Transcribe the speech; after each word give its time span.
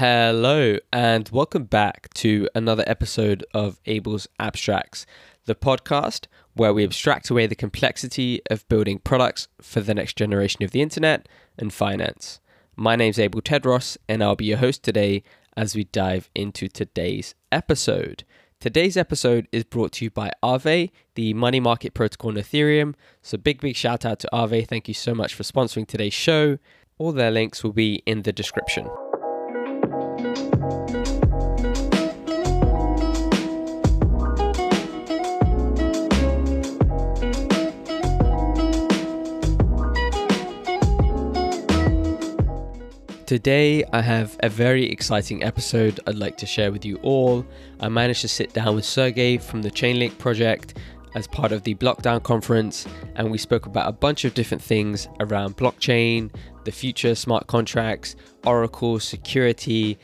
Hello, 0.00 0.78
and 0.94 1.28
welcome 1.28 1.64
back 1.64 2.08
to 2.14 2.48
another 2.54 2.82
episode 2.86 3.44
of 3.52 3.78
Abel's 3.84 4.26
Abstracts, 4.38 5.04
the 5.44 5.54
podcast 5.54 6.24
where 6.54 6.72
we 6.72 6.84
abstract 6.84 7.28
away 7.28 7.46
the 7.46 7.54
complexity 7.54 8.40
of 8.48 8.66
building 8.70 8.98
products 8.98 9.48
for 9.60 9.82
the 9.82 9.92
next 9.92 10.16
generation 10.16 10.62
of 10.62 10.70
the 10.70 10.80
internet 10.80 11.28
and 11.58 11.70
finance. 11.70 12.40
My 12.76 12.96
name's 12.96 13.18
Abel 13.18 13.42
Tedros, 13.42 13.98
and 14.08 14.24
I'll 14.24 14.36
be 14.36 14.46
your 14.46 14.56
host 14.56 14.82
today 14.82 15.22
as 15.54 15.74
we 15.74 15.84
dive 15.84 16.30
into 16.34 16.66
today's 16.68 17.34
episode. 17.52 18.24
Today's 18.58 18.96
episode 18.96 19.48
is 19.52 19.64
brought 19.64 19.92
to 19.92 20.06
you 20.06 20.10
by 20.10 20.30
Aave, 20.42 20.92
the 21.14 21.34
money 21.34 21.60
market 21.60 21.92
protocol 21.92 22.30
on 22.30 22.36
Ethereum. 22.38 22.94
So, 23.20 23.36
big, 23.36 23.60
big 23.60 23.76
shout 23.76 24.06
out 24.06 24.20
to 24.20 24.30
Aave. 24.32 24.66
Thank 24.66 24.88
you 24.88 24.94
so 24.94 25.14
much 25.14 25.34
for 25.34 25.42
sponsoring 25.42 25.86
today's 25.86 26.14
show. 26.14 26.56
All 26.96 27.12
their 27.12 27.30
links 27.30 27.62
will 27.62 27.74
be 27.74 28.02
in 28.06 28.22
the 28.22 28.32
description. 28.32 28.88
Today, 43.30 43.84
I 43.92 44.00
have 44.00 44.36
a 44.40 44.48
very 44.48 44.90
exciting 44.90 45.44
episode 45.44 46.00
I'd 46.08 46.16
like 46.16 46.36
to 46.38 46.46
share 46.46 46.72
with 46.72 46.84
you 46.84 46.96
all. 46.96 47.46
I 47.78 47.88
managed 47.88 48.22
to 48.22 48.28
sit 48.28 48.52
down 48.52 48.74
with 48.74 48.84
Sergey 48.84 49.38
from 49.38 49.62
the 49.62 49.70
Chainlink 49.70 50.18
project 50.18 50.78
as 51.14 51.28
part 51.28 51.52
of 51.52 51.62
the 51.62 51.76
Blockdown 51.76 52.24
conference, 52.24 52.88
and 53.14 53.30
we 53.30 53.38
spoke 53.38 53.66
about 53.66 53.88
a 53.88 53.92
bunch 53.92 54.24
of 54.24 54.34
different 54.34 54.60
things 54.60 55.06
around 55.20 55.56
blockchain, 55.56 56.34
the 56.64 56.72
future, 56.72 57.14
smart 57.14 57.46
contracts, 57.46 58.16
Oracle, 58.44 58.98
security. 58.98 59.96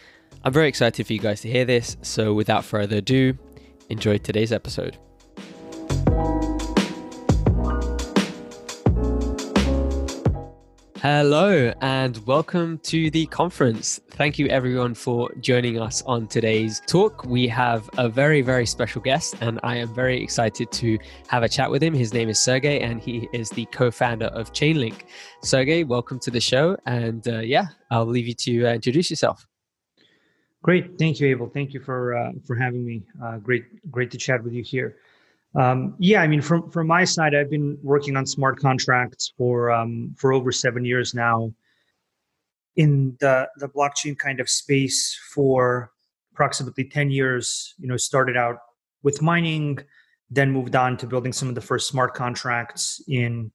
I'm 0.45 0.53
very 0.53 0.69
excited 0.69 1.05
for 1.05 1.13
you 1.13 1.19
guys 1.19 1.41
to 1.41 1.51
hear 1.51 1.65
this, 1.65 1.97
so 2.03 2.33
without 2.33 2.65
further 2.65 2.99
ado, 2.99 3.37
enjoy 3.89 4.19
today's 4.19 4.53
episode. 4.53 4.99
Hello 11.09 11.73
and 11.83 12.19
welcome 12.27 12.79
to 12.79 13.13
the 13.13 13.27
conference. 13.27 14.01
Thank 14.11 14.41
you 14.41 14.49
everyone 14.49 14.93
for 14.93 15.33
joining 15.39 15.81
us 15.81 16.03
on 16.03 16.27
today's 16.27 16.83
talk. 16.89 17.25
We 17.25 17.47
have 17.47 17.89
a 17.97 18.09
very, 18.09 18.43
very 18.43 18.67
special 18.67 19.01
guest, 19.01 19.37
and 19.41 19.61
I 19.63 19.77
am 19.77 19.95
very 19.95 20.21
excited 20.21 20.73
to 20.73 20.99
have 21.29 21.45
a 21.45 21.49
chat 21.49 21.71
with 21.71 21.81
him. 21.81 21.95
His 21.95 22.13
name 22.13 22.29
is 22.29 22.41
Sergey, 22.41 22.81
and 22.81 23.01
he 23.01 23.29
is 23.33 23.51
the 23.51 23.67
co 23.67 23.93
founder 23.93 24.27
of 24.27 24.53
Chainlink. 24.53 25.03
Sergey, 25.45 25.85
welcome 25.85 26.19
to 26.19 26.31
the 26.33 26.41
show. 26.41 26.77
And 26.87 27.29
uh, 27.29 27.39
yeah, 27.39 27.67
I'll 27.93 28.05
leave 28.05 28.27
you 28.27 28.35
to 28.35 28.67
uh, 28.67 28.73
introduce 28.73 29.09
yourself. 29.09 29.47
Great. 30.65 30.99
Thank 30.99 31.21
you, 31.21 31.29
Abel. 31.29 31.49
Thank 31.55 31.73
you 31.73 31.79
for, 31.79 32.17
uh, 32.17 32.33
for 32.45 32.57
having 32.57 32.85
me. 32.85 33.05
Uh, 33.25 33.37
great, 33.37 33.63
great 33.93 34.11
to 34.11 34.19
chat 34.19 34.43
with 34.43 34.55
you 34.55 34.65
here. 34.65 34.97
Um, 35.57 35.95
yeah, 35.99 36.21
I 36.21 36.27
mean, 36.27 36.43
from 36.43 36.71
from 36.71 36.87
my 36.87 37.05
side, 37.05 37.35
I've 37.35 37.51
been 37.51 37.79
working 37.83 38.17
on 38.17 38.27
smart 38.27 38.59
contracts 38.59 39.33
for 39.39 39.71
um, 39.71 40.15
for 40.19 40.33
over 40.33 40.53
seven 40.53 40.85
years 40.85 41.15
now. 41.15 41.53
In 42.77 43.17
the 43.21 43.49
the 43.57 43.69
blockchain 43.69 44.19
kind 44.19 44.39
of 44.39 44.51
space 44.51 45.19
for 45.33 45.91
approximately 46.33 46.85
ten 46.85 47.11
years, 47.11 47.75
you 47.79 47.89
know, 47.89 47.97
started 47.97 48.37
out 48.37 48.59
with 49.03 49.23
mining, 49.23 49.79
then 50.29 50.51
moved 50.51 50.77
on 50.77 50.99
to 50.99 51.07
building 51.07 51.33
some 51.33 51.49
of 51.49 51.55
the 51.55 51.63
first 51.63 51.89
smart 51.89 52.13
contracts 52.13 53.03
in 53.09 53.51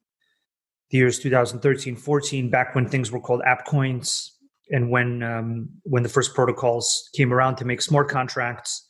the 0.90 0.98
years 0.98 1.20
2013, 1.20 1.96
14, 1.96 2.50
back 2.50 2.74
when 2.74 2.88
things 2.88 3.12
were 3.12 3.20
called 3.20 3.42
app 3.46 3.66
coins, 3.66 4.40
and 4.72 4.90
when 4.90 5.22
um, 5.22 5.70
when 5.84 6.02
the 6.02 6.10
first 6.10 6.34
protocols 6.34 7.12
came 7.16 7.32
around 7.32 7.58
to 7.58 7.66
make 7.66 7.80
smart 7.80 8.10
contracts, 8.10 8.88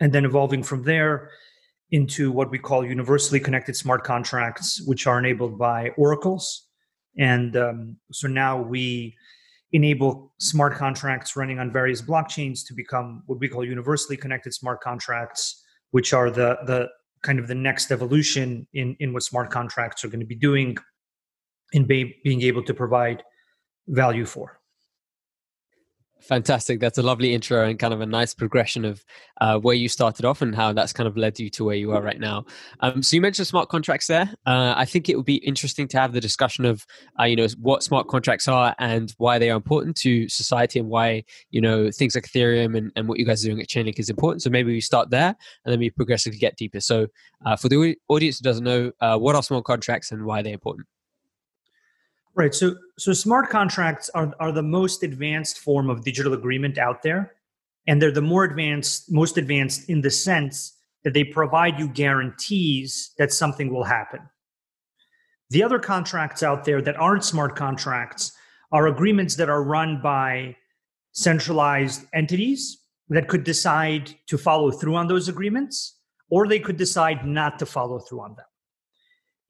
and 0.00 0.12
then 0.12 0.24
evolving 0.24 0.64
from 0.64 0.82
there 0.82 1.30
into 1.92 2.32
what 2.32 2.50
we 2.50 2.58
call 2.58 2.84
universally 2.84 3.38
connected 3.38 3.76
smart 3.76 4.02
contracts, 4.02 4.82
which 4.86 5.06
are 5.06 5.18
enabled 5.18 5.58
by 5.58 5.90
oracles. 5.90 6.66
And 7.18 7.54
um, 7.56 7.96
so 8.10 8.26
now 8.26 8.60
we 8.60 9.14
enable 9.72 10.32
smart 10.38 10.74
contracts 10.74 11.36
running 11.36 11.58
on 11.58 11.70
various 11.70 12.02
blockchains 12.02 12.60
to 12.66 12.74
become 12.74 13.22
what 13.26 13.38
we 13.38 13.48
call 13.48 13.64
universally 13.64 14.16
connected 14.16 14.54
smart 14.54 14.80
contracts, 14.80 15.62
which 15.90 16.12
are 16.12 16.30
the 16.30 16.58
the 16.66 16.88
kind 17.22 17.38
of 17.38 17.46
the 17.46 17.54
next 17.54 17.92
evolution 17.92 18.66
in 18.72 18.96
in 18.98 19.12
what 19.12 19.22
smart 19.22 19.50
contracts 19.50 20.02
are 20.04 20.08
going 20.08 20.20
to 20.20 20.26
be 20.26 20.34
doing 20.34 20.76
in 21.72 21.84
be, 21.84 22.16
being 22.24 22.42
able 22.42 22.62
to 22.64 22.74
provide 22.74 23.22
value 23.88 24.24
for. 24.24 24.61
Fantastic. 26.22 26.78
That's 26.78 26.98
a 26.98 27.02
lovely 27.02 27.34
intro 27.34 27.68
and 27.68 27.78
kind 27.78 27.92
of 27.92 28.00
a 28.00 28.06
nice 28.06 28.32
progression 28.32 28.84
of 28.84 29.04
uh, 29.40 29.58
where 29.58 29.74
you 29.74 29.88
started 29.88 30.24
off 30.24 30.40
and 30.40 30.54
how 30.54 30.72
that's 30.72 30.92
kind 30.92 31.08
of 31.08 31.16
led 31.16 31.40
you 31.40 31.50
to 31.50 31.64
where 31.64 31.74
you 31.74 31.90
are 31.90 32.00
right 32.00 32.20
now. 32.20 32.44
Um, 32.80 33.02
so 33.02 33.16
you 33.16 33.20
mentioned 33.20 33.48
smart 33.48 33.68
contracts 33.68 34.06
there. 34.06 34.32
Uh, 34.46 34.72
I 34.76 34.84
think 34.84 35.08
it 35.08 35.16
would 35.16 35.26
be 35.26 35.36
interesting 35.36 35.88
to 35.88 35.98
have 35.98 36.12
the 36.12 36.20
discussion 36.20 36.64
of, 36.64 36.86
uh, 37.18 37.24
you 37.24 37.34
know, 37.34 37.48
what 37.60 37.82
smart 37.82 38.06
contracts 38.06 38.46
are 38.46 38.74
and 38.78 39.12
why 39.18 39.40
they 39.40 39.50
are 39.50 39.56
important 39.56 39.96
to 39.98 40.28
society 40.28 40.78
and 40.78 40.88
why, 40.88 41.24
you 41.50 41.60
know, 41.60 41.90
things 41.90 42.14
like 42.14 42.24
Ethereum 42.24 42.78
and, 42.78 42.92
and 42.94 43.08
what 43.08 43.18
you 43.18 43.26
guys 43.26 43.44
are 43.44 43.48
doing 43.48 43.60
at 43.60 43.68
Chainlink 43.68 43.98
is 43.98 44.08
important. 44.08 44.42
So 44.42 44.50
maybe 44.50 44.72
we 44.72 44.80
start 44.80 45.10
there 45.10 45.34
and 45.64 45.72
then 45.72 45.80
we 45.80 45.90
progressively 45.90 46.38
get 46.38 46.56
deeper. 46.56 46.80
So 46.80 47.08
uh, 47.44 47.56
for 47.56 47.68
the 47.68 47.96
audience 48.08 48.38
who 48.38 48.44
doesn't 48.44 48.64
know, 48.64 48.92
uh, 49.00 49.18
what 49.18 49.34
are 49.34 49.42
smart 49.42 49.64
contracts 49.64 50.12
and 50.12 50.24
why 50.24 50.42
they're 50.42 50.54
important? 50.54 50.86
Right. 52.34 52.54
So 52.54 52.76
so 52.98 53.12
smart 53.12 53.50
contracts 53.50 54.08
are 54.10 54.32
are 54.40 54.52
the 54.52 54.62
most 54.62 55.02
advanced 55.02 55.58
form 55.58 55.90
of 55.90 56.04
digital 56.04 56.32
agreement 56.32 56.78
out 56.78 57.02
there. 57.02 57.34
And 57.86 58.00
they're 58.00 58.12
the 58.12 58.22
more 58.22 58.44
advanced, 58.44 59.10
most 59.10 59.36
advanced 59.36 59.88
in 59.88 60.00
the 60.00 60.10
sense 60.10 60.76
that 61.04 61.14
they 61.14 61.24
provide 61.24 61.78
you 61.78 61.88
guarantees 61.88 63.10
that 63.18 63.32
something 63.32 63.72
will 63.72 63.84
happen. 63.84 64.20
The 65.50 65.62
other 65.62 65.78
contracts 65.78 66.42
out 66.42 66.64
there 66.64 66.80
that 66.80 66.96
aren't 66.96 67.24
smart 67.24 67.56
contracts 67.56 68.32
are 68.70 68.86
agreements 68.86 69.34
that 69.36 69.50
are 69.50 69.62
run 69.62 70.00
by 70.00 70.56
centralized 71.10 72.06
entities 72.14 72.78
that 73.08 73.28
could 73.28 73.44
decide 73.44 74.14
to 74.28 74.38
follow 74.38 74.70
through 74.70 74.94
on 74.94 75.08
those 75.08 75.28
agreements, 75.28 75.98
or 76.30 76.46
they 76.46 76.58
could 76.58 76.78
decide 76.78 77.26
not 77.26 77.58
to 77.58 77.66
follow 77.66 77.98
through 77.98 78.20
on 78.20 78.34
them. 78.36 78.46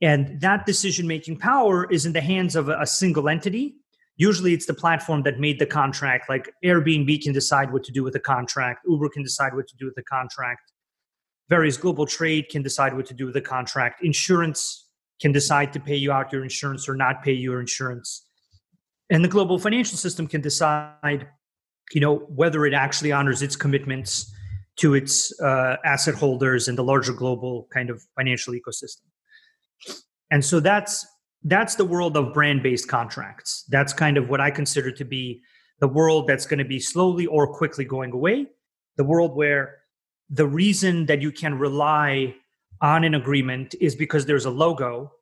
And 0.02 0.40
that 0.40 0.66
decision 0.66 1.06
making 1.06 1.38
power 1.38 1.90
is 1.90 2.04
in 2.04 2.12
the 2.12 2.20
hands 2.20 2.56
of 2.56 2.68
a, 2.68 2.84
single 2.86 3.28
entity. 3.28 3.76
Usually 4.16 4.52
it's 4.52 4.66
the 4.66 4.74
platform 4.74 5.22
that 5.22 5.38
made 5.38 5.60
the 5.60 5.66
contract, 5.66 6.28
like 6.28 6.52
Airbnb 6.64 7.22
can 7.22 7.32
decide 7.32 7.72
what 7.72 7.84
to 7.84 7.92
do 7.92 8.02
with 8.02 8.12
the 8.12 8.20
contract, 8.20 8.80
Uber 8.86 9.08
can 9.08 9.22
decide 9.22 9.54
what 9.54 9.68
to 9.68 9.76
do 9.76 9.86
with 9.86 9.94
the 9.94 10.02
contract, 10.02 10.72
various 11.48 11.76
global 11.76 12.04
trade 12.04 12.48
can 12.50 12.62
decide 12.62 12.94
what 12.94 13.06
to 13.06 13.14
do 13.14 13.26
with 13.26 13.34
the 13.34 13.40
contract, 13.40 14.04
insurance 14.04 14.88
can 15.20 15.32
decide 15.32 15.72
to 15.72 15.80
pay 15.80 15.94
you 15.96 16.10
out 16.10 16.32
your 16.32 16.42
insurance 16.42 16.88
or 16.88 16.96
not 16.96 17.22
pay 17.22 17.32
your 17.32 17.60
insurance. 17.60 18.26
And 19.08 19.24
the 19.24 19.28
global 19.28 19.58
financial 19.58 19.96
system 19.96 20.26
can 20.26 20.40
decide, 20.40 21.28
you 21.92 22.00
know, 22.00 22.16
whether 22.28 22.66
it 22.66 22.74
actually 22.74 23.12
honors 23.12 23.40
its 23.40 23.54
commitments 23.54 24.34
to 24.76 24.94
its 24.94 25.38
uh, 25.40 25.76
asset 25.84 26.16
holders 26.16 26.66
and 26.66 26.76
the 26.76 26.84
larger 26.84 27.12
global 27.12 27.68
kind 27.72 27.88
of 27.88 28.02
financial 28.16 28.52
ecosystem. 28.52 29.06
And 30.30 30.44
so 30.44 30.60
that's 30.60 31.06
that's 31.44 31.74
the 31.74 31.84
world 31.84 32.16
of 32.16 32.32
brand-based 32.32 32.88
contracts. 32.88 33.64
That's 33.68 33.92
kind 33.92 34.16
of 34.16 34.28
what 34.28 34.40
I 34.40 34.50
consider 34.50 34.92
to 34.92 35.04
be 35.04 35.42
the 35.80 35.88
world 35.88 36.28
that's 36.28 36.46
going 36.46 36.58
to 36.58 36.64
be 36.64 36.78
slowly 36.78 37.26
or 37.26 37.52
quickly 37.52 37.84
going 37.84 38.12
away. 38.12 38.46
The 38.96 39.04
world 39.04 39.34
where 39.34 39.78
the 40.30 40.46
reason 40.46 41.06
that 41.06 41.20
you 41.20 41.32
can 41.32 41.58
rely 41.58 42.36
on 42.80 43.02
an 43.02 43.14
agreement 43.14 43.74
is 43.80 43.96
because 43.96 44.24
there's 44.24 44.44
a 44.44 44.50
logo 44.50 45.12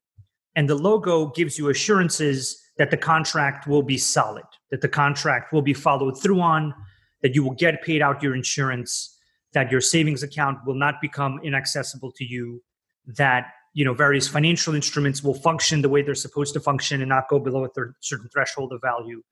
and 0.56 0.69
the 0.69 0.75
logo 0.75 1.27
gives 1.27 1.59
you 1.59 1.69
assurances 1.71 2.60
that 2.77 2.91
the 2.91 2.97
contract 2.97 3.66
will 3.66 3.82
be 3.82 3.98
solid, 3.98 4.44
that 4.71 4.81
the 4.81 4.88
contract 4.88 5.53
will 5.53 5.62
be 5.62 5.75
followed 5.75 6.21
through 6.21 6.41
on, 6.41 6.75
that 7.22 7.34
you 7.34 7.45
will 7.45 7.54
get 7.54 7.83
paid 7.83 8.03
out 8.03 8.22
your 8.22 8.34
insurance, 8.34 9.18
that 9.53 9.71
your 9.71 9.80
savings 9.80 10.22
account 10.22 10.59
will 10.66 10.74
not 10.74 11.01
become 11.01 11.41
inaccessible 11.42 12.13
to 12.13 12.24
you, 12.24 12.63
that 13.06 13.53
you 13.72 13.84
know 13.84 13.95
various 13.95 14.28
financial 14.28 14.75
instruments 14.75 15.22
will 15.22 15.34
function 15.34 15.83
the 15.83 15.89
way 15.89 16.03
they're 16.03 16.15
supposed 16.15 16.55
to 16.55 16.61
function 16.61 17.01
and 17.01 17.09
not 17.09 17.28
go 17.28 17.39
below 17.39 17.65
a 17.65 17.69
certain 18.01 18.28
threshold 18.28 18.72
of 18.72 18.81
value. 18.81 19.22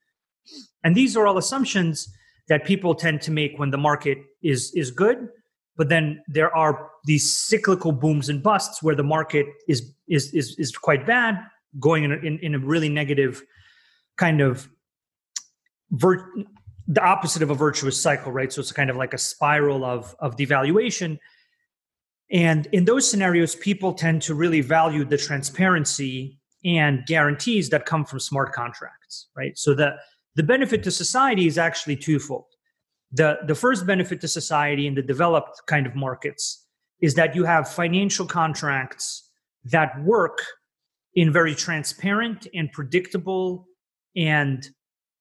And 0.84 0.94
these 0.94 1.16
are 1.16 1.26
all 1.26 1.38
assumptions 1.38 2.12
that 2.48 2.64
people 2.64 2.94
tend 2.94 3.20
to 3.22 3.30
make 3.30 3.58
when 3.58 3.70
the 3.70 3.78
market 3.78 4.18
is 4.42 4.72
is 4.74 4.90
good 4.90 5.28
but 5.78 5.88
then 5.88 6.22
there 6.26 6.54
are 6.54 6.90
these 7.04 7.32
cyclical 7.32 7.92
booms 7.92 8.28
and 8.28 8.42
busts 8.42 8.82
where 8.82 8.96
the 8.96 9.04
market 9.04 9.46
is 9.66 9.94
is 10.08 10.34
is, 10.34 10.56
is 10.58 10.76
quite 10.76 11.06
bad 11.06 11.38
going 11.78 12.04
in 12.04 12.12
a, 12.12 12.16
in, 12.16 12.38
in 12.40 12.54
a 12.54 12.58
really 12.58 12.88
negative 12.88 13.42
kind 14.16 14.42
of 14.42 14.68
the 15.90 17.02
opposite 17.02 17.42
of 17.42 17.50
a 17.50 17.54
virtuous 17.54 17.98
cycle 17.98 18.32
right? 18.32 18.52
So 18.52 18.60
it's 18.60 18.72
kind 18.72 18.90
of 18.90 18.96
like 18.96 19.14
a 19.14 19.18
spiral 19.18 19.84
of 19.84 20.14
of 20.18 20.36
devaluation 20.36 21.18
and 22.30 22.66
in 22.72 22.84
those 22.84 23.08
scenarios, 23.10 23.54
people 23.54 23.94
tend 23.94 24.22
to 24.22 24.34
really 24.34 24.60
value 24.60 25.04
the 25.04 25.16
transparency 25.16 26.38
and 26.64 27.06
guarantees 27.06 27.70
that 27.70 27.86
come 27.86 28.04
from 28.04 28.20
smart 28.20 28.52
contracts, 28.52 29.28
right? 29.36 29.56
So 29.56 29.74
the 29.74 29.96
the 30.34 30.42
benefit 30.42 30.84
to 30.84 30.90
society 30.90 31.46
is 31.46 31.58
actually 31.58 31.96
twofold. 31.96 32.44
The, 33.10 33.38
the 33.46 33.54
first 33.54 33.86
benefit 33.86 34.20
to 34.20 34.28
society 34.28 34.86
in 34.86 34.94
the 34.94 35.02
developed 35.02 35.62
kind 35.66 35.84
of 35.84 35.96
markets 35.96 36.64
is 37.00 37.14
that 37.14 37.34
you 37.34 37.44
have 37.44 37.68
financial 37.68 38.24
contracts 38.24 39.30
that 39.64 40.00
work 40.04 40.44
in 41.14 41.32
very 41.32 41.54
transparent 41.56 42.46
and 42.54 42.70
predictable 42.70 43.66
and 44.14 44.68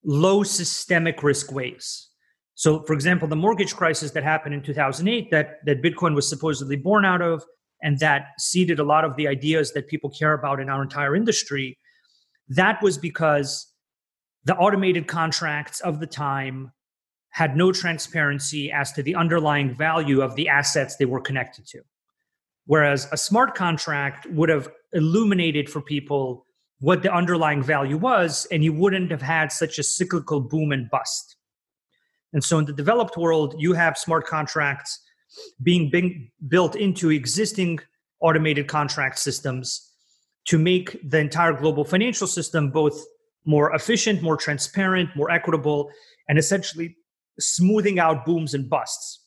low 0.04 0.44
systemic 0.44 1.24
risk 1.24 1.52
ways. 1.52 2.10
So, 2.58 2.82
for 2.82 2.94
example, 2.94 3.28
the 3.28 3.36
mortgage 3.36 3.76
crisis 3.76 4.10
that 4.12 4.24
happened 4.24 4.56
in 4.56 4.64
2008 4.64 5.30
that, 5.30 5.64
that 5.66 5.84
Bitcoin 5.84 6.16
was 6.16 6.28
supposedly 6.28 6.76
born 6.76 7.06
out 7.06 7.22
of, 7.22 7.44
and 7.84 8.00
that 8.00 8.30
seeded 8.40 8.80
a 8.80 8.84
lot 8.84 9.06
of 9.06 9.16
the 9.16 9.28
ideas 9.28 9.74
that 9.74 9.88
people 9.88 10.10
care 10.10 10.34
about 10.34 10.60
in 10.60 10.68
our 10.68 10.82
entire 10.82 11.16
industry, 11.16 11.78
that 12.50 12.82
was 12.82 12.98
because 12.98 13.72
the 14.46 14.56
automated 14.56 15.06
contracts 15.06 15.82
of 15.82 16.00
the 16.00 16.08
time 16.08 16.72
had 17.30 17.56
no 17.56 17.72
transparency 17.72 18.72
as 18.72 18.92
to 18.94 19.04
the 19.04 19.14
underlying 19.14 19.72
value 19.72 20.22
of 20.22 20.36
the 20.36 20.50
assets 20.50 20.96
they 20.96 21.06
were 21.06 21.22
connected 21.22 21.68
to. 21.68 21.82
Whereas 22.66 23.08
a 23.12 23.18
smart 23.18 23.54
contract 23.54 24.26
would 24.32 24.50
have 24.50 24.68
illuminated 24.94 25.70
for 25.70 25.80
people 25.80 26.44
what 26.80 27.04
the 27.04 27.14
underlying 27.14 27.62
value 27.62 27.98
was, 27.98 28.48
and 28.52 28.64
you 28.64 28.74
wouldn't 28.74 29.12
have 29.12 29.22
had 29.22 29.52
such 29.52 29.78
a 29.78 29.84
cyclical 29.84 30.42
boom 30.42 30.72
and 30.72 30.90
bust. 30.90 31.37
And 32.34 32.44
so 32.44 32.60
in 32.60 32.66
the 32.66 32.74
developed 32.74 33.18
world, 33.18 33.56
you 33.58 33.74
have 33.74 33.98
smart 33.98 34.26
contracts 34.26 35.00
being, 35.62 35.90
being 35.90 36.32
built 36.48 36.76
into 36.76 37.10
existing 37.10 37.80
automated 38.20 38.68
contract 38.68 39.20
systems 39.20 39.92
to 40.46 40.58
make 40.58 40.98
the 41.08 41.20
entire 41.20 41.54
global 41.54 41.84
financial 41.84 42.28
system 42.28 42.72
both 42.72 43.06
more 43.46 43.74
efficient, 43.74 44.22
more 44.22 44.38
transparent, 44.38 45.10
more 45.16 45.32
equitable, 45.32 45.90
and 46.28 46.38
essentially 46.38 46.96
smoothing 47.40 48.00
out 48.00 48.26
booms 48.26 48.54
and 48.54 48.70
busts 48.70 49.24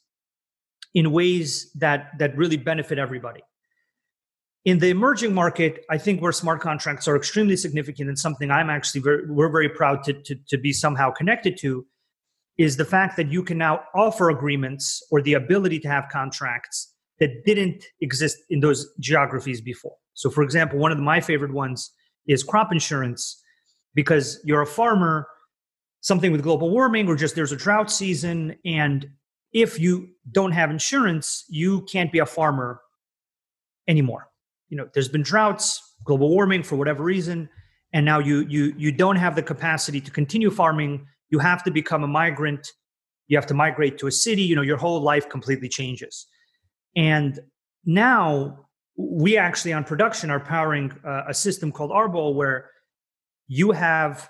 in 0.94 1.12
ways 1.12 1.70
that 1.74 2.10
that 2.18 2.36
really 2.36 2.56
benefit 2.56 2.98
everybody. 2.98 3.40
In 4.64 4.78
the 4.78 4.90
emerging 4.90 5.32
market, 5.32 5.84
I 5.88 5.96
think 5.96 6.20
where 6.20 6.32
smart 6.32 6.60
contracts 6.60 7.08
are 7.08 7.16
extremely 7.16 7.56
significant 7.56 8.08
and 8.08 8.18
something 8.18 8.50
I'm 8.50 8.68
actually 8.68 9.00
very 9.00 9.30
we're 9.30 9.48
very 9.48 9.68
proud 9.68 10.04
to, 10.04 10.12
to, 10.12 10.34
to 10.48 10.58
be 10.58 10.72
somehow 10.72 11.10
connected 11.10 11.56
to 11.60 11.86
is 12.58 12.76
the 12.76 12.84
fact 12.84 13.16
that 13.16 13.30
you 13.30 13.42
can 13.42 13.58
now 13.58 13.80
offer 13.94 14.30
agreements 14.30 15.02
or 15.10 15.22
the 15.22 15.34
ability 15.34 15.80
to 15.80 15.88
have 15.88 16.08
contracts 16.10 16.94
that 17.18 17.44
didn't 17.44 17.84
exist 18.00 18.38
in 18.50 18.60
those 18.60 18.92
geographies 18.98 19.60
before. 19.60 19.94
So, 20.14 20.30
for 20.30 20.42
example, 20.42 20.78
one 20.78 20.92
of 20.92 20.98
my 20.98 21.20
favorite 21.20 21.52
ones 21.52 21.90
is 22.26 22.42
crop 22.42 22.72
insurance 22.72 23.40
because 23.94 24.40
you're 24.44 24.62
a 24.62 24.66
farmer, 24.66 25.26
something 26.00 26.32
with 26.32 26.42
global 26.42 26.70
warming, 26.70 27.08
or 27.08 27.16
just 27.16 27.34
there's 27.34 27.52
a 27.52 27.56
drought 27.56 27.90
season. 27.90 28.56
And 28.64 29.08
if 29.52 29.78
you 29.78 30.08
don't 30.32 30.52
have 30.52 30.70
insurance, 30.70 31.44
you 31.48 31.82
can't 31.82 32.12
be 32.12 32.18
a 32.18 32.26
farmer 32.26 32.80
anymore. 33.88 34.28
You 34.68 34.76
know, 34.76 34.88
there's 34.94 35.08
been 35.08 35.22
droughts, 35.22 35.82
global 36.04 36.30
warming 36.30 36.62
for 36.62 36.76
whatever 36.76 37.02
reason, 37.02 37.48
and 37.92 38.06
now 38.06 38.18
you 38.18 38.46
you 38.48 38.72
you 38.76 38.92
don't 38.92 39.16
have 39.16 39.34
the 39.34 39.42
capacity 39.42 40.00
to 40.00 40.10
continue 40.10 40.50
farming 40.50 41.06
you 41.30 41.38
have 41.38 41.62
to 41.64 41.70
become 41.70 42.02
a 42.02 42.08
migrant. 42.08 42.72
You 43.28 43.36
have 43.36 43.46
to 43.46 43.54
migrate 43.54 43.98
to 43.98 44.06
a 44.06 44.12
city. 44.12 44.42
You 44.42 44.56
know 44.56 44.62
your 44.62 44.76
whole 44.76 45.00
life 45.00 45.28
completely 45.28 45.68
changes. 45.68 46.26
And 46.96 47.38
now 47.84 48.66
we 48.96 49.36
actually 49.36 49.72
on 49.72 49.84
production 49.84 50.30
are 50.30 50.40
powering 50.40 50.92
uh, 51.04 51.22
a 51.28 51.34
system 51.34 51.72
called 51.72 51.90
arbol 51.90 52.34
where 52.34 52.70
you 53.48 53.72
have 53.72 54.28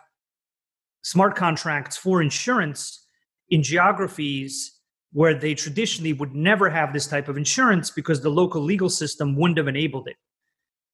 smart 1.02 1.35
contracts 1.35 1.97
for 1.97 2.23
insurance 2.23 3.06
in 3.49 3.62
geographies 3.62 4.81
where 5.12 5.35
they 5.35 5.55
traditionally 5.55 6.12
would 6.12 6.35
never 6.35 6.70
have 6.70 6.93
this 6.93 7.06
type 7.06 7.29
of 7.29 7.37
insurance 7.37 7.91
because 7.91 8.20
the 8.20 8.29
local 8.29 8.62
legal 8.62 8.88
system 8.88 9.35
wouldn't 9.35 9.58
have 9.58 9.67
enabled 9.67 10.06
it. 10.06 10.17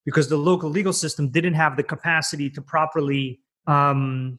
Because 0.05 0.29
the 0.29 0.39
local 0.39 0.71
legal 0.71 0.93
system 0.93 1.31
didn't 1.31 1.55
have 1.55 1.77
the 1.77 1.83
capacity 1.83 2.49
to 2.51 2.63
properly 2.63 3.41
um, 3.67 4.39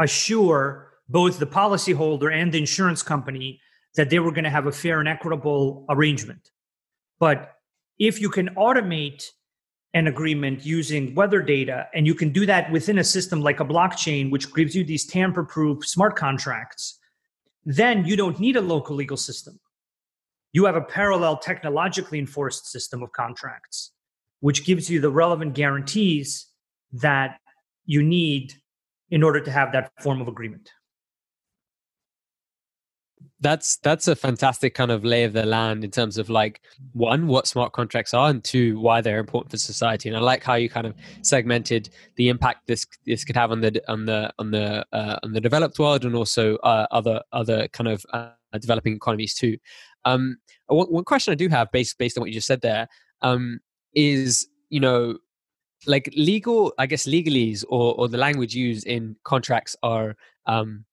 assure 0.00 0.88
both 1.08 1.38
the 1.38 1.46
policyholder 1.46 2.32
and 2.32 2.52
the 2.52 2.58
insurance 2.58 3.02
company 3.02 3.60
that 3.96 4.10
they 4.10 4.18
were 4.18 4.32
going 4.32 4.44
to 4.44 4.50
have 4.50 4.66
a 4.66 4.72
fair 4.72 5.00
and 5.00 5.08
equitable 5.08 5.84
arrangement. 5.88 6.50
But 7.18 7.56
if 7.98 8.20
you 8.20 8.30
can 8.30 8.48
automate 8.54 9.24
an 9.92 10.06
agreement 10.06 10.64
using 10.64 11.14
weather 11.16 11.42
data, 11.42 11.88
and 11.94 12.06
you 12.06 12.14
can 12.14 12.30
do 12.30 12.46
that 12.46 12.70
within 12.70 12.98
a 12.98 13.04
system 13.04 13.40
like 13.40 13.58
a 13.60 13.64
blockchain, 13.64 14.30
which 14.30 14.52
gives 14.54 14.74
you 14.74 14.84
these 14.84 15.04
tamper 15.04 15.42
proof 15.42 15.86
smart 15.86 16.14
contracts, 16.14 16.98
then 17.64 18.04
you 18.04 18.16
don't 18.16 18.38
need 18.38 18.56
a 18.56 18.60
local 18.60 18.94
legal 18.94 19.16
system. 19.16 19.58
You 20.52 20.64
have 20.64 20.76
a 20.76 20.80
parallel 20.80 21.38
technologically 21.38 22.20
enforced 22.20 22.66
system 22.66 23.02
of 23.02 23.12
contracts, 23.12 23.92
which 24.38 24.64
gives 24.64 24.88
you 24.88 25.00
the 25.00 25.10
relevant 25.10 25.54
guarantees 25.54 26.46
that 26.92 27.38
you 27.84 28.02
need 28.02 28.54
in 29.10 29.22
order 29.22 29.40
to 29.40 29.50
have 29.50 29.72
that 29.72 29.90
form 30.00 30.20
of 30.20 30.28
agreement. 30.28 30.70
That's 33.42 33.78
that's 33.78 34.06
a 34.06 34.14
fantastic 34.14 34.74
kind 34.74 34.90
of 34.90 35.02
lay 35.02 35.24
of 35.24 35.32
the 35.32 35.46
land 35.46 35.82
in 35.82 35.90
terms 35.90 36.18
of 36.18 36.28
like 36.28 36.60
one 36.92 37.26
what 37.26 37.46
smart 37.46 37.72
contracts 37.72 38.12
are 38.12 38.28
and 38.28 38.44
two 38.44 38.78
why 38.78 39.00
they're 39.00 39.18
important 39.18 39.50
for 39.50 39.56
society. 39.56 40.10
And 40.10 40.16
i 40.16 40.20
like 40.20 40.42
how 40.42 40.54
you 40.54 40.68
kind 40.68 40.86
of 40.86 40.94
segmented 41.22 41.88
the 42.16 42.28
impact 42.28 42.66
this 42.66 42.86
this 43.06 43.24
could 43.24 43.36
have 43.36 43.50
on 43.50 43.62
the 43.62 43.82
on 43.90 44.04
the 44.04 44.30
on 44.38 44.50
the 44.50 44.86
uh, 44.92 45.18
on 45.22 45.32
the 45.32 45.40
developed 45.40 45.78
world 45.78 46.04
and 46.04 46.14
also 46.14 46.56
uh, 46.56 46.86
other 46.90 47.22
other 47.32 47.66
kind 47.68 47.88
of 47.88 48.04
uh, 48.12 48.28
developing 48.58 48.94
economies 48.94 49.34
too. 49.34 49.56
Um 50.04 50.36
one, 50.66 50.88
one, 50.88 51.04
question 51.04 51.32
i 51.32 51.34
do 51.34 51.48
have 51.48 51.72
based 51.72 51.96
based 51.98 52.18
on 52.18 52.20
what 52.20 52.28
you 52.28 52.34
just 52.34 52.46
said 52.46 52.60
there 52.60 52.88
um 53.22 53.60
is 53.94 54.48
you 54.68 54.80
know 54.80 55.18
like 55.86 56.12
legal 56.16 56.72
i 56.78 56.86
guess 56.86 57.06
legalese 57.06 57.64
or 57.68 57.94
or 57.94 58.08
the 58.08 58.18
language 58.18 58.54
used 58.54 58.86
in 58.86 59.16
contracts 59.24 59.74
are 59.82 60.14
um 60.46 60.84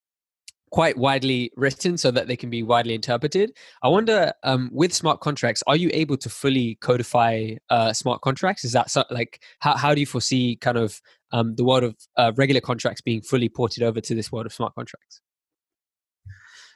quite 0.72 0.98
widely 0.98 1.52
written 1.56 1.98
so 1.98 2.12
that 2.12 2.28
they 2.28 2.36
can 2.36 2.50
be 2.50 2.62
widely 2.64 2.94
interpreted. 2.94 3.56
I 3.84 3.88
wonder 3.88 4.34
um 4.44 4.70
with 4.74 4.94
smart 4.94 5.22
contracts 5.22 5.64
are 5.68 5.76
you 5.76 5.90
able 5.94 6.18
to 6.18 6.30
fully 6.30 6.76
codify 6.82 7.56
uh 7.70 7.94
smart 7.94 8.22
contracts? 8.22 8.66
Is 8.66 8.74
that 8.74 8.90
so, 8.92 9.04
like 9.10 9.42
how, 9.60 9.78
how 9.78 9.94
do 9.94 10.00
you 10.00 10.06
foresee 10.06 10.58
kind 10.58 10.78
of 10.78 11.02
um 11.32 11.56
the 11.56 11.64
world 11.64 11.84
of 11.84 11.96
uh, 12.18 12.32
regular 12.36 12.62
contracts 12.62 13.02
being 13.02 13.22
fully 13.22 13.50
ported 13.50 13.84
over 13.84 14.02
to 14.02 14.16
this 14.16 14.32
world 14.32 14.46
of 14.46 14.54
smart 14.54 14.76
contracts? 14.76 15.22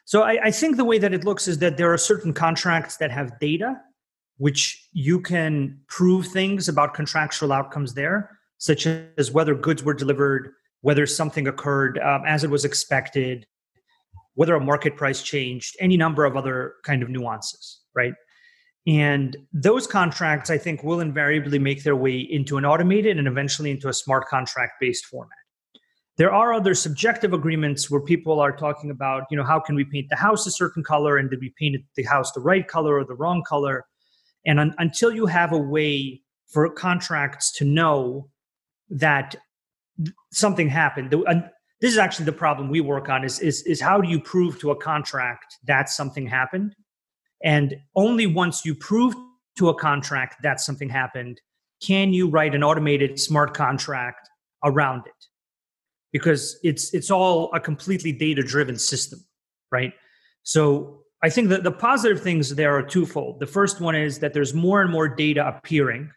So 0.05 0.23
I, 0.23 0.45
I 0.45 0.51
think 0.51 0.77
the 0.77 0.85
way 0.85 0.97
that 0.97 1.13
it 1.13 1.23
looks 1.23 1.47
is 1.47 1.59
that 1.59 1.77
there 1.77 1.93
are 1.93 1.97
certain 1.97 2.33
contracts 2.33 2.97
that 2.97 3.11
have 3.11 3.39
data 3.39 3.75
which 4.41 4.87
you 4.91 5.21
can 5.21 5.79
prove 5.87 6.25
things 6.25 6.67
about 6.67 6.95
contractual 6.95 7.53
outcomes 7.53 7.93
there, 7.93 8.39
such 8.57 8.87
as 8.87 9.29
whether 9.29 9.53
goods 9.53 9.83
were 9.83 9.93
delivered, 9.93 10.53
whether 10.81 11.05
something 11.05 11.45
occurred 11.47 11.99
um, 11.99 12.23
as 12.25 12.43
it 12.43 12.49
was 12.49 12.65
expected, 12.65 13.45
whether 14.33 14.55
a 14.55 14.59
market 14.59 14.97
price 14.97 15.21
changed, 15.21 15.77
any 15.79 15.95
number 15.95 16.25
of 16.25 16.35
other 16.35 16.73
kind 16.83 17.03
of 17.03 17.09
nuances, 17.09 17.81
right? 17.93 18.13
And 18.87 19.37
those 19.53 19.85
contracts, 19.85 20.49
I 20.49 20.57
think, 20.57 20.83
will 20.83 21.01
invariably 21.01 21.59
make 21.59 21.83
their 21.83 21.95
way 21.95 22.17
into 22.17 22.57
an 22.57 22.65
automated 22.65 23.19
and 23.19 23.27
eventually 23.27 23.69
into 23.69 23.89
a 23.89 23.93
smart 23.93 24.27
contract 24.27 24.73
based 24.81 25.05
format. 25.05 25.37
There 26.17 26.33
are 26.33 26.51
other 26.51 26.73
subjective 26.73 27.33
agreements 27.33 27.91
where 27.91 28.01
people 28.01 28.39
are 28.39 28.51
talking 28.51 28.89
about, 28.89 29.25
you 29.29 29.37
know, 29.37 29.43
how 29.43 29.59
can 29.59 29.75
we 29.75 29.85
paint 29.85 30.07
the 30.09 30.15
house 30.15 30.47
a 30.47 30.51
certain 30.51 30.83
color 30.83 31.17
and 31.17 31.29
did 31.29 31.41
we 31.41 31.53
paint 31.59 31.75
the 31.95 32.03
house 32.05 32.31
the 32.31 32.41
right 32.41 32.67
color 32.67 32.97
or 32.97 33.05
the 33.05 33.13
wrong 33.13 33.43
color? 33.47 33.85
And 34.45 34.59
un- 34.59 34.75
until 34.77 35.11
you 35.11 35.25
have 35.27 35.51
a 35.51 35.57
way 35.57 36.21
for 36.47 36.69
contracts 36.69 37.51
to 37.53 37.65
know 37.65 38.29
that 38.89 39.35
something 40.31 40.67
happened, 40.67 41.11
the, 41.11 41.51
this 41.79 41.91
is 41.91 41.97
actually 41.97 42.25
the 42.25 42.31
problem 42.31 42.69
we 42.69 42.81
work 42.81 43.09
on 43.09 43.23
is, 43.23 43.39
is, 43.39 43.63
is 43.63 43.81
how 43.81 43.99
do 43.99 44.09
you 44.09 44.19
prove 44.19 44.59
to 44.59 44.71
a 44.71 44.75
contract 44.75 45.57
that 45.65 45.89
something 45.89 46.27
happened? 46.27 46.75
And 47.43 47.75
only 47.95 48.27
once 48.27 48.65
you 48.65 48.75
prove 48.75 49.15
to 49.57 49.69
a 49.69 49.75
contract 49.75 50.43
that 50.43 50.59
something 50.59 50.89
happened, 50.89 51.41
can 51.81 52.13
you 52.13 52.29
write 52.29 52.53
an 52.53 52.63
automated 52.63 53.19
smart 53.19 53.55
contract 53.55 54.29
around 54.63 55.07
it? 55.07 55.25
Because 56.11 56.59
it's 56.61 56.93
it's 56.93 57.09
all 57.09 57.51
a 57.53 57.59
completely 57.59 58.11
data 58.11 58.43
driven 58.43 58.77
system, 58.77 59.19
right? 59.71 59.93
So 60.43 61.00
I 61.23 61.29
think 61.29 61.49
that 61.49 61.63
the 61.63 61.71
positive 61.71 62.21
things 62.21 62.55
there 62.55 62.75
are 62.75 62.81
twofold. 62.81 63.39
The 63.39 63.45
first 63.45 63.79
one 63.79 63.95
is 63.95 64.19
that 64.19 64.33
there's 64.33 64.53
more 64.53 64.81
and 64.81 64.91
more 64.91 65.07
data 65.07 65.47
appearing. 65.47 66.11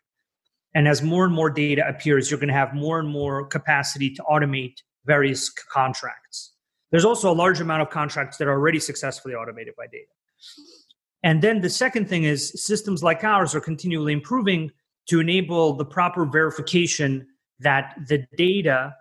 And 0.75 0.88
as 0.88 1.02
more 1.02 1.25
and 1.25 1.34
more 1.34 1.50
data 1.50 1.87
appears, 1.87 2.30
you're 2.30 2.40
going 2.40 2.49
to 2.49 2.54
have 2.54 2.75
more 2.75 2.99
and 2.99 3.08
more 3.08 3.46
capacity 3.46 4.11
to 4.14 4.23
automate 4.23 4.76
various 5.04 5.50
contracts. 5.50 6.52
There's 6.90 7.04
also 7.04 7.30
a 7.30 7.34
large 7.34 7.61
amount 7.61 7.82
of 7.82 7.90
contracts 7.90 8.38
that 8.38 8.49
are 8.49 8.52
already 8.52 8.80
successfully 8.80 9.34
automated 9.34 9.75
by 9.76 9.87
data. 9.87 10.06
And 11.23 11.42
then 11.42 11.61
the 11.61 11.70
second 11.70 12.08
thing 12.08 12.25
is 12.25 12.64
systems 12.64 13.02
like 13.02 13.25
ours 13.25 13.54
are 13.54 13.61
continually 13.61 14.12
improving 14.12 14.70
to 15.08 15.20
enable 15.20 15.75
the 15.75 15.84
proper 15.84 16.25
verification 16.25 17.26
that 17.61 17.94
the 18.08 18.26
data 18.37 18.94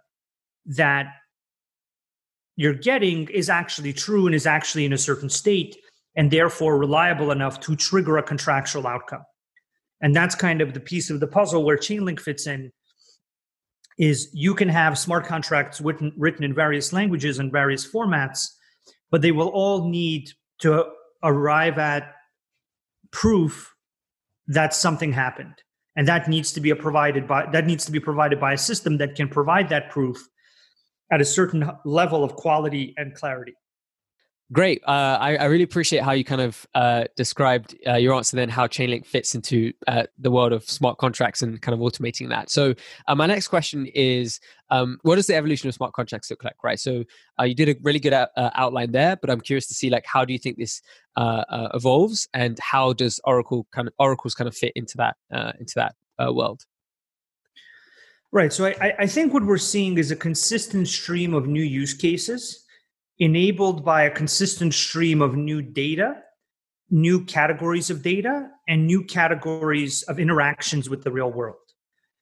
that 0.66 1.08
you're 2.56 2.74
getting 2.74 3.28
is 3.30 3.50
actually 3.50 3.94
true 3.94 4.26
and 4.26 4.36
is 4.36 4.46
actually 4.46 4.86
in 4.86 4.94
a 4.94 4.98
certain 4.98 5.30
state 5.30 5.78
and 6.16 6.30
therefore 6.30 6.78
reliable 6.78 7.32
enough 7.32 7.60
to 7.62 7.76
trigger 7.76 8.18
a 8.18 8.24
contractual 8.24 8.88
outcome. 8.88 9.24
And 10.02 10.16
that's 10.16 10.36
kind 10.36 10.62
of 10.62 10.74
the 10.74 10.80
piece 10.80 11.10
of 11.10 11.20
the 11.20 11.28
puzzle 11.28 11.64
where 11.64 11.78
Chainlink 11.78 12.20
fits 12.20 12.46
in 12.46 12.72
is 13.98 14.30
you 14.34 14.56
can 14.56 14.70
have 14.70 14.98
smart 14.98 15.26
contracts 15.26 15.80
written, 15.80 16.14
written 16.18 16.44
in 16.44 16.54
various 16.54 16.92
languages 16.94 17.40
and 17.40 17.52
various 17.52 17.90
formats, 17.90 18.48
but 19.12 19.22
they 19.22 19.32
will 19.32 19.50
all 19.50 19.90
need 19.90 20.30
to 20.60 20.86
arrive 21.24 21.78
at 21.78 22.14
proof 23.12 23.74
that 24.48 24.74
something 24.74 25.14
happened. 25.14 25.54
And 25.96 26.08
that 26.08 26.28
needs 26.28 26.52
to 26.54 26.62
be 26.62 26.74
provided 26.74 27.28
by 27.28 27.46
that 27.52 27.68
needs 27.68 27.86
to 27.86 27.92
be 27.92 28.00
provided 28.00 28.40
by 28.40 28.54
a 28.54 28.58
system 28.58 28.98
that 28.98 29.16
can 29.16 29.30
provide 29.30 29.70
that 29.70 29.92
proof 29.92 30.28
at 31.12 31.22
a 31.22 31.26
certain 31.26 31.70
level 31.86 32.24
of 32.24 32.36
quality 32.36 32.96
and 32.98 33.14
clarity. 33.14 33.54
Great. 34.54 34.84
Uh, 34.86 35.18
I, 35.20 35.36
I, 35.38 35.46
really 35.46 35.64
appreciate 35.64 36.04
how 36.04 36.12
you 36.12 36.24
kind 36.24 36.40
of 36.40 36.68
uh, 36.76 37.06
described 37.16 37.76
uh, 37.88 37.96
your 37.96 38.14
answer, 38.14 38.36
then 38.36 38.50
how 38.50 38.68
Chainlink 38.68 39.08
fits 39.08 39.34
into 39.34 39.74
uh, 39.88 40.04
the 40.20 40.30
world 40.30 40.54
of 40.54 40.64
smart 40.70 41.00
contracts 41.00 41.42
and 41.42 41.60
kind 41.60 41.74
of 41.74 41.80
automating 41.80 42.30
that. 42.30 42.52
So, 42.52 42.76
uh, 43.08 43.16
my 43.16 43.26
next 43.26 43.48
question 43.48 43.88
is 43.88 44.40
um, 44.70 45.00
what 45.02 45.16
does 45.16 45.26
the 45.26 45.34
evolution 45.34 45.70
of 45.70 45.74
smart 45.74 45.94
contracts 45.94 46.30
look 46.30 46.44
like, 46.44 46.64
right? 46.64 46.80
So, 46.80 47.04
uh, 47.40 47.46
you 47.46 47.56
did 47.56 47.68
a 47.68 47.76
really 47.82 48.00
good 48.00 48.14
outline 48.38 48.92
there, 48.92 49.16
but 49.16 49.32
I'm 49.32 49.42
curious 49.42 49.66
to 49.68 49.74
see 49.74 49.90
like 49.90 50.06
how 50.06 50.24
do 50.24 50.34
you 50.34 50.40
think 50.40 50.58
this 50.58 50.84
evolves, 51.18 52.28
and 52.36 52.60
how 52.60 52.94
does 52.94 53.20
Oracle 53.24 53.66
kind 53.74 53.88
of 53.88 53.96
Oracle's 53.98 54.36
kind 54.36 54.48
of 54.48 54.56
fit 54.56 54.74
into 54.76 54.98
that 54.98 55.16
into 55.60 55.74
that 55.78 55.96
world? 56.20 56.64
Right. 58.32 58.54
So, 58.54 58.66
I, 58.66 58.94
I 59.00 59.08
think 59.08 59.34
what 59.34 59.44
we're 59.44 59.58
seeing 59.58 59.98
is 59.98 60.12
a 60.12 60.16
consistent 60.16 60.88
stream 60.88 61.34
of 61.34 61.48
new 61.48 61.64
use 61.64 61.96
cases 61.96 62.63
enabled 63.20 63.86
by 63.86 64.04
a 64.04 64.12
consistent 64.12 64.74
stream 64.74 65.22
of 65.22 65.36
new 65.36 65.62
data, 65.62 66.16
new 66.90 67.24
categories 67.26 67.90
of 67.90 68.02
data, 68.02 68.50
and 68.68 68.88
new 68.88 69.04
categories 69.04 70.04
of 70.04 70.20
interactions 70.20 70.90
with 70.90 71.04
the 71.04 71.12
real 71.12 71.32
world. 71.32 71.58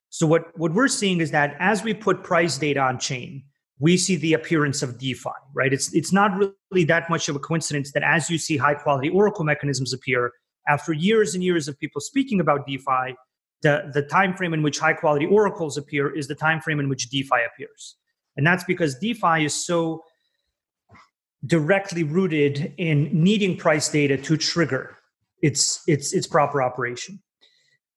So 0.10 0.28
what, 0.28 0.58
what 0.58 0.74
we're 0.74 0.88
seeing 0.88 1.22
is 1.22 1.32
that 1.32 1.56
as 1.60 1.84
we 1.84 1.94
put 1.94 2.24
price 2.24 2.58
data 2.58 2.82
on 2.82 3.00
chain, 3.00 3.44
we 3.80 3.98
see 3.98 4.16
the 4.16 4.34
appearance 4.34 4.84
of 4.84 5.00
DeFi, 5.00 5.30
right? 5.56 5.74
It's 5.74 5.92
it's 5.96 6.14
not 6.14 6.32
really 6.38 6.84
that 6.86 7.10
much 7.10 7.28
of 7.30 7.36
a 7.36 7.40
coincidence 7.40 7.92
that 7.94 8.04
as 8.04 8.30
you 8.30 8.38
see 8.38 8.56
high 8.56 8.76
quality 8.76 9.10
Oracle 9.10 9.44
mechanisms 9.44 9.92
appear, 9.92 10.34
after 10.68 10.94
years 10.94 11.34
and 11.34 11.44
years 11.44 11.68
of 11.68 11.80
people 11.80 12.00
speaking 12.00 12.40
about 12.40 12.68
DeFi, 12.68 13.16
the, 13.64 13.90
the 13.94 14.04
time 14.04 14.36
frame 14.36 14.54
in 14.54 14.62
which 14.64 14.80
high 14.80 14.94
quality 14.94 15.26
oracles 15.26 15.78
appear 15.78 16.16
is 16.16 16.28
the 16.28 16.36
time 16.36 16.62
frame 16.62 16.80
in 16.80 16.90
which 16.90 17.10
DeFi 17.10 17.44
appears. 17.54 17.96
And 18.38 18.46
that's 18.46 18.64
because 18.64 18.98
DeFi 19.00 19.46
is 19.46 19.54
so 19.54 20.04
directly 21.46 22.04
rooted 22.04 22.74
in 22.78 23.10
needing 23.12 23.58
price 23.58 23.90
data 23.90 24.18
to 24.18 24.38
trigger 24.38 24.98
its 25.42 25.82
its 25.88 26.14
its 26.14 26.28
proper 26.28 26.62
operation. 26.62 27.22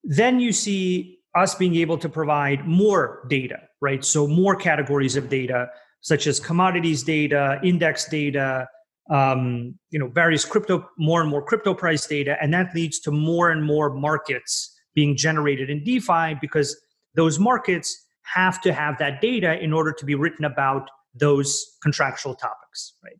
Then 0.03 0.39
you 0.39 0.51
see 0.51 1.19
us 1.35 1.55
being 1.55 1.75
able 1.75 1.97
to 1.97 2.09
provide 2.09 2.65
more 2.65 3.25
data, 3.29 3.59
right? 3.81 4.03
So 4.03 4.27
more 4.27 4.55
categories 4.55 5.15
of 5.15 5.29
data, 5.29 5.69
such 6.01 6.27
as 6.27 6.39
commodities 6.39 7.03
data, 7.03 7.59
index 7.63 8.07
data, 8.07 8.67
um, 9.09 9.77
you 9.91 9.99
know, 9.99 10.07
various 10.07 10.45
crypto, 10.45 10.89
more 10.97 11.21
and 11.21 11.29
more 11.29 11.43
crypto 11.43 11.73
price 11.73 12.07
data, 12.07 12.37
and 12.41 12.53
that 12.53 12.73
leads 12.73 12.99
to 13.01 13.11
more 13.11 13.51
and 13.51 13.63
more 13.63 13.93
markets 13.93 14.75
being 14.95 15.15
generated 15.15 15.69
in 15.69 15.83
DeFi 15.83 16.35
because 16.41 16.79
those 17.15 17.37
markets 17.37 18.05
have 18.23 18.61
to 18.61 18.73
have 18.73 18.97
that 18.97 19.21
data 19.21 19.61
in 19.61 19.73
order 19.73 19.91
to 19.91 20.05
be 20.05 20.15
written 20.15 20.45
about 20.45 20.89
those 21.13 21.77
contractual 21.83 22.33
topics, 22.33 22.93
right? 23.03 23.17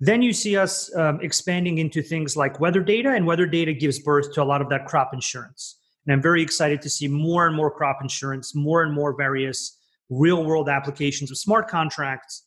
Then 0.00 0.22
you 0.22 0.32
see 0.32 0.56
us 0.56 0.94
um, 0.96 1.20
expanding 1.20 1.76
into 1.78 2.02
things 2.02 2.36
like 2.36 2.58
weather 2.58 2.80
data, 2.80 3.10
and 3.10 3.26
weather 3.26 3.46
data 3.46 3.74
gives 3.74 3.98
birth 3.98 4.32
to 4.32 4.42
a 4.42 4.44
lot 4.44 4.62
of 4.62 4.70
that 4.70 4.86
crop 4.86 5.12
insurance. 5.12 5.78
And 6.06 6.14
I'm 6.14 6.22
very 6.22 6.42
excited 6.42 6.80
to 6.82 6.90
see 6.90 7.06
more 7.06 7.46
and 7.46 7.54
more 7.54 7.70
crop 7.70 7.98
insurance, 8.00 8.54
more 8.54 8.82
and 8.82 8.94
more 8.94 9.14
various 9.14 9.78
real 10.08 10.44
world 10.44 10.68
applications 10.68 11.30
of 11.30 11.36
smart 11.36 11.68
contracts 11.68 12.46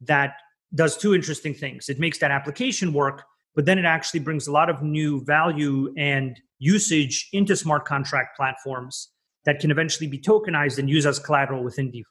that 0.00 0.34
does 0.74 0.96
two 0.96 1.14
interesting 1.14 1.54
things. 1.54 1.88
It 1.88 1.98
makes 1.98 2.18
that 2.18 2.30
application 2.30 2.92
work, 2.92 3.24
but 3.56 3.66
then 3.66 3.78
it 3.78 3.84
actually 3.84 4.20
brings 4.20 4.46
a 4.46 4.52
lot 4.52 4.70
of 4.70 4.82
new 4.82 5.24
value 5.24 5.92
and 5.96 6.40
usage 6.58 7.28
into 7.32 7.56
smart 7.56 7.84
contract 7.84 8.36
platforms 8.36 9.10
that 9.44 9.58
can 9.58 9.70
eventually 9.70 10.06
be 10.06 10.18
tokenized 10.18 10.78
and 10.78 10.88
used 10.88 11.06
as 11.06 11.18
collateral 11.18 11.64
within 11.64 11.90
DeFi, 11.90 12.06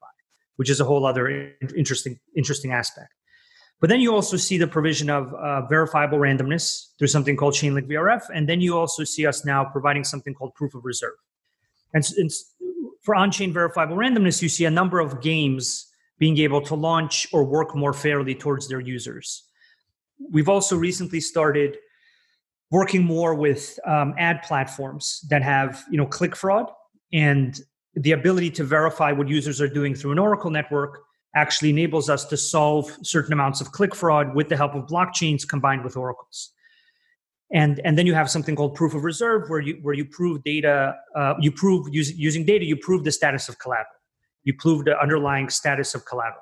which 0.57 0.69
is 0.69 0.81
a 0.81 0.85
whole 0.85 1.05
other 1.05 1.53
interesting 1.75 2.19
interesting 2.35 2.71
aspect. 2.71 3.14
But 3.81 3.89
then 3.89 3.99
you 3.99 4.13
also 4.13 4.37
see 4.37 4.57
the 4.57 4.67
provision 4.67 5.09
of 5.09 5.33
uh, 5.33 5.65
verifiable 5.67 6.17
randomness 6.17 6.97
through 6.97 7.09
something 7.09 7.35
called 7.35 7.53
Chainlink 7.53 7.87
VRF. 7.87 8.23
And 8.33 8.47
then 8.47 8.61
you 8.61 8.77
also 8.77 9.03
see 9.03 9.27
us 9.27 9.45
now 9.45 9.65
providing 9.65 10.03
something 10.03 10.33
called 10.33 10.55
proof 10.55 10.73
of 10.75 10.85
reserve. 10.85 11.15
And, 11.93 12.03
and 12.17 12.31
for 13.01 13.15
on 13.15 13.31
chain 13.31 13.53
verifiable 13.53 13.95
randomness, 13.95 14.41
you 14.41 14.49
see 14.49 14.65
a 14.65 14.71
number 14.71 14.99
of 14.99 15.21
games 15.21 15.87
being 16.17 16.37
able 16.37 16.61
to 16.61 16.75
launch 16.75 17.27
or 17.33 17.43
work 17.43 17.75
more 17.75 17.93
fairly 17.93 18.33
towards 18.33 18.67
their 18.67 18.79
users. 18.79 19.43
We've 20.31 20.49
also 20.49 20.77
recently 20.77 21.19
started 21.19 21.77
working 22.71 23.03
more 23.03 23.35
with 23.35 23.77
um, 23.85 24.15
ad 24.17 24.41
platforms 24.43 25.25
that 25.29 25.41
have 25.41 25.83
you 25.91 25.97
know 25.97 26.05
click 26.05 26.35
fraud 26.35 26.71
and 27.13 27.59
the 27.95 28.13
ability 28.13 28.51
to 28.51 28.63
verify 28.63 29.11
what 29.11 29.27
users 29.27 29.61
are 29.61 29.67
doing 29.67 29.93
through 29.93 30.11
an 30.11 30.19
Oracle 30.19 30.49
network 30.49 31.04
actually 31.35 31.69
enables 31.69 32.09
us 32.09 32.25
to 32.25 32.37
solve 32.37 32.89
certain 33.03 33.33
amounts 33.33 33.61
of 33.61 33.71
click 33.71 33.93
fraud 33.93 34.33
with 34.33 34.49
the 34.49 34.57
help 34.57 34.73
of 34.73 34.85
blockchains 34.87 35.47
combined 35.47 35.83
with 35.83 35.97
oracles. 35.97 36.51
And 37.53 37.79
and 37.85 37.97
then 37.97 38.07
you 38.07 38.15
have 38.15 38.29
something 38.29 38.55
called 38.55 38.73
proof 38.73 38.95
of 38.95 39.03
reserve 39.03 39.49
where 39.49 39.59
you 39.59 39.77
where 39.83 39.93
you 39.93 40.05
prove 40.05 40.43
data 40.43 40.95
uh, 41.15 41.35
you 41.39 41.51
prove 41.51 41.87
using 41.91 42.15
using 42.17 42.43
data 42.43 42.65
you 42.65 42.75
prove 42.75 43.03
the 43.03 43.11
status 43.11 43.47
of 43.49 43.59
collateral. 43.59 44.01
You 44.43 44.53
prove 44.53 44.85
the 44.85 44.99
underlying 44.99 45.49
status 45.49 45.93
of 45.93 46.05
collateral 46.05 46.41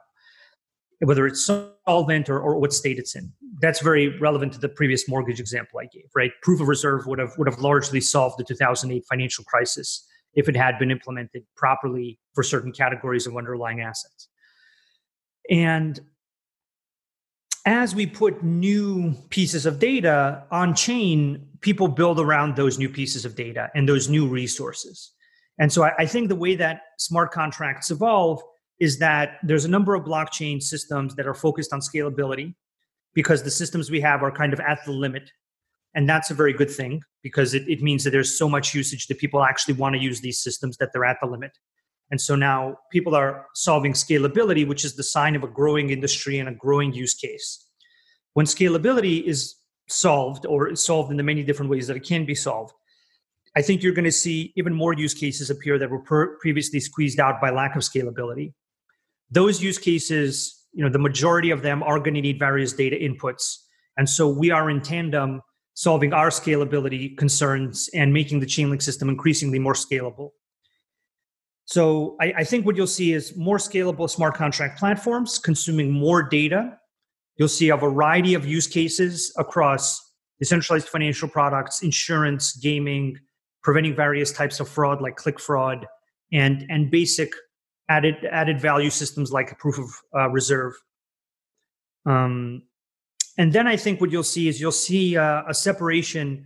whether 0.99 1.27
it's 1.27 1.45
solvent 1.45 2.29
or, 2.29 2.39
or 2.39 2.57
what 2.57 2.71
state 2.71 2.97
it's 2.97 3.13
in. 3.13 3.29
That's 3.59 3.81
very 3.81 4.17
relevant 4.19 4.53
to 4.53 4.59
the 4.59 4.69
previous 4.69 5.09
mortgage 5.09 5.39
example 5.39 5.79
i 5.79 5.85
gave 5.91 6.05
right? 6.15 6.31
Proof 6.41 6.61
of 6.61 6.67
reserve 6.69 7.05
would 7.07 7.19
have 7.19 7.33
would 7.37 7.47
have 7.47 7.59
largely 7.59 7.99
solved 7.99 8.39
the 8.39 8.45
2008 8.45 9.03
financial 9.09 9.43
crisis 9.43 10.07
if 10.35 10.47
it 10.47 10.55
had 10.55 10.79
been 10.79 10.89
implemented 10.89 11.43
properly 11.57 12.19
for 12.33 12.43
certain 12.43 12.71
categories 12.71 13.27
of 13.27 13.35
underlying 13.35 13.81
assets 13.81 14.29
and 15.49 15.99
as 17.65 17.95
we 17.95 18.05
put 18.05 18.43
new 18.43 19.13
pieces 19.29 19.65
of 19.65 19.79
data 19.79 20.43
on 20.51 20.75
chain, 20.75 21.47
people 21.61 21.87
build 21.87 22.19
around 22.19 22.55
those 22.55 22.77
new 22.77 22.89
pieces 22.89 23.23
of 23.23 23.35
data 23.35 23.69
and 23.73 23.87
those 23.87 24.09
new 24.09 24.27
resources. 24.27 25.11
And 25.59 25.71
so 25.71 25.83
I, 25.83 25.93
I, 25.99 26.05
think 26.05 26.27
the 26.27 26.35
way 26.35 26.55
that 26.55 26.81
smart 26.97 27.31
contracts 27.31 27.89
evolve 27.89 28.41
is 28.79 28.99
that 28.99 29.37
there's 29.43 29.65
a 29.65 29.69
number 29.69 29.95
of 29.95 30.03
blockchain 30.03 30.61
systems 30.61 31.15
that 31.15 31.27
are 31.27 31.33
focused 31.33 31.71
on 31.71 31.79
scalability 31.79 32.55
because 33.13 33.43
the 33.43 33.51
systems 33.51 33.89
we 33.89 34.01
have 34.01 34.23
are 34.23 34.31
kind 34.31 34.51
of 34.51 34.59
at 34.59 34.83
the 34.85 34.91
limit. 34.91 35.31
And 35.95 36.09
that's 36.09 36.31
a 36.31 36.33
very 36.33 36.53
good 36.53 36.71
thing 36.71 37.01
because 37.21 37.53
it, 37.53 37.63
it 37.69 37.81
means 37.81 38.03
that 38.03 38.09
there's 38.09 38.37
so 38.37 38.49
much 38.49 38.73
usage 38.73 39.07
that 39.07 39.19
people 39.19 39.43
actually 39.43 39.75
want 39.75 39.95
to 39.95 40.01
use 40.01 40.21
these 40.21 40.39
systems 40.39 40.77
that 40.77 40.89
they're 40.91 41.05
at 41.05 41.17
the 41.21 41.27
limit. 41.27 41.57
And 42.13 42.21
so 42.21 42.35
now 42.35 42.77
people 42.91 43.15
are 43.15 43.47
solving 43.55 43.93
scalability, 43.93 44.67
which 44.67 44.85
is 44.85 44.95
the 44.95 45.01
sign 45.01 45.35
of 45.35 45.43
a 45.43 45.47
growing 45.47 45.89
industry 45.89 46.37
and 46.37 46.47
a 46.47 46.53
growing 46.53 46.93
use 46.93 47.15
case. 47.15 47.67
When 48.33 48.45
scalability 48.45 49.23
is 49.23 49.55
solved 49.89 50.45
or 50.45 50.75
solved 50.75 51.09
in 51.09 51.17
the 51.17 51.23
many 51.23 51.41
different 51.41 51.71
ways 51.71 51.87
that 51.87 51.97
it 51.97 52.05
can 52.05 52.23
be 52.23 52.35
solved, 52.35 52.71
I 53.57 53.63
think 53.63 53.81
you're 53.81 53.95
going 53.95 54.05
to 54.05 54.11
see 54.11 54.53
even 54.55 54.75
more 54.75 54.93
use 54.93 55.15
cases 55.15 55.49
appear 55.49 55.79
that 55.79 55.89
were 55.89 56.03
per- 56.03 56.37
previously 56.37 56.79
squeezed 56.79 57.19
out 57.19 57.41
by 57.41 57.49
lack 57.49 57.75
of 57.75 57.81
scalability. 57.81 58.53
Those 59.31 59.59
use 59.63 59.79
cases, 59.79 60.67
you 60.71 60.83
know, 60.83 60.91
the 60.91 60.99
majority 60.99 61.49
of 61.49 61.63
them 61.63 61.81
are 61.81 61.97
going 61.97 62.13
to 62.13 62.21
need 62.21 62.37
various 62.37 62.73
data 62.73 62.95
inputs. 62.95 63.57
And 63.97 64.07
so 64.07 64.29
we 64.29 64.51
are 64.51 64.69
in 64.69 64.81
tandem 64.81 65.41
solving 65.73 66.13
our 66.13 66.29
scalability 66.29 67.17
concerns 67.17 67.89
and 67.91 68.13
making 68.13 68.39
the 68.39 68.45
Chainlink 68.45 68.83
system 68.83 69.09
increasingly 69.09 69.57
more 69.57 69.73
scalable. 69.73 70.29
So 71.73 72.15
I, 72.21 72.33
I, 72.37 72.43
think 72.43 72.67
what 72.67 72.75
you'll 72.75 72.85
see 72.85 73.13
is 73.13 73.35
more 73.35 73.57
scalable 73.57 74.07
smart 74.07 74.35
contract 74.35 74.77
platforms 74.77 75.39
consuming 75.39 75.89
more 75.89 76.21
data. 76.21 76.77
You'll 77.37 77.47
see 77.47 77.69
a 77.69 77.77
variety 77.77 78.35
of 78.35 78.45
use 78.45 78.67
cases 78.67 79.33
across 79.39 80.13
decentralized 80.37 80.87
financial 80.87 81.27
products, 81.27 81.81
insurance, 81.81 82.55
gaming, 82.57 83.17
preventing 83.63 83.95
various 83.95 84.31
types 84.31 84.59
of 84.59 84.69
fraud 84.69 85.01
like 85.01 85.15
click 85.15 85.39
fraud, 85.39 85.87
and 86.31 86.63
and 86.69 86.91
basic 86.91 87.33
added 87.89 88.23
added 88.31 88.61
value 88.61 88.91
systems 88.91 89.31
like 89.31 89.57
proof 89.57 89.79
of 89.79 89.89
uh, 90.15 90.29
reserve. 90.29 90.73
Um, 92.05 92.61
and 93.39 93.51
then 93.51 93.65
I 93.65 93.77
think 93.77 93.99
what 93.99 94.11
you'll 94.11 94.21
see 94.21 94.47
is 94.47 94.61
you'll 94.61 94.71
see 94.71 95.17
uh, 95.17 95.41
a 95.47 95.55
separation 95.55 96.45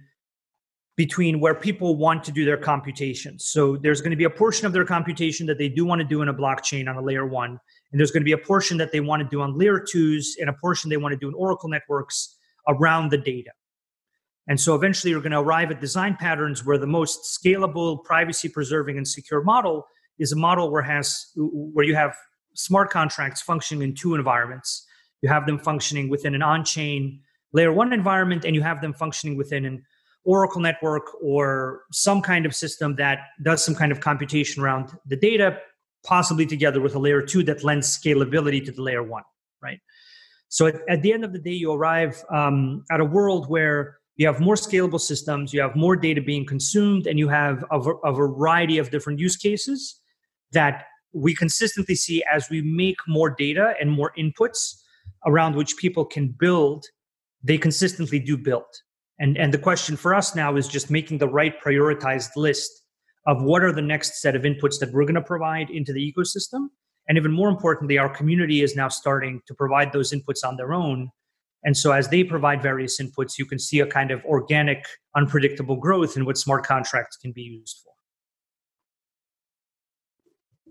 between 0.97 1.39
where 1.39 1.53
people 1.53 1.95
want 1.95 2.23
to 2.23 2.31
do 2.31 2.43
their 2.43 2.57
computations. 2.57 3.45
So 3.45 3.77
there's 3.77 4.01
going 4.01 4.11
to 4.11 4.17
be 4.17 4.23
a 4.23 4.29
portion 4.29 4.65
of 4.65 4.73
their 4.73 4.83
computation 4.83 5.45
that 5.45 5.59
they 5.59 5.69
do 5.69 5.85
want 5.85 6.01
to 6.01 6.07
do 6.07 6.23
in 6.23 6.27
a 6.27 6.33
blockchain 6.33 6.89
on 6.89 6.95
a 6.97 7.01
layer 7.01 7.25
one, 7.25 7.59
And 7.91 7.99
there's 7.99 8.11
going 8.11 8.21
to 8.21 8.25
be 8.25 8.33
a 8.33 8.37
portion 8.37 8.77
that 8.77 8.91
they 8.91 8.99
want 8.99 9.21
to 9.21 9.29
do 9.29 9.41
on 9.41 9.57
layer 9.57 9.79
twos 9.79 10.35
and 10.39 10.49
a 10.49 10.53
portion 10.53 10.89
they 10.89 10.97
want 10.97 11.13
to 11.13 11.17
do 11.17 11.27
in 11.27 11.33
Oracle 11.35 11.69
networks 11.69 12.35
around 12.67 13.11
the 13.11 13.17
data. 13.17 13.51
And 14.47 14.59
so 14.59 14.75
eventually 14.75 15.11
you're 15.11 15.21
going 15.21 15.31
to 15.31 15.39
arrive 15.39 15.71
at 15.71 15.81
design 15.81 16.15
patterns 16.15 16.65
where 16.65 16.77
the 16.77 16.87
most 16.87 17.23
scalable, 17.23 18.03
privacy 18.03 18.49
preserving, 18.49 18.97
and 18.97 19.07
secure 19.07 19.43
model 19.43 19.85
is 20.19 20.31
a 20.31 20.35
model 20.35 20.71
where 20.71 20.81
has 20.81 21.27
where 21.35 21.85
you 21.85 21.95
have 21.95 22.15
smart 22.53 22.89
contracts 22.89 23.41
functioning 23.41 23.87
in 23.89 23.93
two 23.93 24.15
environments. 24.15 24.85
You 25.21 25.29
have 25.29 25.45
them 25.45 25.59
functioning 25.59 26.09
within 26.09 26.33
an 26.33 26.41
on-chain 26.41 27.21
layer 27.53 27.71
one 27.71 27.93
environment, 27.93 28.45
and 28.45 28.55
you 28.55 28.61
have 28.61 28.81
them 28.81 28.93
functioning 28.93 29.37
within 29.37 29.65
an 29.65 29.85
Oracle 30.27 30.61
network 30.61 31.05
or 31.23 31.83
some 31.91 32.21
kind 32.21 32.45
of 32.45 32.53
system 32.53 32.95
that 32.97 33.19
does 33.41 33.63
some 33.63 33.73
kind 33.73 33.93
of 33.93 34.01
computation 34.01 34.61
around 34.61 34.91
the 35.05 35.15
data, 35.15 35.57
possibly 36.05 36.45
together 36.45 36.81
with 36.81 36.95
a 36.95 36.99
layer 36.99 37.21
two 37.21 37.43
that 37.43 37.63
lends 37.63 37.87
scalability 37.97 38.63
to 38.63 38.71
the 38.73 38.81
layer 38.81 39.01
one, 39.01 39.23
right? 39.63 39.79
So 40.49 40.67
at, 40.67 40.75
at 40.89 41.01
the 41.01 41.13
end 41.13 41.23
of 41.23 41.31
the 41.31 41.39
day, 41.39 41.51
you 41.53 41.71
arrive 41.71 42.21
um, 42.29 42.83
at 42.91 42.99
a 42.99 43.05
world 43.05 43.49
where 43.49 43.99
you 44.17 44.27
have 44.27 44.41
more 44.41 44.55
scalable 44.55 44.99
systems, 44.99 45.53
you 45.53 45.61
have 45.61 45.77
more 45.77 45.95
data 45.95 46.21
being 46.21 46.45
consumed, 46.45 47.07
and 47.07 47.17
you 47.17 47.29
have 47.29 47.63
a, 47.71 47.79
a 47.79 48.11
variety 48.11 48.79
of 48.79 48.91
different 48.91 49.19
use 49.19 49.37
cases 49.37 50.01
that 50.51 50.85
we 51.13 51.33
consistently 51.33 51.95
see 51.95 52.21
as 52.31 52.49
we 52.49 52.61
make 52.61 52.97
more 53.07 53.29
data 53.29 53.75
and 53.79 53.89
more 53.89 54.11
inputs 54.19 54.81
around 55.25 55.55
which 55.55 55.77
people 55.77 56.03
can 56.03 56.27
build, 56.27 56.85
they 57.43 57.57
consistently 57.57 58.19
do 58.19 58.37
build. 58.37 58.65
And, 59.19 59.37
and 59.37 59.53
the 59.53 59.57
question 59.57 59.97
for 59.97 60.13
us 60.13 60.35
now 60.35 60.55
is 60.55 60.67
just 60.67 60.91
making 60.91 61.17
the 61.17 61.27
right 61.27 61.55
prioritized 61.61 62.35
list 62.35 62.83
of 63.25 63.41
what 63.41 63.63
are 63.63 63.71
the 63.71 63.81
next 63.81 64.21
set 64.21 64.35
of 64.35 64.43
inputs 64.43 64.79
that 64.79 64.91
we're 64.91 65.03
going 65.03 65.15
to 65.15 65.21
provide 65.21 65.69
into 65.69 65.91
the 65.91 66.13
ecosystem. 66.13 66.67
And 67.07 67.17
even 67.17 67.31
more 67.31 67.49
importantly, 67.49 67.97
our 67.97 68.09
community 68.09 68.61
is 68.61 68.75
now 68.75 68.89
starting 68.89 69.41
to 69.47 69.53
provide 69.53 69.91
those 69.91 70.11
inputs 70.11 70.45
on 70.45 70.55
their 70.55 70.73
own. 70.73 71.09
And 71.63 71.75
so 71.75 71.91
as 71.91 72.07
they 72.09 72.23
provide 72.23 72.61
various 72.61 73.01
inputs, 73.01 73.37
you 73.37 73.45
can 73.45 73.59
see 73.59 73.79
a 73.79 73.87
kind 73.87 74.11
of 74.11 74.23
organic, 74.25 74.85
unpredictable 75.15 75.77
growth 75.77 76.15
in 76.15 76.25
what 76.25 76.37
smart 76.37 76.65
contracts 76.65 77.17
can 77.17 77.31
be 77.31 77.41
used 77.41 77.81
for. 77.83 77.96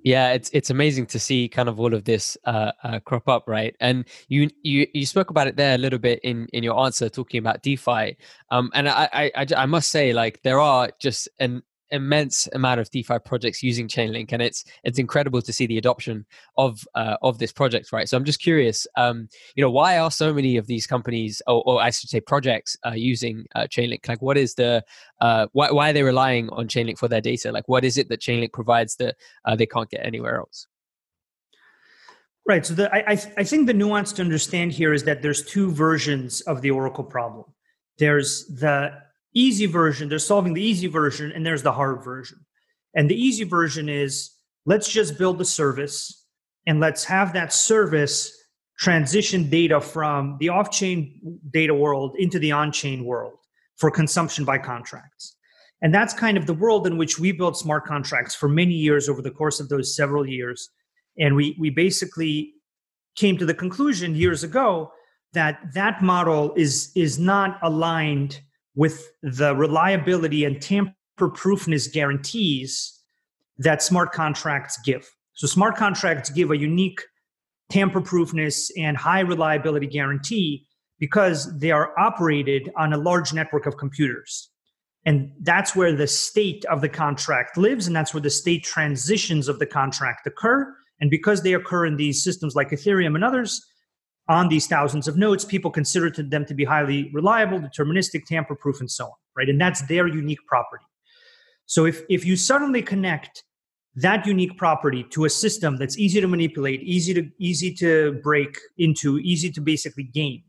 Yeah, 0.07 0.35
it's 0.35 0.51
it's 0.53 0.71
amazing 0.71 1.07
to 1.07 1.19
see 1.19 1.49
kind 1.49 1.69
of 1.69 1.81
all 1.81 1.93
of 1.93 2.05
this 2.05 2.39
uh, 2.45 2.71
uh, 2.85 3.01
crop 3.01 3.29
up, 3.29 3.49
right? 3.49 3.75
And 3.81 4.05
you 4.29 4.49
you 4.63 4.87
you 4.95 5.05
spoke 5.05 5.31
about 5.31 5.49
it 5.49 5.57
there 5.57 5.75
a 5.75 5.79
little 5.79 5.99
bit 5.99 6.21
in 6.23 6.47
in 6.53 6.63
your 6.63 6.79
answer, 6.79 7.09
talking 7.09 7.41
about 7.41 7.65
DeFi. 7.65 8.17
Um, 8.53 8.71
and 8.73 8.89
I, 8.89 9.09
I 9.13 9.33
I 9.35 9.47
I 9.57 9.67
must 9.67 9.91
say, 9.91 10.13
like 10.13 10.41
there 10.45 10.61
are 10.61 10.93
just 11.01 11.29
an 11.41 11.65
immense 11.91 12.49
amount 12.53 12.81
of 12.81 12.91
DeFi 12.91 13.19
projects 13.25 13.63
using 13.63 13.89
Chainlink, 13.89 14.33
and 14.33 14.43
it's 14.43 14.65
it's 14.85 14.99
incredible 14.99 15.43
to 15.43 15.53
see 15.53 15.67
the 15.67 15.79
adoption 15.79 16.27
of 16.57 16.87
uh, 16.95 17.17
of 17.23 17.39
this 17.39 17.53
project, 17.53 17.93
right? 17.93 18.09
So 18.09 18.17
I'm 18.17 18.25
just 18.25 18.41
curious, 18.41 18.87
um, 18.97 19.29
you 19.55 19.63
know, 19.63 19.71
why 19.71 19.99
are 19.99 20.11
so 20.11 20.33
many 20.33 20.57
of 20.57 20.67
these 20.67 20.87
companies, 20.87 21.41
or, 21.47 21.63
or 21.67 21.83
I 21.83 21.91
should 21.91 22.11
say, 22.11 22.21
projects, 22.21 22.77
uh, 22.87 22.93
using 22.93 23.47
uh, 23.55 23.67
Chainlink? 23.71 24.09
Like, 24.09 24.23
what 24.23 24.37
is 24.37 24.55
the 24.55 24.85
uh, 25.21 25.47
why 25.53 25.71
why 25.71 25.91
are 25.91 25.93
they 25.93 26.03
relying 26.03 26.49
on 26.51 26.69
Chainlink 26.69 26.99
for 26.99 27.09
their 27.09 27.21
data? 27.21 27.53
Like, 27.53 27.69
what 27.69 27.85
is 27.85 27.99
it 27.99 28.09
that 28.09 28.21
Chainlink 28.21 28.53
provides 28.53 28.97
that 28.97 29.17
uh, 29.45 29.57
they 29.57 29.67
can't 29.67 29.91
get 29.91 30.05
anywhere 30.05 30.39
else? 30.39 30.67
Right. 32.47 32.65
So 32.65 32.75
the, 32.75 32.95
I 32.95 33.13
I 33.37 33.45
think 33.45 33.67
the 33.67 33.75
nuance 33.75 34.13
to 34.15 34.23
understand 34.23 34.73
here 34.73 34.93
is 34.93 35.05
that 35.05 35.21
there's 35.21 35.45
two 35.45 35.73
versions 35.73 36.43
of 36.43 36.63
the 36.63 36.71
Oracle 36.71 37.05
problem. 37.05 37.45
There's 37.99 38.47
the 38.47 39.06
easy 39.37 39.67
version, 39.67 40.09
they're 40.09 40.19
solving 40.19 40.55
the 40.55 40.63
easy 40.63 40.87
version, 40.87 41.31
and 41.33 41.45
there's 41.45 41.63
the 41.63 41.73
hard 41.73 42.03
version. 42.03 42.39
And 42.95 43.11
the 43.11 43.21
easy 43.21 43.45
version 43.45 43.89
is 43.89 44.31
let's 44.65 44.89
just 44.89 45.19
build 45.19 45.39
the 45.39 45.45
service 45.45 46.25
and 46.67 46.81
let's 46.81 47.05
have 47.05 47.33
that 47.35 47.53
service 47.53 48.33
transition 48.79 49.49
data 49.49 49.81
from 49.81 50.37
the 50.41 50.49
off 50.49 50.71
chain 50.71 51.39
data 51.51 51.75
world 51.75 52.17
into 52.19 52.39
the 52.39 52.53
on 52.53 52.73
chain 52.73 53.05
world 53.05 53.39
for 53.77 53.91
consumption 53.91 54.45
by 54.45 54.59
contracts. 54.59 55.37
And 55.83 55.95
that's 55.95 56.15
kind 56.15 56.37
of 56.37 56.47
the 56.47 56.55
world 56.55 56.87
in 56.87 56.97
which 56.97 57.19
we 57.19 57.33
built 57.33 57.59
smart 57.59 57.85
contracts 57.85 58.35
for 58.35 58.49
many 58.49 58.73
years 58.73 59.09
over 59.09 59.21
the 59.21 59.31
course 59.31 59.61
of 59.61 59.69
those 59.69 59.95
several 59.95 60.27
years. 60.27 60.71
And 61.19 61.37
we, 61.37 61.57
we 61.61 61.71
basically 61.71 62.55
came 63.15 63.37
to 63.39 63.47
the 63.47 63.55
conclusion 63.55 64.15
years 64.15 64.43
ago 64.43 64.93
that 65.35 65.59
that 65.75 66.03
model 66.03 66.55
is, 66.57 66.93
is 66.95 67.19
not 67.19 67.59
aligned 67.63 68.41
with 68.77 69.11
the 69.23 69.57
reliability 69.57 70.45
and 70.45 70.63
tamper 70.63 70.95
proofness 71.35 71.89
guarantees 71.89 72.93
that 73.59 73.83
smart 73.83 74.13
contracts 74.13 74.79
give. 74.85 75.09
So, 75.33 75.47
smart 75.47 75.77
contracts 75.77 76.31
give 76.31 76.51
a 76.51 76.57
unique 76.57 77.01
tamper 77.71 78.01
proofness 78.01 78.71
and 78.77 78.97
high 78.97 79.21
reliability 79.21 79.87
guarantee 79.89 80.67
because 80.99 81.59
they 81.59 81.71
are 81.73 81.99
operated 81.99 82.71
on 82.77 82.93
a 82.93 82.97
large 82.97 83.33
network 83.33 83.67
of 83.67 83.77
computers. 83.77 84.51
And 85.05 85.31
that's 85.43 85.77
where 85.77 85.95
the 85.95 86.07
state 86.07 86.65
of 86.67 86.81
the 86.81 86.89
contract 86.89 87.57
lives, 87.57 87.87
and 87.87 87.95
that's 87.95 88.13
where 88.13 88.21
the 88.21 88.31
state 88.31 88.65
transitions 88.65 89.49
of 89.49 89.59
the 89.59 89.67
contract 89.67 90.27
occur. 90.27 90.75
And 91.01 91.11
because 91.11 91.43
they 91.43 91.53
occur 91.53 91.87
in 91.87 91.97
these 91.97 92.25
systems 92.25 92.55
like 92.55 92.71
Ethereum 92.71 93.15
and 93.15 93.25
others, 93.25 93.65
on 94.29 94.49
these 94.49 94.67
thousands 94.67 95.07
of 95.07 95.17
nodes, 95.17 95.45
people 95.45 95.71
consider 95.71 96.11
them 96.11 96.45
to 96.47 96.55
be 96.55 96.65
highly 96.65 97.11
reliable, 97.13 97.61
deterministic, 97.61 98.25
tamper-proof, 98.27 98.81
and 98.81 98.91
so 98.91 99.07
on, 99.07 99.13
right? 99.37 99.49
And 99.49 99.61
that's 99.61 99.83
their 99.83 100.07
unique 100.07 100.45
property. 100.47 100.85
So 101.67 101.85
if 101.85 102.03
if 102.09 102.25
you 102.25 102.37
suddenly 102.37 102.83
connect 102.83 103.45
that 103.97 104.27
unique 104.27 104.57
property 104.59 105.05
to 105.11 105.25
a 105.25 105.31
system 105.31 105.77
that's 105.77 105.99
easy 105.99 106.21
to 106.21 106.29
manipulate, 106.29 106.83
easy 106.83 107.15
to 107.15 107.29
easy 107.39 107.73
to 107.75 108.21
break 108.23 108.59
into, 108.79 109.19
easy 109.19 109.51
to 109.51 109.61
basically 109.61 110.05
game, 110.05 110.43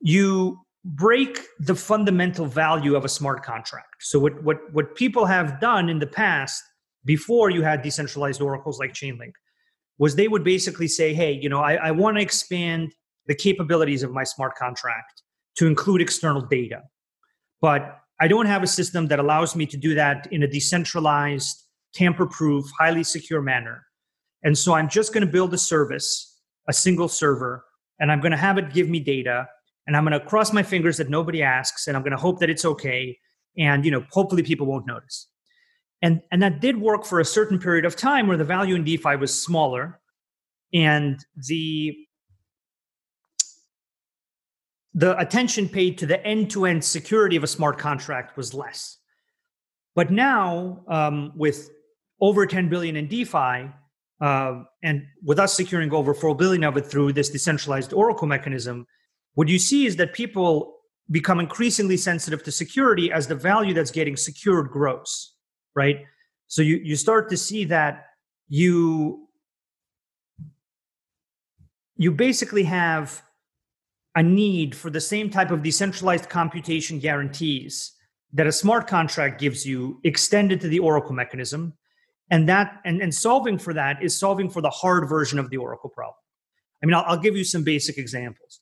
you 0.00 0.60
break 0.84 1.40
the 1.58 1.74
fundamental 1.74 2.46
value 2.46 2.94
of 2.94 3.04
a 3.04 3.08
smart 3.08 3.42
contract. 3.42 3.96
So 4.00 4.18
what 4.18 4.42
what 4.42 4.58
what 4.72 4.96
people 4.96 5.26
have 5.26 5.60
done 5.60 5.88
in 5.88 5.98
the 5.98 6.06
past 6.06 6.62
before 7.04 7.50
you 7.50 7.62
had 7.62 7.82
decentralized 7.82 8.40
oracles 8.40 8.78
like 8.78 8.92
Chainlink 8.92 9.32
was 10.00 10.16
they 10.16 10.28
would 10.28 10.42
basically 10.42 10.88
say, 10.88 11.12
hey, 11.12 11.30
you 11.30 11.48
know, 11.48 11.60
I, 11.60 11.74
I 11.74 11.90
want 11.90 12.16
to 12.16 12.22
expand 12.22 12.94
the 13.26 13.34
capabilities 13.34 14.02
of 14.02 14.10
my 14.10 14.24
smart 14.24 14.56
contract 14.56 15.22
to 15.56 15.66
include 15.66 16.00
external 16.00 16.40
data. 16.40 16.80
But 17.60 17.98
I 18.18 18.26
don't 18.26 18.46
have 18.46 18.62
a 18.62 18.66
system 18.66 19.08
that 19.08 19.18
allows 19.18 19.54
me 19.54 19.66
to 19.66 19.76
do 19.76 19.94
that 19.94 20.26
in 20.32 20.42
a 20.42 20.48
decentralized, 20.48 21.54
tamper 21.92 22.26
proof, 22.26 22.64
highly 22.78 23.04
secure 23.04 23.42
manner. 23.42 23.84
And 24.42 24.56
so 24.56 24.72
I'm 24.72 24.88
just 24.88 25.12
going 25.12 25.24
to 25.24 25.30
build 25.30 25.52
a 25.52 25.58
service, 25.58 26.40
a 26.66 26.72
single 26.72 27.08
server, 27.08 27.62
and 28.00 28.10
I'm 28.10 28.20
going 28.20 28.32
to 28.32 28.38
have 28.38 28.56
it 28.56 28.72
give 28.72 28.88
me 28.88 29.00
data. 29.00 29.46
And 29.86 29.94
I'm 29.94 30.04
going 30.06 30.18
to 30.18 30.24
cross 30.24 30.50
my 30.50 30.62
fingers 30.62 30.96
that 30.96 31.10
nobody 31.10 31.42
asks, 31.42 31.88
and 31.88 31.96
I'm 31.96 32.02
going 32.02 32.12
to 32.12 32.16
hope 32.16 32.40
that 32.40 32.48
it's 32.48 32.64
okay. 32.64 33.18
And 33.58 33.84
you 33.84 33.90
know, 33.90 34.06
hopefully 34.10 34.42
people 34.42 34.66
won't 34.66 34.86
notice. 34.86 35.28
And, 36.02 36.22
and 36.32 36.42
that 36.42 36.60
did 36.60 36.80
work 36.80 37.04
for 37.04 37.20
a 37.20 37.24
certain 37.24 37.58
period 37.58 37.84
of 37.84 37.94
time 37.94 38.26
where 38.26 38.36
the 38.36 38.44
value 38.44 38.74
in 38.74 38.84
DeFi 38.84 39.16
was 39.16 39.42
smaller 39.42 40.00
and 40.72 41.18
the 41.48 41.96
the 44.92 45.16
attention 45.18 45.68
paid 45.68 45.98
to 45.98 46.06
the 46.06 46.24
end-to-end 46.26 46.84
security 46.84 47.36
of 47.36 47.44
a 47.44 47.46
smart 47.46 47.78
contract 47.78 48.36
was 48.36 48.52
less. 48.52 48.98
But 49.94 50.10
now, 50.10 50.82
um, 50.88 51.32
with 51.36 51.70
over 52.20 52.44
10 52.44 52.68
billion 52.68 52.96
in 52.96 53.06
DeFi, 53.06 53.70
uh, 54.20 54.62
and 54.82 55.06
with 55.22 55.38
us 55.38 55.54
securing 55.54 55.92
over 55.92 56.12
4 56.12 56.34
billion 56.34 56.64
of 56.64 56.76
it 56.76 56.86
through 56.86 57.12
this 57.12 57.30
decentralized 57.30 57.92
Oracle 57.92 58.26
mechanism, 58.26 58.84
what 59.34 59.46
you 59.46 59.60
see 59.60 59.86
is 59.86 59.94
that 59.96 60.12
people 60.12 60.76
become 61.08 61.38
increasingly 61.38 61.96
sensitive 61.96 62.42
to 62.42 62.50
security 62.50 63.12
as 63.12 63.28
the 63.28 63.34
value 63.36 63.72
that's 63.72 63.92
getting 63.92 64.16
secured 64.16 64.70
grows 64.70 65.34
right? 65.74 66.04
So 66.46 66.62
you, 66.62 66.76
you 66.76 66.96
start 66.96 67.30
to 67.30 67.36
see 67.36 67.64
that 67.66 68.06
you 68.48 69.26
you 71.96 72.10
basically 72.10 72.62
have 72.64 73.22
a 74.16 74.22
need 74.22 74.74
for 74.74 74.88
the 74.88 75.00
same 75.00 75.28
type 75.28 75.50
of 75.50 75.62
decentralized 75.62 76.28
computation 76.30 76.98
guarantees 76.98 77.92
that 78.32 78.46
a 78.46 78.52
smart 78.52 78.86
contract 78.86 79.38
gives 79.38 79.66
you 79.66 80.00
extended 80.02 80.60
to 80.62 80.68
the 80.68 80.78
oracle 80.78 81.12
mechanism. 81.12 81.74
And 82.30 82.48
that 82.48 82.80
and, 82.84 83.00
and 83.02 83.14
solving 83.14 83.58
for 83.58 83.74
that 83.74 84.02
is 84.02 84.18
solving 84.18 84.48
for 84.48 84.62
the 84.62 84.70
hard 84.70 85.08
version 85.08 85.38
of 85.38 85.50
the 85.50 85.58
oracle 85.58 85.90
problem. 85.90 86.16
I 86.82 86.86
mean 86.86 86.94
I'll, 86.94 87.04
I'll 87.06 87.18
give 87.18 87.36
you 87.36 87.44
some 87.44 87.62
basic 87.62 87.98
examples. 87.98 88.60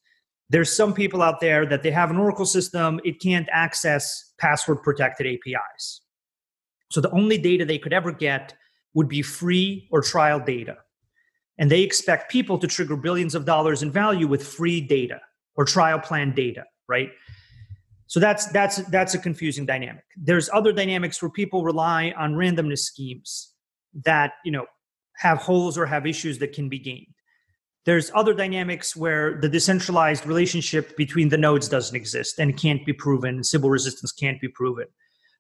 There's 0.51 0.75
some 0.75 0.92
people 0.92 1.23
out 1.23 1.40
there 1.40 1.64
that 1.66 1.83
they 1.83 1.90
have 1.90 2.11
an 2.11 2.16
oracle 2.16 2.47
system. 2.47 3.01
It 3.05 3.21
can't 3.21 3.49
access 3.53 4.33
password 4.38 4.83
protected 4.83 5.27
apis 5.27 6.03
so 6.90 7.01
the 7.01 7.11
only 7.11 7.38
data 7.38 7.64
they 7.64 7.79
could 7.79 7.92
ever 7.92 8.12
get 8.12 8.55
would 8.94 9.09
be 9.09 9.22
free 9.22 9.88
or 9.90 10.01
trial 10.03 10.40
data. 10.40 10.77
And 11.59 11.70
they 11.70 11.83
expect 11.83 12.31
people 12.31 12.59
to 12.59 12.66
trigger 12.66 12.96
billions 12.96 13.35
of 13.35 13.44
dollars 13.44 13.83
in 13.83 13.90
value 13.90 14.27
with 14.27 14.46
free 14.46 14.81
data 14.81 15.20
or 15.57 15.64
trial 15.64 15.98
plan 15.98 16.35
data, 16.35 16.64
right? 16.88 17.11
So 18.07 18.20
that's 18.20 18.46
that's 18.53 18.77
that's 18.88 19.14
a 19.14 19.18
confusing 19.18 19.66
dynamic. 19.66 20.05
There's 20.16 20.48
other 20.53 20.72
dynamics 20.72 21.20
where 21.20 21.31
people 21.31 21.62
rely 21.62 22.14
on 22.16 22.35
randomness 22.35 22.79
schemes 22.79 23.53
that, 24.05 24.33
you 24.44 24.53
know, 24.53 24.66
have 25.16 25.38
holes 25.38 25.77
or 25.77 25.85
have 25.85 26.07
issues 26.07 26.38
that 26.38 26.53
can 26.53 26.68
be 26.68 26.79
gained. 26.79 27.12
There's 27.85 28.11
other 28.14 28.35
dynamics 28.35 28.96
where 28.96 29.38
the 29.40 29.48
decentralized 29.48 30.27
relationship 30.27 30.96
between 30.96 31.29
the 31.29 31.38
nodes 31.38 31.68
doesn't 31.68 31.96
exist 31.96 32.38
and 32.38 32.57
can't 32.57 32.85
be 32.87 32.92
proven. 32.92 33.42
Sybil 33.42 33.70
resistance 33.70 34.12
can't 34.12 34.40
be 34.40 34.48
proven. 34.48 34.87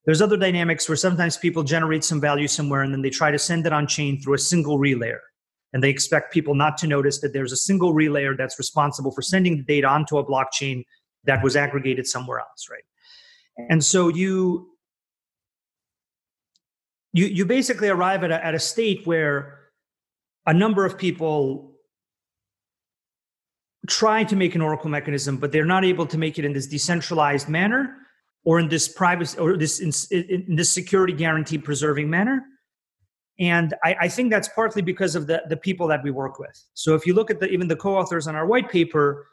There's 0.08 0.22
other 0.22 0.38
dynamics 0.38 0.88
where 0.88 0.96
sometimes 0.96 1.36
people 1.36 1.62
generate 1.62 2.02
some 2.02 2.18
value 2.18 2.48
somewhere 2.48 2.80
and 2.80 2.94
then 2.94 3.02
they 3.02 3.10
try 3.10 3.30
to 3.30 3.38
send 3.38 3.66
it 3.66 3.74
on 3.74 3.86
chain 3.86 4.18
through 4.18 4.36
a 4.36 4.38
single 4.38 4.78
relayer. 4.78 5.18
And 5.74 5.82
they 5.82 5.90
expect 5.90 6.32
people 6.32 6.54
not 6.54 6.78
to 6.78 6.86
notice 6.86 7.20
that 7.20 7.34
there's 7.34 7.52
a 7.52 7.58
single 7.58 7.92
relayer 7.92 8.34
that's 8.34 8.58
responsible 8.58 9.10
for 9.10 9.20
sending 9.20 9.58
the 9.58 9.64
data 9.64 9.86
onto 9.86 10.16
a 10.16 10.24
blockchain 10.24 10.84
that 11.24 11.44
was 11.44 11.56
aggregated 11.56 12.06
somewhere 12.06 12.38
else, 12.38 12.68
right? 12.70 12.84
And 13.68 13.84
so 13.84 14.08
you 14.08 14.70
you 17.12 17.26
you 17.26 17.44
basically 17.44 17.90
arrive 17.90 18.24
at 18.24 18.30
a, 18.30 18.42
at 18.42 18.54
a 18.54 18.58
state 18.58 19.06
where 19.06 19.58
a 20.46 20.54
number 20.54 20.86
of 20.86 20.96
people 20.96 21.74
try 23.86 24.24
to 24.24 24.36
make 24.36 24.54
an 24.54 24.62
oracle 24.62 24.88
mechanism 24.88 25.36
but 25.36 25.52
they're 25.52 25.66
not 25.66 25.84
able 25.84 26.06
to 26.06 26.16
make 26.16 26.38
it 26.38 26.46
in 26.46 26.54
this 26.54 26.66
decentralized 26.66 27.48
manner 27.48 27.97
or 28.48 28.58
in 28.58 28.66
this 28.66 28.88
privacy 28.88 29.36
or 29.36 29.58
this 29.58 29.80
in, 29.80 29.92
in 30.48 30.56
this 30.56 30.72
security 30.72 31.12
guarantee 31.12 31.58
preserving 31.58 32.08
manner. 32.08 32.42
And 33.38 33.74
I, 33.84 33.94
I, 34.00 34.08
think 34.08 34.30
that's 34.30 34.48
partly 34.48 34.80
because 34.80 35.14
of 35.14 35.26
the, 35.26 35.42
the 35.50 35.56
people 35.56 35.86
that 35.88 36.02
we 36.02 36.10
work 36.10 36.38
with. 36.38 36.58
So 36.72 36.94
if 36.94 37.06
you 37.06 37.12
look 37.12 37.30
at 37.30 37.40
the 37.40 37.48
even 37.50 37.68
the 37.68 37.76
co-authors 37.76 38.26
on 38.26 38.34
our 38.34 38.46
white 38.46 38.70
paper 38.70 39.26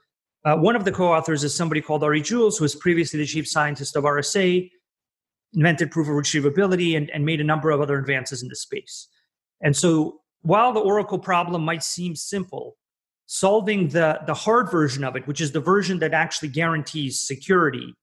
uh, 0.43 0.57
one 0.57 0.75
of 0.75 0.83
the 0.83 0.91
co-authors 0.91 1.45
is 1.45 1.55
somebody 1.55 1.79
called 1.79 2.03
ari 2.03 2.21
juels 2.21 2.57
who 2.57 2.65
was 2.65 2.75
previously 2.75 3.17
the 3.17 3.25
chief 3.25 3.47
scientist 3.47 3.95
of 3.95 4.03
rsa 4.03 4.69
invented 5.53 5.91
proof 5.91 6.09
of 6.09 6.15
retrievability 6.15 6.97
and, 6.97 7.09
and 7.11 7.25
made 7.25 7.39
a 7.39 7.43
number 7.43 7.69
of 7.69 7.79
other 7.79 7.97
advances 7.97 8.43
in 8.43 8.49
the 8.49 8.55
space. 8.55 9.07
And 9.61 9.73
so 9.73 10.19
while 10.41 10.73
the 10.73 10.81
oracle 10.81 11.19
problem 11.19 11.63
might 11.63 11.83
seem 11.83 12.17
simple 12.17 12.75
solving 13.27 13.87
the, 13.87 14.19
the 14.27 14.33
hard 14.33 14.69
version 14.69 15.05
of 15.05 15.15
it 15.15 15.25
which 15.25 15.39
is 15.39 15.53
the 15.53 15.61
version 15.61 15.99
that 15.99 16.13
actually 16.13 16.49
guarantees 16.49 17.25
security 17.25 17.95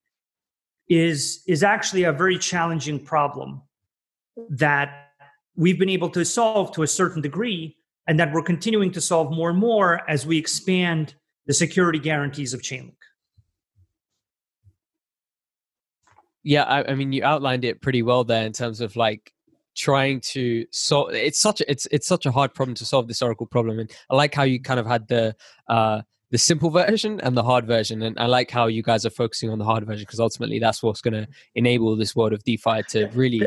is 0.88 1.42
is 1.47 1.62
actually 1.62 2.05
a 2.05 2.12
very 2.12 2.38
challenging 2.38 2.99
problem 2.99 3.62
that 4.49 5.11
we've 5.57 5.79
been 5.79 5.88
able 5.88 6.11
to 6.11 6.25
solve 6.25 6.73
to 6.73 6.83
a 6.83 6.87
certain 6.87 7.23
degree 7.23 7.77
and 8.07 8.18
that 8.18 8.33
we're 8.33 8.42
continuing 8.42 8.90
to 8.90 9.01
solve 9.01 9.33
more 9.33 9.51
and 9.51 9.59
more 9.59 10.01
as 10.09 10.27
we 10.27 10.38
expand 10.38 11.14
the 11.47 11.55
security 11.55 11.99
guarantees 11.99 12.55
of 12.55 12.61
chainlink. 12.61 12.95
Yeah 16.42 16.64
I, 16.64 16.90
I 16.90 16.95
mean 16.95 17.12
you 17.12 17.25
outlined 17.25 17.64
it 17.64 17.81
pretty 17.81 18.03
well 18.03 18.25
there 18.25 18.45
in 18.45 18.53
terms 18.53 18.81
of 18.81 18.97
like 18.97 19.33
trying 19.75 20.21
to 20.21 20.66
solve 20.71 21.14
it's 21.14 21.38
such 21.38 21.61
a, 21.61 21.71
it's 21.71 21.87
it's 21.90 22.07
such 22.07 22.27
a 22.27 22.33
hard 22.33 22.53
problem 22.53 22.75
to 22.75 22.85
solve 22.85 23.09
this 23.09 23.23
oracle 23.23 23.47
problem 23.47 23.79
and 23.79 23.90
i 24.11 24.14
like 24.14 24.35
how 24.35 24.42
you 24.42 24.61
kind 24.61 24.79
of 24.79 24.87
had 24.87 25.09
the 25.09 25.35
uh 25.68 26.03
the 26.33 26.38
simple 26.38 26.71
version 26.71 27.21
and 27.21 27.37
the 27.37 27.42
hard 27.42 27.66
version 27.66 28.03
and 28.03 28.18
i 28.18 28.27
like 28.27 28.51
how 28.51 28.66
you 28.66 28.83
guys 28.83 29.07
are 29.07 29.11
focusing 29.11 29.51
on 29.51 29.59
the 29.59 29.64
hard 29.64 29.87
version 29.87 30.03
because 30.03 30.18
ultimately 30.18 30.59
that's 30.59 30.83
what's 30.83 31.01
going 31.01 31.14
to 31.14 31.27
enable 31.55 31.95
this 31.97 32.16
world 32.16 32.33
of 32.33 32.42
defi 32.42 32.83
to 32.88 33.07
really 33.14 33.47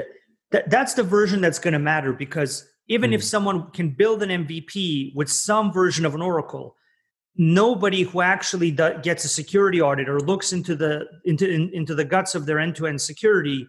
that's 0.67 0.93
the 0.93 1.03
version 1.03 1.41
that's 1.41 1.59
going 1.59 1.73
to 1.73 1.79
matter 1.79 2.13
because 2.13 2.65
even 2.87 3.11
mm. 3.11 3.15
if 3.15 3.21
hmm. 3.21 3.25
someone 3.25 3.71
can 3.71 3.89
build 3.89 4.23
an 4.23 4.45
mvp 4.45 5.13
with 5.15 5.29
some 5.29 5.73
version 5.73 6.05
of 6.05 6.15
an 6.15 6.21
oracle 6.21 6.75
nobody 7.37 8.03
who 8.03 8.21
actually 8.21 8.71
gets 8.71 9.25
a 9.25 9.27
security 9.27 9.81
audit 9.81 10.07
or 10.07 10.19
looks 10.19 10.53
into 10.53 10.75
the 10.75 11.05
into 11.25 11.49
in, 11.49 11.69
into 11.73 11.93
the 11.93 12.05
guts 12.05 12.35
of 12.35 12.45
their 12.45 12.59
end-to-end 12.59 13.01
security 13.01 13.67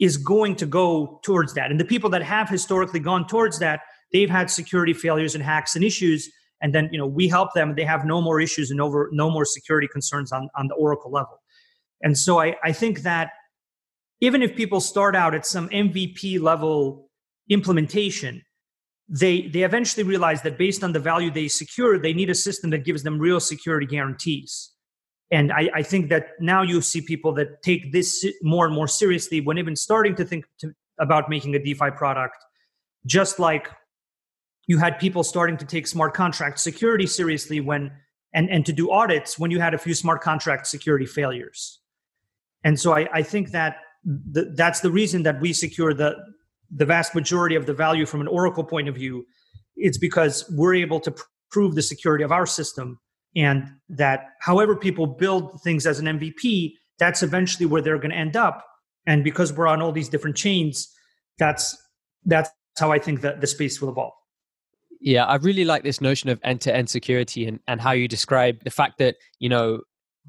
is 0.00 0.16
going 0.16 0.56
to 0.56 0.66
go 0.66 1.20
towards 1.22 1.54
that. 1.54 1.70
And 1.70 1.78
the 1.78 1.84
people 1.84 2.10
that 2.10 2.22
have 2.22 2.48
historically 2.48 3.00
gone 3.00 3.26
towards 3.26 3.58
that, 3.60 3.80
they've 4.12 4.30
had 4.30 4.50
security 4.50 4.92
failures 4.92 5.34
and 5.34 5.44
hacks 5.44 5.76
and 5.76 5.84
issues. 5.84 6.28
And 6.60 6.74
then, 6.74 6.88
you 6.92 6.98
know, 6.98 7.06
we 7.06 7.28
help 7.28 7.52
them. 7.54 7.74
They 7.74 7.84
have 7.84 8.04
no 8.04 8.20
more 8.20 8.40
issues 8.40 8.70
and 8.70 8.80
over 8.80 9.10
no 9.12 9.30
more 9.30 9.44
security 9.44 9.88
concerns 9.88 10.32
on, 10.32 10.48
on 10.56 10.68
the 10.68 10.74
Oracle 10.74 11.10
level. 11.10 11.42
And 12.02 12.16
so 12.16 12.40
I, 12.40 12.56
I 12.62 12.72
think 12.72 13.00
that 13.02 13.30
even 14.20 14.42
if 14.42 14.56
people 14.56 14.80
start 14.80 15.14
out 15.14 15.34
at 15.34 15.44
some 15.44 15.68
MVP 15.68 16.40
level 16.40 17.10
implementation, 17.50 18.42
they 19.08 19.48
they 19.48 19.62
eventually 19.64 20.02
realize 20.02 20.42
that 20.42 20.56
based 20.56 20.82
on 20.82 20.92
the 20.92 21.00
value 21.00 21.30
they 21.30 21.48
secure, 21.48 21.98
they 21.98 22.14
need 22.14 22.30
a 22.30 22.34
system 22.34 22.70
that 22.70 22.84
gives 22.84 23.02
them 23.02 23.18
real 23.18 23.40
security 23.40 23.86
guarantees. 23.86 24.70
And 25.30 25.52
I, 25.52 25.68
I, 25.74 25.82
think 25.82 26.10
that 26.10 26.28
now 26.38 26.62
you 26.62 26.80
see 26.80 27.00
people 27.00 27.32
that 27.34 27.62
take 27.62 27.92
this 27.92 28.24
more 28.42 28.66
and 28.66 28.74
more 28.74 28.86
seriously 28.86 29.40
when 29.40 29.58
even 29.58 29.74
starting 29.74 30.14
to 30.16 30.24
think 30.24 30.44
to, 30.60 30.72
about 31.00 31.28
making 31.28 31.54
a 31.54 31.58
DeFi 31.58 31.90
product, 31.90 32.36
just 33.06 33.38
like 33.38 33.68
you 34.66 34.78
had 34.78 34.98
people 34.98 35.22
starting 35.22 35.56
to 35.58 35.64
take 35.64 35.86
smart 35.86 36.14
contract 36.14 36.58
security 36.58 37.06
seriously 37.06 37.60
when 37.60 37.92
and, 38.32 38.50
and 38.50 38.66
to 38.66 38.72
do 38.72 38.90
audits 38.90 39.38
when 39.38 39.50
you 39.50 39.60
had 39.60 39.74
a 39.74 39.78
few 39.78 39.94
smart 39.94 40.20
contract 40.20 40.66
security 40.66 41.06
failures. 41.06 41.80
And 42.64 42.78
so 42.80 42.92
I, 42.92 43.08
I 43.12 43.22
think 43.22 43.50
that 43.52 43.76
the, 44.04 44.52
that's 44.56 44.80
the 44.80 44.90
reason 44.90 45.22
that 45.22 45.40
we 45.40 45.52
secure 45.52 45.94
the 45.94 46.16
the 46.74 46.84
vast 46.84 47.14
majority 47.14 47.54
of 47.54 47.66
the 47.66 47.74
value 47.74 48.06
from 48.06 48.20
an 48.20 48.26
Oracle 48.26 48.64
point 48.64 48.88
of 48.88 48.94
view. 48.94 49.24
It's 49.76 49.98
because 49.98 50.50
we're 50.50 50.74
able 50.74 50.98
to 51.00 51.12
pr- 51.12 51.22
prove 51.50 51.74
the 51.74 51.82
security 51.82 52.24
of 52.24 52.32
our 52.32 52.46
system 52.46 52.98
and 53.36 53.68
that 53.88 54.30
however 54.40 54.74
people 54.74 55.06
build 55.06 55.60
things 55.62 55.86
as 55.86 55.98
an 56.00 56.06
MVP, 56.06 56.72
that's 56.98 57.22
eventually 57.22 57.66
where 57.66 57.82
they're 57.82 57.98
going 57.98 58.10
to 58.10 58.16
end 58.16 58.36
up. 58.36 58.64
And 59.06 59.22
because 59.22 59.52
we're 59.52 59.66
on 59.66 59.82
all 59.82 59.92
these 59.92 60.08
different 60.08 60.36
chains, 60.36 60.92
that's 61.38 61.76
that's 62.24 62.50
how 62.78 62.90
I 62.90 62.98
think 62.98 63.20
that 63.20 63.40
the 63.40 63.46
space 63.46 63.80
will 63.80 63.90
evolve. 63.90 64.14
Yeah, 65.04 65.26
I 65.26 65.36
really 65.36 65.66
like 65.66 65.82
this 65.82 66.00
notion 66.00 66.30
of 66.30 66.40
end-to-end 66.42 66.88
security 66.88 67.46
and, 67.46 67.60
and 67.68 67.78
how 67.78 67.92
you 67.92 68.08
describe 68.08 68.64
the 68.64 68.70
fact 68.70 68.96
that, 69.00 69.16
you 69.38 69.50
know, 69.50 69.82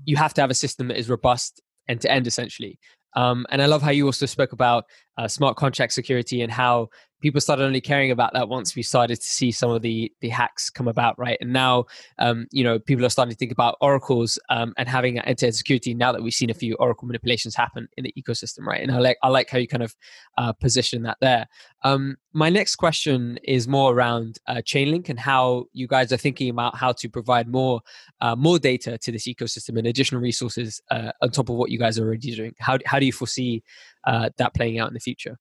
you 0.04 0.18
have 0.18 0.34
to 0.34 0.42
have 0.42 0.50
a 0.50 0.54
system 0.54 0.90
that 0.90 0.98
is 0.98 1.10
robust 1.10 1.62
end 1.88 2.02
to 2.02 2.12
end 2.12 2.28
essentially. 2.28 2.78
Um, 3.16 3.46
and 3.50 3.62
I 3.62 3.68
love 3.68 3.82
how 3.82 3.92
you 3.92 4.06
also 4.06 4.26
spoke 4.26 4.52
about 4.52 4.84
uh, 5.18 5.30
smart 5.30 5.56
contract 5.56 5.94
security 5.94 6.42
and 6.42 6.52
how 6.52 6.90
people 7.26 7.42
started 7.42 7.64
only 7.64 7.82
caring 7.82 8.12
about 8.12 8.34
that 8.34 8.50
once 8.50 8.76
we 8.76 8.84
started 8.84 9.20
to 9.20 9.28
see 9.28 9.52
some 9.52 9.72
of 9.72 9.82
the 9.82 10.12
the 10.22 10.30
hacks 10.30 10.70
come 10.70 10.88
about 10.88 11.18
right? 11.18 11.40
And 11.42 11.52
now 11.52 11.86
um, 12.20 12.46
you 12.52 12.64
know 12.64 12.78
people 12.78 13.04
are 13.04 13.10
starting 13.10 13.32
to 13.32 13.36
think 13.36 13.52
about 13.52 13.78
oracles 13.82 14.38
um, 14.52 14.76
and 14.78 14.88
having 14.88 15.18
end-to-end 15.18 15.56
security 15.56 15.96
now 15.96 16.12
that 16.12 16.22
we've 16.22 16.36
seen 16.36 16.52
a 16.52 16.54
few 16.54 16.76
oracle 16.76 17.08
manipulations 17.08 17.56
happen 17.56 17.88
in 17.98 18.04
the 18.04 18.14
ecosystem 18.16 18.68
right? 18.68 18.80
And 18.80 18.92
i 18.92 19.00
like 19.00 19.18
i 19.24 19.30
like 19.30 19.50
how 19.50 19.58
you 19.58 19.68
kind 19.68 19.82
of 19.82 19.96
uh, 20.38 20.54
position 20.54 21.02
that 21.02 21.18
there. 21.20 21.48
Um, 21.82 22.18
my 22.34 22.50
next 22.50 22.76
question 22.76 23.40
is 23.44 23.68
more 23.68 23.92
around 23.92 24.38
uh, 24.46 24.62
chainlink 24.72 25.10
and 25.10 25.20
how 25.20 25.66
you 25.74 25.88
guys 25.88 26.14
are 26.14 26.18
thinking 26.18 26.52
about 26.52 26.76
how 26.76 26.92
to 26.92 27.10
provide 27.10 27.48
more 27.48 27.82
uh, 28.22 28.36
more 28.36 28.60
data 28.60 29.00
to 29.00 29.12
this 29.12 29.28
ecosystem 29.28 29.80
and 29.80 29.88
additional 29.88 30.22
resources 30.22 30.80
uh, 30.92 31.12
on 31.24 31.32
top 31.32 31.50
of 31.50 31.56
what 31.56 31.72
you 31.72 31.80
guys 31.80 31.98
are 31.98 32.06
already 32.06 32.36
doing. 32.36 32.54
How, 32.60 32.78
how 32.86 33.00
do 33.00 33.08
you 33.08 33.14
foresee 33.14 33.64
uh, 34.06 34.30
that 34.38 34.54
playing 34.54 34.78
out 34.78 34.90
in 34.90 34.94
the 34.94 35.00
future 35.00 35.40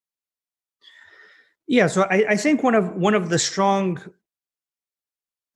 yeah, 1.67 1.87
so 1.87 2.03
I, 2.03 2.25
I 2.31 2.37
think 2.37 2.63
one 2.63 2.75
of 2.75 2.95
one 2.95 3.15
of 3.15 3.29
the 3.29 3.39
strong 3.39 4.01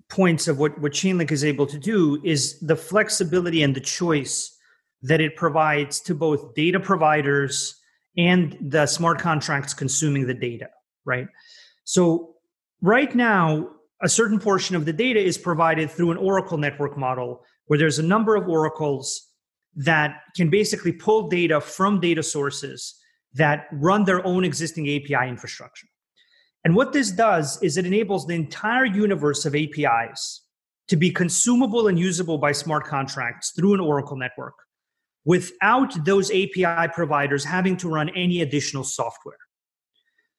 points 0.08 0.48
of 0.48 0.58
what, 0.58 0.78
what 0.80 0.92
Chainlink 0.92 1.30
is 1.30 1.44
able 1.44 1.66
to 1.66 1.78
do 1.78 2.20
is 2.24 2.58
the 2.60 2.76
flexibility 2.76 3.62
and 3.62 3.74
the 3.74 3.80
choice 3.80 4.56
that 5.02 5.20
it 5.20 5.36
provides 5.36 6.00
to 6.00 6.14
both 6.14 6.54
data 6.54 6.80
providers 6.80 7.78
and 8.16 8.56
the 8.60 8.86
smart 8.86 9.20
contracts 9.20 9.74
consuming 9.74 10.26
the 10.26 10.34
data, 10.34 10.68
right? 11.04 11.28
So 11.84 12.34
right 12.80 13.14
now, 13.14 13.68
a 14.02 14.08
certain 14.08 14.40
portion 14.40 14.76
of 14.76 14.86
the 14.86 14.92
data 14.92 15.20
is 15.20 15.36
provided 15.36 15.90
through 15.90 16.10
an 16.10 16.16
Oracle 16.16 16.56
network 16.56 16.96
model 16.96 17.44
where 17.66 17.78
there's 17.78 17.98
a 17.98 18.02
number 18.02 18.34
of 18.34 18.48
oracles 18.48 19.26
that 19.76 20.22
can 20.34 20.50
basically 20.50 20.92
pull 20.92 21.28
data 21.28 21.60
from 21.60 22.00
data 22.00 22.22
sources 22.22 22.94
that 23.34 23.66
run 23.72 24.04
their 24.04 24.24
own 24.26 24.44
existing 24.44 24.86
API 24.86 25.28
infrastructure. 25.28 25.86
And 26.64 26.74
what 26.74 26.92
this 26.92 27.10
does 27.10 27.60
is 27.62 27.76
it 27.76 27.86
enables 27.86 28.26
the 28.26 28.34
entire 28.34 28.84
universe 28.84 29.46
of 29.46 29.54
APIs 29.54 30.42
to 30.88 30.96
be 30.96 31.10
consumable 31.10 31.88
and 31.88 31.98
usable 31.98 32.38
by 32.38 32.52
smart 32.52 32.84
contracts 32.84 33.50
through 33.50 33.74
an 33.74 33.80
Oracle 33.80 34.16
network 34.16 34.54
without 35.24 36.04
those 36.04 36.30
API 36.30 36.88
providers 36.94 37.44
having 37.44 37.76
to 37.76 37.88
run 37.88 38.08
any 38.10 38.40
additional 38.40 38.84
software. 38.84 39.36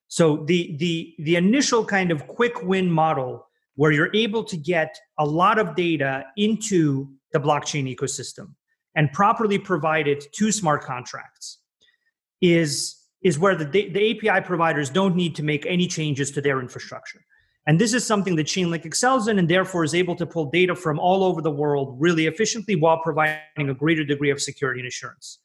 So 0.08 0.43
the 0.47 0.75
the 0.77 1.13
the 1.19 1.36
initial 1.36 1.86
kind 1.86 2.12
of 2.12 2.27
quick 2.27 2.63
win 2.63 2.89
model 2.89 3.47
where 3.75 3.91
you're 3.91 4.13
able 4.15 4.43
to 4.43 4.58
get 4.58 4.99
a 5.19 5.25
lot 5.25 5.60
of 5.60 5.75
data 5.75 6.25
into 6.36 7.08
the 7.32 7.39
blockchain 7.39 7.95
ecosystem 7.95 8.55
and 8.95 9.13
properly 9.13 9.60
provide 9.60 10.08
it 10.08 10.34
to 10.34 10.51
smart 10.51 10.84
contracts 10.84 11.60
is 12.41 12.98
is 13.21 13.38
where 13.38 13.55
the, 13.55 13.65
the 13.65 14.29
API 14.29 14.45
providers 14.45 14.89
don't 14.89 15.15
need 15.15 15.36
to 15.36 15.43
make 15.43 15.65
any 15.65 15.88
changes 15.88 16.32
to 16.32 16.41
their 16.41 16.60
infrastructure. 16.60 17.21
And 17.67 17.79
this 17.79 17.93
is 17.93 18.05
something 18.05 18.36
that 18.38 18.47
Chainlink 18.47 18.86
excels 18.86 19.27
in 19.27 19.38
and 19.38 19.47
therefore 19.47 19.84
is 19.84 19.93
able 19.93 20.15
to 20.15 20.25
pull 20.25 20.49
data 20.49 20.75
from 20.75 20.97
all 20.99 21.23
over 21.23 21.41
the 21.41 21.51
world 21.51 21.97
really 21.99 22.25
efficiently 22.25 22.75
while 22.75 22.99
providing 23.03 23.69
a 23.69 23.73
greater 23.73 24.03
degree 24.03 24.32
of 24.32 24.41
security 24.41 24.79
and 24.79 24.88
assurance. 24.88 25.39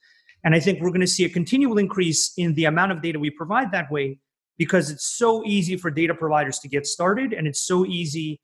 And 0.45 0.55
I 0.55 0.61
think 0.61 0.81
we're 0.81 0.91
going 0.91 1.01
to 1.01 1.07
see 1.07 1.25
a 1.25 1.29
continual 1.29 1.79
increase 1.79 2.33
in 2.37 2.55
the 2.55 2.67
amount 2.67 2.93
of 2.93 3.03
data 3.03 3.19
we 3.19 3.31
provide 3.31 3.73
that 3.73 3.91
way 3.91 4.19
because 4.57 4.91
it's 4.91 5.07
so 5.07 5.45
easy 5.45 5.77
for 5.77 5.91
data 5.91 6.15
providers 6.15 6.59
to 6.61 6.69
get 6.69 6.87
started 6.87 7.33
and 7.33 7.47
it's 7.47 7.61
so 7.61 7.85
easy 7.85 8.41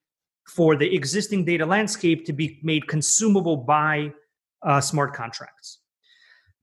for 0.46 0.76
the 0.76 0.94
existing 0.94 1.44
data 1.44 1.64
landscape 1.64 2.24
to 2.26 2.32
be 2.32 2.58
made 2.62 2.88
consumable 2.88 3.56
by 3.56 4.12
uh, 4.62 4.80
smart 4.80 5.14
contracts. 5.14 5.79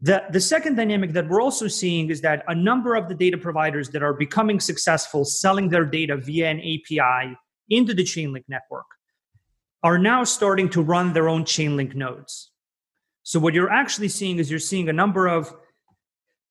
The, 0.01 0.23
the 0.31 0.39
second 0.39 0.75
dynamic 0.75 1.13
that 1.13 1.27
we're 1.27 1.41
also 1.41 1.67
seeing 1.67 2.11
is 2.11 2.21
that 2.21 2.43
a 2.47 2.53
number 2.53 2.95
of 2.95 3.09
the 3.09 3.15
data 3.15 3.37
providers 3.37 3.89
that 3.89 4.03
are 4.03 4.13
becoming 4.13 4.59
successful 4.59 5.25
selling 5.25 5.69
their 5.69 5.85
data 5.85 6.17
via 6.17 6.49
an 6.49 6.59
API 6.59 7.35
into 7.69 7.93
the 7.95 8.03
Chainlink 8.03 8.43
network 8.47 8.85
are 9.83 9.97
now 9.97 10.23
starting 10.23 10.69
to 10.69 10.81
run 10.81 11.13
their 11.13 11.27
own 11.27 11.43
Chainlink 11.43 11.95
nodes. 11.95 12.51
So, 13.23 13.39
what 13.39 13.53
you're 13.53 13.71
actually 13.71 14.09
seeing 14.09 14.37
is 14.37 14.49
you're 14.49 14.59
seeing 14.59 14.87
a 14.87 14.93
number 14.93 15.27
of 15.27 15.53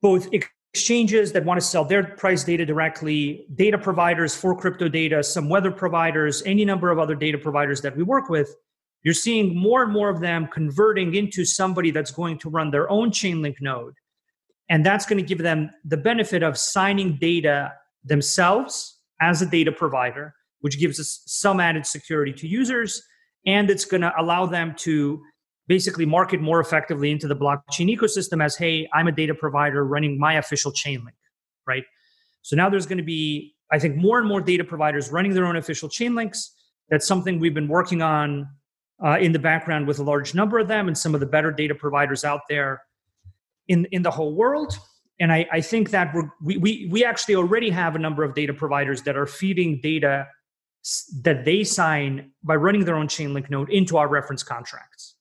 both 0.02 0.28
exchanges 0.32 1.32
that 1.32 1.44
want 1.44 1.61
to 1.61 1.66
sell 1.66 1.85
their 1.85 2.02
price 2.02 2.44
data 2.44 2.66
directly, 2.66 3.46
data 3.54 3.78
providers 3.78 4.37
for 4.37 4.54
crypto 4.56 4.88
data, 4.88 5.22
some 5.22 5.48
weather 5.48 5.70
providers, 5.70 6.42
any 6.44 6.64
number 6.64 6.90
of 6.90 6.98
other 6.98 7.14
data 7.14 7.38
providers 7.38 7.80
that 7.80 7.96
we 7.96 8.02
work 8.02 8.28
with. 8.28 8.54
You're 9.07 9.14
seeing 9.14 9.57
more 9.57 9.85
and 9.85 9.92
more 9.92 10.11
of 10.11 10.19
them 10.19 10.49
converting 10.49 11.14
into 11.14 11.45
somebody 11.45 11.92
that's 11.92 12.11
going 12.11 12.38
to 12.38 12.51
run 12.51 12.73
their 12.73 12.90
own 12.90 13.12
Chainlink 13.12 13.55
node. 13.61 13.95
And 14.69 14.85
that's 14.85 15.07
going 15.07 15.19
to 15.19 15.25
give 15.25 15.38
them 15.38 15.71
the 15.85 15.97
benefit 15.97 16.42
of 16.42 16.59
signing 16.59 17.16
data 17.21 17.73
themselves 18.03 18.99
as 19.21 19.40
a 19.42 19.47
data 19.47 19.71
provider, 19.71 20.35
which 20.59 20.81
gives 20.81 20.99
us 20.99 21.23
some 21.25 21.61
added 21.61 21.87
security 21.87 22.33
to 22.33 22.49
users. 22.49 23.01
And 23.47 23.71
it's 23.71 23.85
going 23.85 24.01
to 24.01 24.12
allow 24.19 24.45
them 24.45 24.75
to 24.79 25.23
basically 25.69 26.05
market 26.05 26.40
more 26.40 26.59
effectively 26.59 27.12
into 27.12 27.29
the 27.29 27.37
blockchain 27.37 27.88
ecosystem 27.97 28.42
as 28.45 28.57
hey 28.57 28.88
i'm 28.95 29.09
a 29.09 29.12
data 29.12 29.35
provider 29.35 29.85
running 29.85 30.16
my 30.16 30.35
official 30.35 30.71
Chainlink 30.71 31.19
right 31.66 31.83
so 32.42 32.55
now 32.55 32.71
there's 32.71 32.87
going 32.87 32.99
to 32.99 33.05
be 33.05 33.57
i 33.73 33.79
think 33.81 33.97
more 33.97 34.21
and 34.21 34.29
more 34.29 34.40
data 34.40 34.62
providers 34.62 35.11
running 35.11 35.35
their 35.35 35.45
own 35.45 35.57
official 35.57 35.88
Chainlinks 35.88 36.51
that's 36.88 37.05
something 37.05 37.40
we've 37.40 37.53
been 37.53 37.66
working 37.66 38.01
on 38.01 38.47
uh, 39.04 39.18
in 39.18 39.32
the 39.32 39.38
background 39.38 39.87
with 39.87 39.98
a 39.98 40.02
large 40.02 40.35
number 40.35 40.59
of 40.59 40.68
them 40.68 40.88
and 40.88 40.96
some 40.96 41.14
of 41.14 41.20
the 41.20 41.26
better 41.26 41.52
data 41.52 41.74
providers 41.74 42.24
out 42.24 42.42
there 42.48 42.82
in 43.68 43.87
in 43.92 44.02
the 44.02 44.11
whole 44.11 44.35
world. 44.35 44.78
And 45.18 45.32
i, 45.32 45.46
I 45.50 45.61
think 45.62 45.90
that 45.90 46.14
we, 46.42 46.56
we 46.59 46.88
we 46.90 47.04
actually 47.04 47.37
already 47.37 47.70
have 47.70 47.96
a 47.96 47.98
number 47.98 48.22
of 48.24 48.35
data 48.35 48.52
providers 48.54 49.02
that 49.02 49.16
are 49.16 49.26
feeding 49.26 49.80
data 49.80 50.26
that 51.22 51.44
they 51.44 51.64
sign 51.64 52.30
by 52.44 52.54
running 52.54 52.85
their 52.85 52.94
own 52.94 53.09
Chainlink 53.09 53.50
node 53.50 53.70
into 53.70 53.96
our 53.96 54.09
reference 54.09 54.42
contracts. 54.42 55.16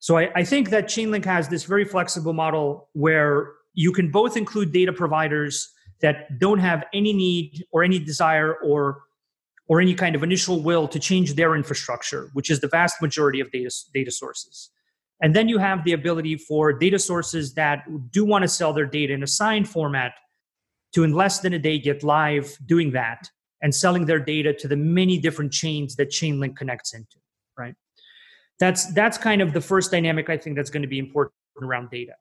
So 0.00 0.18
I, 0.18 0.30
I 0.34 0.44
think 0.44 0.70
that 0.70 0.86
Chainlink 0.86 1.24
has 1.24 1.48
this 1.48 1.64
very 1.64 1.84
flexible 1.84 2.32
model 2.32 2.88
where 2.94 3.52
you 3.74 3.92
can 3.92 4.10
both 4.10 4.36
include 4.36 4.72
data 4.72 4.92
providers 4.92 5.70
that 6.00 6.38
don't 6.38 6.58
have 6.58 6.84
any 6.92 7.12
need 7.12 7.64
or 7.70 7.84
any 7.84 7.98
desire 7.98 8.54
or 8.54 9.03
or 9.68 9.80
any 9.80 9.94
kind 9.94 10.14
of 10.14 10.22
initial 10.22 10.62
will 10.62 10.86
to 10.88 10.98
change 10.98 11.34
their 11.34 11.54
infrastructure, 11.54 12.30
which 12.34 12.50
is 12.50 12.60
the 12.60 12.68
vast 12.68 13.00
majority 13.00 13.40
of 13.40 13.50
data, 13.50 13.70
data 13.92 14.10
sources. 14.10 14.70
And 15.22 15.34
then 15.34 15.48
you 15.48 15.58
have 15.58 15.84
the 15.84 15.92
ability 15.92 16.36
for 16.36 16.72
data 16.72 16.98
sources 16.98 17.54
that 17.54 17.84
do 18.10 18.24
want 18.24 18.42
to 18.42 18.48
sell 18.48 18.72
their 18.72 18.86
data 18.86 19.12
in 19.12 19.22
a 19.22 19.26
signed 19.26 19.68
format 19.68 20.12
to, 20.92 21.02
in 21.02 21.12
less 21.12 21.40
than 21.40 21.54
a 21.54 21.58
day, 21.58 21.78
get 21.78 22.02
live 22.02 22.56
doing 22.66 22.92
that 22.92 23.28
and 23.62 23.74
selling 23.74 24.04
their 24.04 24.18
data 24.18 24.52
to 24.52 24.68
the 24.68 24.76
many 24.76 25.18
different 25.18 25.52
chains 25.52 25.96
that 25.96 26.10
Chainlink 26.10 26.56
connects 26.56 26.92
into, 26.92 27.16
right? 27.56 27.74
that's 28.58 28.92
that's 28.92 29.18
kind 29.18 29.42
of 29.42 29.52
the 29.52 29.60
first 29.60 29.90
dynamic 29.90 30.30
i 30.30 30.36
think 30.36 30.56
that's 30.56 30.70
going 30.70 30.82
to 30.82 30.88
be 30.88 30.98
important 30.98 31.34
around 31.62 31.90
data 31.90 32.12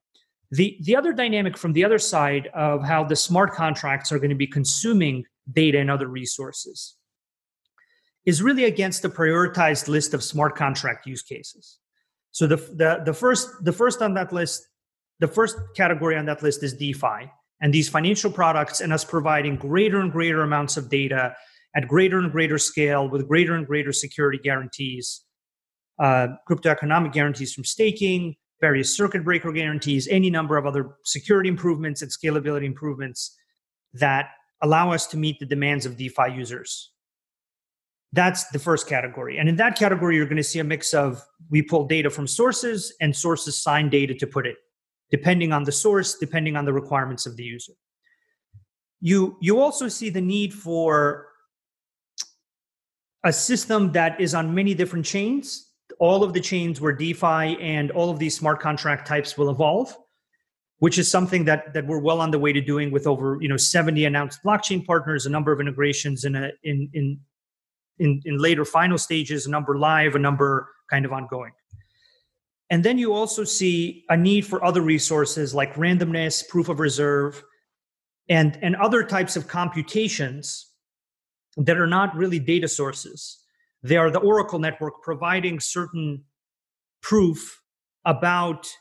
the 0.51 0.77
the 0.81 0.95
other 0.95 1.13
dynamic 1.13 1.57
from 1.57 1.73
the 1.73 1.83
other 1.83 1.99
side 1.99 2.49
of 2.53 2.83
how 2.83 3.03
the 3.03 3.15
smart 3.15 3.53
contracts 3.53 4.11
are 4.11 4.19
going 4.19 4.29
to 4.29 4.35
be 4.35 4.47
consuming 4.47 5.23
data 5.51 5.79
and 5.79 5.91
other 5.91 6.07
resources 6.07 6.95
is 8.25 8.41
really 8.41 8.65
against 8.65 9.01
the 9.01 9.09
prioritized 9.09 9.87
list 9.87 10.13
of 10.13 10.23
smart 10.23 10.55
contract 10.55 11.05
use 11.05 11.21
cases 11.21 11.79
so 12.31 12.47
the 12.47 12.57
the, 12.57 13.01
the 13.05 13.13
first 13.13 13.49
the 13.63 13.73
first 13.73 14.01
on 14.01 14.13
that 14.13 14.31
list 14.33 14.67
the 15.19 15.27
first 15.27 15.57
category 15.75 16.17
on 16.17 16.25
that 16.25 16.43
list 16.43 16.63
is 16.63 16.73
defi 16.73 17.31
and 17.61 17.73
these 17.73 17.89
financial 17.89 18.31
products 18.31 18.81
and 18.81 18.91
us 18.91 19.05
providing 19.05 19.55
greater 19.55 19.99
and 19.99 20.11
greater 20.11 20.41
amounts 20.41 20.77
of 20.77 20.89
data 20.89 21.35
at 21.75 21.87
greater 21.87 22.19
and 22.19 22.31
greater 22.31 22.57
scale 22.57 23.09
with 23.09 23.27
greater 23.27 23.55
and 23.55 23.65
greater 23.65 23.91
security 23.91 24.37
guarantees 24.37 25.23
uh, 25.99 26.27
crypto 26.45 26.69
economic 26.69 27.11
guarantees 27.11 27.53
from 27.53 27.63
staking, 27.63 28.35
various 28.59 28.95
circuit 28.95 29.23
breaker 29.23 29.51
guarantees, 29.51 30.07
any 30.07 30.29
number 30.29 30.57
of 30.57 30.65
other 30.65 30.95
security 31.03 31.49
improvements 31.49 32.01
and 32.01 32.11
scalability 32.11 32.65
improvements 32.65 33.37
that 33.93 34.29
allow 34.61 34.91
us 34.91 35.05
to 35.07 35.17
meet 35.17 35.39
the 35.39 35.45
demands 35.45 35.85
of 35.85 35.97
DeFi 35.97 36.31
users. 36.33 36.91
That's 38.13 38.47
the 38.49 38.59
first 38.59 38.87
category. 38.87 39.37
And 39.39 39.49
in 39.49 39.55
that 39.57 39.77
category, 39.77 40.15
you're 40.15 40.25
going 40.25 40.37
to 40.37 40.43
see 40.43 40.59
a 40.59 40.63
mix 40.63 40.93
of 40.93 41.21
we 41.49 41.61
pull 41.61 41.85
data 41.87 42.09
from 42.09 42.27
sources 42.27 42.93
and 43.01 43.15
sources 43.15 43.57
sign 43.57 43.89
data 43.89 44.13
to 44.13 44.27
put 44.27 44.47
it, 44.47 44.55
depending 45.11 45.51
on 45.51 45.63
the 45.63 45.71
source, 45.71 46.15
depending 46.17 46.55
on 46.55 46.63
the 46.63 46.73
requirements 46.73 47.25
of 47.25 47.35
the 47.35 47.43
user. 47.43 47.73
You, 49.01 49.37
you 49.41 49.59
also 49.59 49.89
see 49.89 50.09
the 50.09 50.21
need 50.21 50.53
for 50.53 51.27
a 53.25 53.33
system 53.33 53.91
that 53.93 54.21
is 54.21 54.33
on 54.33 54.53
many 54.53 54.73
different 54.73 55.05
chains 55.05 55.73
all 55.99 56.23
of 56.23 56.33
the 56.33 56.39
chains 56.41 56.81
where 56.81 56.93
DeFi 56.93 57.57
and 57.61 57.91
all 57.91 58.09
of 58.09 58.19
these 58.19 58.37
smart 58.37 58.59
contract 58.59 59.07
types 59.07 59.37
will 59.37 59.49
evolve, 59.49 59.95
which 60.79 60.97
is 60.97 61.09
something 61.09 61.45
that 61.45 61.73
that 61.73 61.85
we're 61.87 61.99
well 61.99 62.21
on 62.21 62.31
the 62.31 62.39
way 62.39 62.53
to 62.53 62.61
doing 62.61 62.91
with 62.91 63.07
over 63.07 63.37
you 63.41 63.47
know 63.47 63.57
70 63.57 64.05
announced 64.05 64.39
blockchain 64.43 64.85
partners, 64.85 65.25
a 65.25 65.29
number 65.29 65.51
of 65.51 65.59
integrations 65.59 66.23
in 66.25 66.35
a 66.35 66.51
in 66.63 66.89
in 66.93 67.19
in, 67.99 68.21
in 68.25 68.37
later 68.37 68.65
final 68.65 68.97
stages, 68.97 69.45
a 69.45 69.49
number 69.49 69.77
live, 69.77 70.15
a 70.15 70.19
number 70.19 70.69
kind 70.89 71.05
of 71.05 71.13
ongoing. 71.13 71.51
And 72.69 72.83
then 72.83 72.97
you 72.97 73.13
also 73.13 73.43
see 73.43 74.03
a 74.09 74.17
need 74.17 74.45
for 74.45 74.63
other 74.63 74.81
resources 74.81 75.53
like 75.53 75.75
randomness, 75.75 76.47
proof 76.47 76.69
of 76.69 76.79
reserve, 76.79 77.43
and, 78.29 78.57
and 78.61 78.75
other 78.77 79.03
types 79.03 79.35
of 79.35 79.47
computations 79.47 80.71
that 81.57 81.77
are 81.77 81.87
not 81.87 82.15
really 82.15 82.39
data 82.39 82.67
sources 82.67 83.43
they 83.83 83.97
are 83.97 84.09
the 84.09 84.19
Oracle 84.19 84.59
network 84.59 85.01
providing 85.03 85.59
certain 85.59 86.23
proof 87.01 87.61
about 88.05 88.71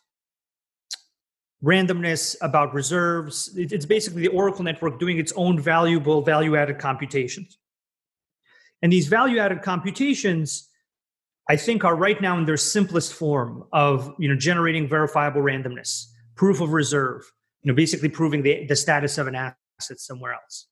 randomness, 1.62 2.36
about 2.40 2.72
reserves. 2.72 3.52
It's 3.56 3.86
basically 3.86 4.22
the 4.22 4.28
Oracle 4.28 4.64
network 4.64 5.00
doing 5.00 5.18
its 5.18 5.32
own 5.32 5.58
valuable 5.60 6.22
value 6.22 6.56
added 6.56 6.78
computations. 6.78 7.58
And 8.82 8.92
these 8.92 9.06
value 9.06 9.38
added 9.38 9.62
computations, 9.62 10.68
I 11.48 11.56
think, 11.56 11.84
are 11.84 11.96
right 11.96 12.20
now 12.20 12.36
in 12.36 12.44
their 12.44 12.56
simplest 12.56 13.14
form 13.14 13.64
of 13.72 14.14
you 14.18 14.28
know, 14.28 14.36
generating 14.36 14.88
verifiable 14.88 15.40
randomness, 15.40 16.06
proof 16.34 16.60
of 16.60 16.72
reserve, 16.72 17.22
you 17.62 17.70
know, 17.70 17.76
basically 17.76 18.08
proving 18.08 18.42
the, 18.42 18.66
the 18.66 18.76
status 18.76 19.18
of 19.18 19.28
an 19.28 19.36
asset 19.36 20.00
somewhere 20.00 20.34
else. 20.34 20.66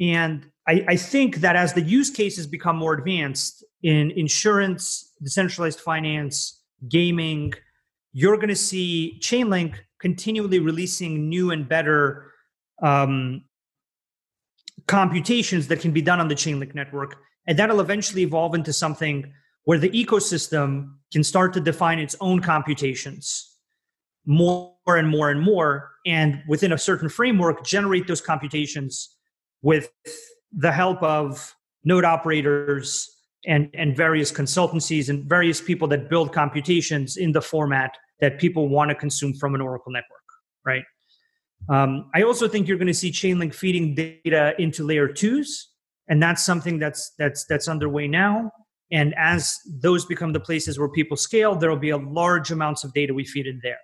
And 0.00 0.50
I, 0.66 0.84
I, 0.88 0.96
think 0.96 1.36
that 1.36 1.54
as 1.54 1.72
the 1.72 1.80
use 1.80 2.10
cases 2.10 2.48
become 2.48 2.76
more 2.76 2.94
advanced 2.94 3.64
in 3.82 4.10
insurance, 4.12 5.12
decentralized 5.22 5.78
finance, 5.78 6.60
gaming, 6.88 7.54
you're 8.12 8.36
going 8.36 8.48
to 8.48 8.56
see 8.56 9.18
Chainlink 9.20 9.76
continually 10.00 10.58
releasing 10.58 11.28
new 11.28 11.52
and 11.52 11.68
better 11.68 12.32
um, 12.82 13.44
computations 14.86 15.68
that 15.68 15.80
can 15.80 15.92
be 15.92 16.02
done 16.02 16.20
on 16.20 16.28
the 16.28 16.34
Chainlink 16.34 16.74
network. 16.74 17.16
And 17.46 17.58
that'll 17.58 17.80
eventually 17.80 18.22
evolve 18.22 18.54
into 18.54 18.72
something 18.72 19.32
where 19.64 19.78
the 19.78 19.90
ecosystem 19.90 20.94
can 21.12 21.24
start 21.24 21.52
to 21.54 21.60
define 21.60 21.98
its 21.98 22.16
own 22.20 22.40
computations 22.40 23.50
more 24.26 24.72
and 24.86 25.08
more 25.08 25.30
and 25.30 25.40
more. 25.40 25.92
And 26.06 26.42
within 26.48 26.72
a 26.72 26.78
certain 26.78 27.08
framework, 27.08 27.64
generate 27.64 28.06
those 28.06 28.20
computations 28.20 29.16
with 29.62 29.90
the 30.52 30.72
help 30.72 31.02
of 31.02 31.54
node 31.84 32.04
operators 32.04 33.10
and, 33.46 33.68
and 33.74 33.96
various 33.96 34.32
consultancies 34.32 35.08
and 35.08 35.24
various 35.28 35.60
people 35.60 35.88
that 35.88 36.08
build 36.08 36.32
computations 36.32 37.16
in 37.16 37.32
the 37.32 37.42
format 37.42 37.96
that 38.20 38.38
people 38.38 38.68
want 38.68 38.90
to 38.90 38.94
consume 38.94 39.34
from 39.34 39.54
an 39.54 39.60
Oracle 39.60 39.92
network, 39.92 40.22
right? 40.64 40.84
Um, 41.68 42.10
I 42.14 42.22
also 42.22 42.48
think 42.48 42.68
you're 42.68 42.78
going 42.78 42.88
to 42.88 42.94
see 42.94 43.10
Chainlink 43.10 43.54
feeding 43.54 43.94
data 43.94 44.54
into 44.58 44.84
layer 44.84 45.08
twos, 45.08 45.73
and 46.08 46.22
that's 46.22 46.44
something 46.44 46.78
that's 46.78 47.12
that's 47.18 47.44
that's 47.46 47.68
underway 47.68 48.08
now. 48.08 48.50
And 48.92 49.14
as 49.16 49.58
those 49.80 50.04
become 50.04 50.32
the 50.32 50.40
places 50.40 50.78
where 50.78 50.88
people 50.88 51.16
scale, 51.16 51.56
there 51.56 51.70
will 51.70 51.76
be 51.76 51.90
a 51.90 51.96
large 51.96 52.50
amounts 52.50 52.84
of 52.84 52.92
data 52.92 53.14
we 53.14 53.24
feed 53.24 53.46
in 53.46 53.60
there. 53.62 53.78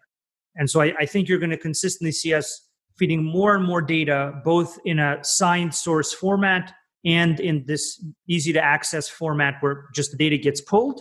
And 0.57 0.69
so 0.69 0.81
I, 0.81 0.93
I 1.01 1.07
think 1.07 1.29
you're 1.29 1.39
going 1.39 1.51
to 1.51 1.57
consistently 1.57 2.13
see 2.13 2.35
us 2.35 2.69
feeding 2.99 3.25
more 3.25 3.57
and 3.57 3.65
more 3.65 3.81
data, 3.81 4.33
both 4.45 4.79
in 4.85 4.99
a 4.99 5.19
signed 5.23 5.75
source 5.75 6.13
format 6.13 6.73
and 7.05 7.41
in 7.41 7.65
this 7.67 8.05
easy 8.29 8.53
to 8.53 8.63
access 8.63 9.09
format 9.09 9.55
where 9.61 9.87
just 9.95 10.11
the 10.11 10.19
data 10.19 10.37
gets 10.37 10.61
pulled, 10.61 11.01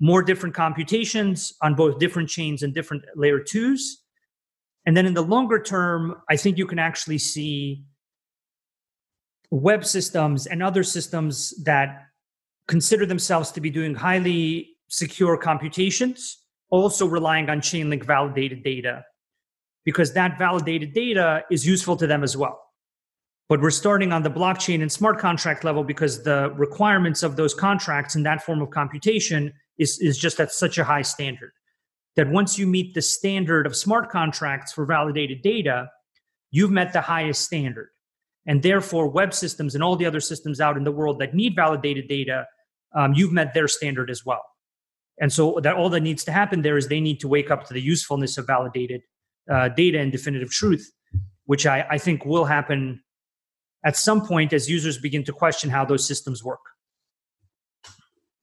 more 0.00 0.22
different 0.22 0.54
computations 0.54 1.52
on 1.60 1.74
both 1.74 1.98
different 1.98 2.30
chains 2.30 2.62
and 2.62 2.72
different 2.72 3.04
layer 3.14 3.40
twos. 3.40 4.02
And 4.86 4.96
then 4.96 5.06
in 5.06 5.14
the 5.14 5.22
longer 5.22 5.62
term, 5.62 6.16
I 6.30 6.36
think 6.36 6.56
you 6.56 6.66
can 6.66 6.78
actually 6.78 7.18
see 7.18 7.84
web 9.50 9.84
systems 9.84 10.46
and 10.46 10.62
other 10.62 10.82
systems 10.82 11.50
that 11.64 12.06
consider 12.68 13.06
themselves 13.06 13.50
to 13.52 13.60
be 13.60 13.70
doing 13.70 13.94
highly 13.94 14.70
secure 14.88 15.36
computations, 15.36 16.38
also 16.70 17.06
relying 17.06 17.50
on 17.50 17.60
Chainlink 17.60 18.04
validated 18.04 18.62
data, 18.62 19.04
because 19.84 20.12
that 20.14 20.38
validated 20.38 20.92
data 20.92 21.44
is 21.50 21.66
useful 21.66 21.96
to 21.96 22.06
them 22.06 22.22
as 22.22 22.36
well. 22.36 22.60
But 23.48 23.60
we're 23.60 23.70
starting 23.70 24.12
on 24.12 24.22
the 24.22 24.30
blockchain 24.30 24.80
and 24.80 24.90
smart 24.90 25.18
contract 25.18 25.64
level 25.64 25.84
because 25.84 26.22
the 26.22 26.52
requirements 26.56 27.22
of 27.22 27.36
those 27.36 27.52
contracts 27.52 28.16
in 28.16 28.22
that 28.22 28.42
form 28.42 28.62
of 28.62 28.70
computation 28.70 29.52
is, 29.78 29.98
is 30.00 30.16
just 30.16 30.40
at 30.40 30.50
such 30.50 30.78
a 30.78 30.84
high 30.84 31.02
standard 31.02 31.52
that 32.16 32.28
once 32.30 32.58
you 32.58 32.66
meet 32.66 32.94
the 32.94 33.02
standard 33.02 33.66
of 33.66 33.76
smart 33.76 34.08
contracts 34.10 34.72
for 34.72 34.86
validated 34.86 35.42
data, 35.42 35.90
you've 36.50 36.70
met 36.70 36.92
the 36.92 37.00
highest 37.00 37.42
standard. 37.42 37.88
And 38.46 38.62
therefore, 38.62 39.08
web 39.08 39.32
systems 39.32 39.74
and 39.74 39.82
all 39.82 39.96
the 39.96 40.06
other 40.06 40.20
systems 40.20 40.60
out 40.60 40.76
in 40.76 40.84
the 40.84 40.92
world 40.92 41.18
that 41.20 41.34
need 41.34 41.56
validated 41.56 42.08
data, 42.08 42.46
um, 42.94 43.14
you've 43.14 43.32
met 43.32 43.54
their 43.54 43.68
standard 43.68 44.10
as 44.10 44.24
well. 44.24 44.42
And 45.18 45.32
so 45.32 45.60
that 45.62 45.76
all 45.76 45.88
that 45.90 46.00
needs 46.00 46.24
to 46.24 46.32
happen 46.32 46.62
there 46.62 46.76
is 46.76 46.88
they 46.88 47.00
need 47.00 47.20
to 47.20 47.28
wake 47.28 47.50
up 47.50 47.66
to 47.66 47.74
the 47.74 47.80
usefulness 47.80 48.36
of 48.36 48.46
validated 48.46 49.02
uh, 49.50 49.68
data 49.68 49.98
and 49.98 50.10
definitive 50.10 50.50
truth, 50.50 50.90
which 51.46 51.66
I, 51.66 51.86
I 51.90 51.98
think 51.98 52.24
will 52.24 52.44
happen 52.44 53.02
at 53.84 53.96
some 53.96 54.26
point 54.26 54.52
as 54.52 54.68
users 54.68 54.98
begin 54.98 55.24
to 55.24 55.32
question 55.32 55.70
how 55.70 55.84
those 55.84 56.06
systems 56.06 56.42
work. 56.42 56.60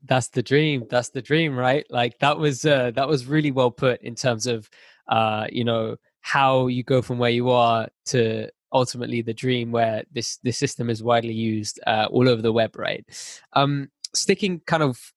That's 0.03 0.29
the 0.29 0.41
dream. 0.41 0.85
That's 0.89 1.09
the 1.09 1.21
dream 1.21 1.55
right? 1.55 1.85
Like 1.89 2.17
that 2.19 2.37
was 2.37 2.65
uh, 2.65 2.91
that 2.95 3.07
was 3.07 3.25
really 3.25 3.51
well 3.51 3.71
put 3.71 4.01
in 4.01 4.15
terms 4.15 4.47
of 4.47 4.69
uh 5.07 5.47
you 5.51 5.63
know 5.63 5.97
how 6.21 6.67
you 6.67 6.83
go 6.83 7.01
from 7.01 7.17
where 7.17 7.31
you 7.31 7.49
are 7.49 7.87
to 8.05 8.47
ultimately 8.73 9.21
the 9.21 9.33
dream 9.33 9.71
where 9.71 10.03
this 10.11 10.37
this 10.43 10.57
system 10.57 10.89
is 10.89 11.03
widely 11.03 11.33
used 11.33 11.79
uh, 11.87 12.07
all 12.09 12.27
over 12.27 12.41
the 12.41 12.51
web 12.51 12.75
right? 12.77 13.05
Um 13.53 13.89
sticking 14.13 14.59
kind 14.67 14.83
of 14.83 15.13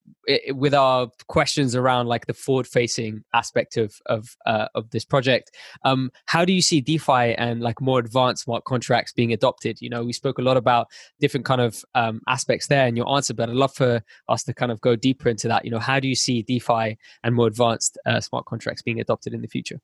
with 0.51 0.73
our 0.73 1.09
questions 1.27 1.75
around 1.75 2.07
like 2.07 2.27
the 2.27 2.35
forward 2.35 2.67
facing 2.67 3.25
aspect 3.35 3.77
of 3.77 4.01
of 4.07 4.37
uh, 4.47 4.69
of 4.75 4.89
this 4.91 5.05
project 5.05 5.51
um 5.85 6.11
how 6.27 6.45
do 6.45 6.53
you 6.53 6.63
see 6.63 6.81
defi 6.81 7.35
and 7.35 7.61
like 7.61 7.81
more 7.81 7.99
advanced 7.99 8.45
smart 8.45 8.65
contracts 8.65 9.13
being 9.13 9.33
adopted? 9.33 9.81
You 9.81 9.91
know 9.91 10.05
we 10.05 10.13
spoke 10.13 10.39
a 10.39 10.43
lot 10.43 10.57
about 10.57 10.89
different 11.21 11.45
kind 11.45 11.61
of 11.61 11.85
um, 11.95 12.21
aspects 12.29 12.69
there 12.69 12.87
in 12.87 12.97
your 12.97 13.11
answer 13.15 13.35
but 13.35 13.49
i'd 13.49 13.57
love 13.57 13.75
for 13.75 14.03
us 14.29 14.45
to 14.45 14.55
kind 14.55 14.71
of 14.71 14.81
go 14.81 14.97
deeper 14.97 15.29
into 15.29 15.49
that. 15.49 15.65
You 15.65 15.71
know 15.71 15.79
how 15.79 15.99
do 15.99 16.09
you 16.09 16.15
see 16.15 16.43
defi 16.43 16.97
and 17.23 17.35
more 17.35 17.49
advanced 17.49 17.99
uh, 18.07 18.21
smart 18.21 18.47
contracts 18.47 18.83
being 18.83 19.01
adopted 19.01 19.35
in 19.35 19.43
the 19.43 19.49
future 19.49 19.81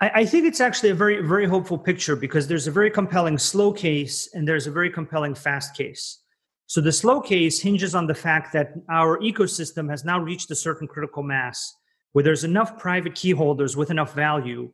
I, 0.00 0.24
think 0.24 0.46
it's 0.46 0.60
actually 0.60 0.90
a 0.90 0.94
very, 0.94 1.26
very 1.26 1.46
hopeful 1.46 1.76
picture 1.76 2.14
because 2.14 2.46
there's 2.46 2.68
a 2.68 2.70
very 2.70 2.88
compelling 2.88 3.36
slow 3.36 3.72
case 3.72 4.28
and 4.32 4.46
there's 4.46 4.68
a 4.68 4.70
very 4.70 4.90
compelling 4.90 5.34
fast 5.34 5.74
case. 5.76 6.20
So 6.66 6.80
the 6.80 6.92
slow 6.92 7.20
case 7.20 7.60
hinges 7.60 7.96
on 7.96 8.06
the 8.06 8.14
fact 8.14 8.52
that 8.52 8.74
our 8.88 9.18
ecosystem 9.18 9.90
has 9.90 10.04
now 10.04 10.20
reached 10.20 10.50
a 10.52 10.54
certain 10.54 10.86
critical 10.86 11.24
mass 11.24 11.74
where 12.12 12.22
there's 12.22 12.44
enough 12.44 12.78
private 12.78 13.16
key 13.16 13.32
holders 13.32 13.76
with 13.76 13.90
enough 13.90 14.14
value, 14.14 14.72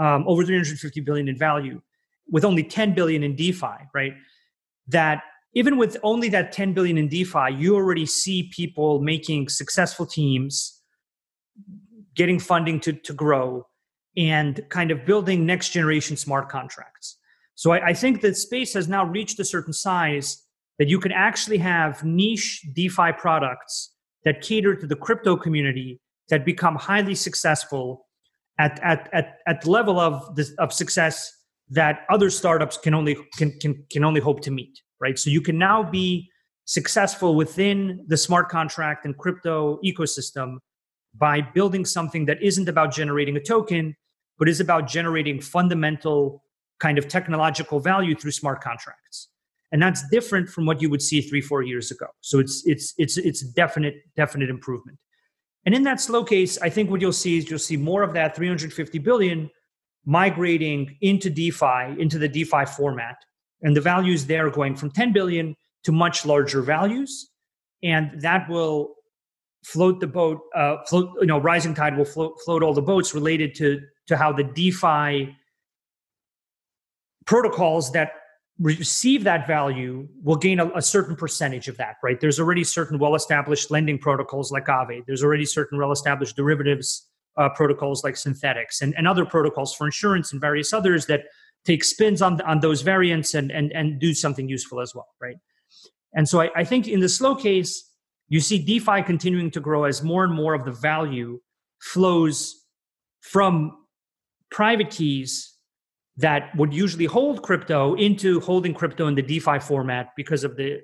um, 0.00 0.24
over 0.26 0.44
350 0.44 1.00
billion 1.00 1.28
in 1.28 1.38
value, 1.38 1.80
with 2.28 2.44
only 2.44 2.64
10 2.64 2.92
billion 2.92 3.22
in 3.22 3.36
DeFi, 3.36 3.86
right? 3.94 4.14
That 4.88 5.22
even 5.54 5.76
with 5.76 5.96
only 6.02 6.28
that 6.30 6.50
10 6.50 6.72
billion 6.72 6.98
in 6.98 7.08
DeFi, 7.08 7.52
you 7.56 7.76
already 7.76 8.04
see 8.04 8.50
people 8.52 9.00
making 9.00 9.48
successful 9.48 10.06
teams, 10.06 10.82
getting 12.14 12.40
funding 12.40 12.80
to, 12.80 12.92
to 12.92 13.12
grow, 13.12 13.66
and 14.16 14.60
kind 14.68 14.90
of 14.90 15.04
building 15.04 15.44
next 15.44 15.70
generation 15.70 16.16
smart 16.16 16.48
contracts. 16.48 17.18
So 17.54 17.72
I, 17.72 17.88
I 17.88 17.92
think 17.92 18.20
that 18.22 18.36
space 18.36 18.74
has 18.74 18.88
now 18.88 19.04
reached 19.04 19.38
a 19.40 19.44
certain 19.44 19.72
size 19.72 20.42
that 20.78 20.88
you 20.88 20.98
can 21.00 21.12
actually 21.12 21.58
have 21.58 22.04
niche 22.04 22.66
DeFi 22.74 23.12
products 23.18 23.92
that 24.24 24.42
cater 24.42 24.74
to 24.74 24.86
the 24.86 24.96
crypto 24.96 25.36
community 25.36 26.00
that 26.28 26.44
become 26.44 26.76
highly 26.76 27.14
successful 27.14 28.06
at, 28.58 28.80
at, 28.82 29.08
at, 29.12 29.38
at 29.46 29.60
the 29.62 29.70
level 29.70 29.98
of, 30.00 30.34
this, 30.34 30.52
of 30.58 30.72
success 30.72 31.32
that 31.70 32.00
other 32.10 32.30
startups 32.30 32.78
can 32.78 32.94
only, 32.94 33.16
can, 33.36 33.52
can, 33.60 33.84
can 33.90 34.04
only 34.04 34.20
hope 34.20 34.40
to 34.40 34.50
meet, 34.50 34.80
right? 35.00 35.18
So 35.18 35.30
you 35.30 35.40
can 35.40 35.58
now 35.58 35.82
be 35.82 36.30
successful 36.64 37.34
within 37.34 38.04
the 38.08 38.16
smart 38.16 38.48
contract 38.48 39.04
and 39.04 39.16
crypto 39.16 39.78
ecosystem 39.84 40.56
by 41.14 41.40
building 41.40 41.84
something 41.84 42.26
that 42.26 42.42
isn't 42.42 42.68
about 42.68 42.92
generating 42.92 43.36
a 43.36 43.40
token, 43.40 43.96
but 44.38 44.48
is 44.48 44.60
about 44.60 44.86
generating 44.86 45.40
fundamental 45.40 46.42
kind 46.78 46.98
of 46.98 47.08
technological 47.08 47.80
value 47.80 48.14
through 48.14 48.30
smart 48.30 48.62
contracts. 48.62 49.28
And 49.72 49.82
that's 49.82 50.08
different 50.10 50.48
from 50.48 50.66
what 50.66 50.80
you 50.80 50.88
would 50.90 51.02
see 51.02 51.20
three 51.20 51.40
four 51.40 51.62
years 51.62 51.90
ago. 51.90 52.06
So 52.20 52.38
it's 52.38 52.62
it's 52.66 52.94
it's 52.98 53.16
it's 53.16 53.42
definite 53.42 53.96
definite 54.14 54.50
improvement. 54.50 54.98
And 55.64 55.74
in 55.74 55.82
that 55.82 56.00
slow 56.00 56.22
case 56.22 56.58
i 56.62 56.68
think 56.68 56.90
what 56.90 57.00
you'll 57.00 57.12
see 57.12 57.38
is 57.38 57.50
you'll 57.50 57.58
see 57.58 57.76
more 57.76 58.02
of 58.02 58.12
that 58.12 58.36
350 58.36 58.98
billion 59.00 59.50
migrating 60.04 60.96
into 61.00 61.28
defi 61.28 62.00
into 62.00 62.18
the 62.18 62.28
defi 62.28 62.64
format. 62.64 63.16
And 63.62 63.76
the 63.76 63.80
values 63.80 64.26
there 64.26 64.48
going 64.50 64.76
from 64.76 64.90
10 64.90 65.12
billion 65.12 65.56
to 65.84 65.92
much 65.92 66.26
larger 66.26 66.62
values. 66.62 67.30
And 67.82 68.20
that 68.20 68.48
will 68.48 68.94
float 69.64 69.98
the 69.98 70.06
boat 70.06 70.40
uh, 70.54 70.76
float 70.88 71.10
you 71.20 71.26
know 71.26 71.38
rising 71.38 71.74
tide 71.74 71.96
will 71.96 72.04
float 72.04 72.34
float 72.44 72.62
all 72.62 72.72
the 72.72 72.82
boats 72.82 73.14
related 73.14 73.54
to 73.56 73.80
to 74.06 74.16
how 74.16 74.32
the 74.32 74.44
defi 74.44 75.36
protocols 77.24 77.92
that 77.92 78.12
receive 78.58 79.24
that 79.24 79.46
value 79.46 80.08
will 80.22 80.36
gain 80.36 80.60
a, 80.60 80.70
a, 80.74 80.80
certain 80.80 81.14
percentage 81.14 81.68
of 81.68 81.76
that, 81.76 81.96
right? 82.02 82.20
There's 82.20 82.40
already 82.40 82.64
certain 82.64 82.98
well 82.98 83.14
established 83.14 83.70
lending 83.70 83.98
protocols 83.98 84.50
like 84.50 84.66
Aave. 84.66 85.04
There's 85.06 85.22
already 85.22 85.44
certain 85.44 85.78
well 85.78 85.92
established 85.92 86.36
derivatives 86.36 87.08
uh, 87.36 87.50
protocols 87.50 88.02
like 88.02 88.14
Synthetix 88.14 88.80
and, 88.80 88.94
and 88.96 89.06
other 89.06 89.26
protocols 89.26 89.74
for 89.74 89.86
insurance 89.86 90.32
and 90.32 90.40
various 90.40 90.72
others 90.72 91.06
that 91.06 91.24
take 91.66 91.84
spins 91.84 92.22
on, 92.22 92.40
on 92.42 92.60
those 92.60 92.80
variants 92.80 93.34
and, 93.34 93.50
and, 93.50 93.72
and 93.72 94.00
do 94.00 94.14
something 94.14 94.48
useful 94.48 94.80
as 94.80 94.94
well, 94.94 95.08
right? 95.20 95.36
And 96.14 96.26
so 96.26 96.40
I, 96.40 96.50
I 96.56 96.64
think 96.64 96.88
in 96.88 97.00
the 97.00 97.08
slow 97.08 97.34
case, 97.34 97.90
you 98.28 98.40
see 98.40 98.58
DeFi 98.58 99.02
continuing 99.02 99.50
to 99.50 99.60
grow 99.60 99.84
as 99.84 100.02
more 100.02 100.24
and 100.24 100.32
more 100.32 100.54
of 100.54 100.64
the 100.64 100.72
value 100.72 101.40
flows 101.80 102.64
from 103.20 103.76
private 104.56 104.88
keys 104.88 105.52
that 106.16 106.50
would 106.56 106.72
usually 106.72 107.04
hold 107.04 107.42
crypto 107.42 107.94
into 107.96 108.40
holding 108.40 108.72
crypto 108.72 109.06
in 109.06 109.14
the 109.14 109.20
DeFi 109.20 109.58
format 109.58 110.12
because 110.16 110.44
of 110.44 110.56
the 110.56 110.80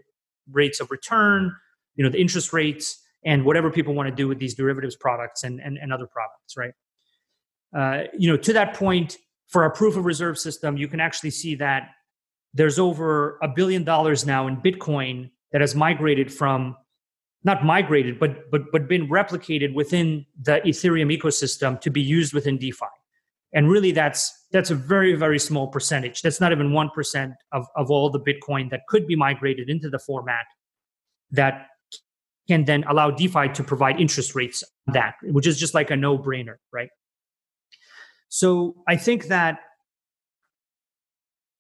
rates 0.51 0.79
of 0.79 0.91
return, 0.91 1.51
you 1.95 2.05
know, 2.05 2.11
the 2.11 2.21
interest 2.21 2.53
rates, 2.53 3.03
and 3.25 3.47
whatever 3.47 3.71
people 3.71 3.95
want 3.95 4.07
to 4.11 4.15
do 4.15 4.29
with 4.29 4.39
these 4.39 4.55
derivatives 4.55 4.95
products 4.95 5.43
and, 5.43 5.59
and, 5.59 5.79
and 5.79 5.91
other 5.91 6.07
products, 6.07 6.55
right? 6.55 6.75
Uh, 7.75 8.09
you 8.19 8.31
know, 8.31 8.37
to 8.37 8.53
that 8.53 8.75
point, 8.75 9.17
for 9.49 9.63
our 9.63 9.71
proof 9.71 9.97
of 9.97 10.05
reserve 10.05 10.39
system, 10.39 10.77
you 10.77 10.87
can 10.87 11.01
actually 11.01 11.31
see 11.31 11.55
that 11.55 11.89
there's 12.53 12.79
over 12.79 13.39
a 13.43 13.49
billion 13.49 13.85
dollars 13.85 14.27
now 14.27 14.49
in 14.49 14.59
Bitcoin 14.59 15.31
that 15.53 15.63
has 15.63 15.75
migrated 15.75 16.31
from 16.31 16.77
not 17.43 17.65
migrated, 17.65 18.21
but 18.21 18.51
but 18.51 18.71
but 18.71 18.87
been 18.87 19.09
replicated 19.09 19.73
within 19.73 20.27
the 20.43 20.61
Ethereum 20.67 21.11
ecosystem 21.17 21.81
to 21.81 21.91
be 21.91 22.03
used 22.03 22.35
within 22.35 22.59
DeFi 22.59 22.87
and 23.53 23.71
really 23.71 23.93
that's 23.93 24.33
that's 24.53 24.71
a 24.71 24.75
very 24.75 25.15
very 25.15 25.39
small 25.39 25.69
percentage. 25.69 26.23
That's 26.23 26.41
not 26.41 26.53
even 26.53 26.71
1% 26.71 27.35
of, 27.53 27.67
of 27.77 27.91
all 27.91 28.11
the 28.11 28.21
bitcoin 28.21 28.71
that 28.71 28.81
could 28.89 29.07
be 29.07 29.17
migrated 29.17 29.69
into 29.69 29.89
the 29.89 29.99
format 29.99 30.45
that 31.31 31.67
can 32.49 32.65
then 32.65 32.85
allow 32.89 33.11
defi 33.11 33.49
to 33.55 33.63
provide 33.63 34.01
interest 34.01 34.35
rates 34.35 34.65
on 34.89 34.95
that 34.95 35.15
which 35.23 35.47
is 35.47 35.59
just 35.59 35.75
like 35.75 35.91
a 35.91 35.97
no 35.97 36.19
brainer 36.19 36.57
right? 36.73 36.91
So 38.29 38.77
i 38.89 38.97
think 38.97 39.27
that 39.27 39.59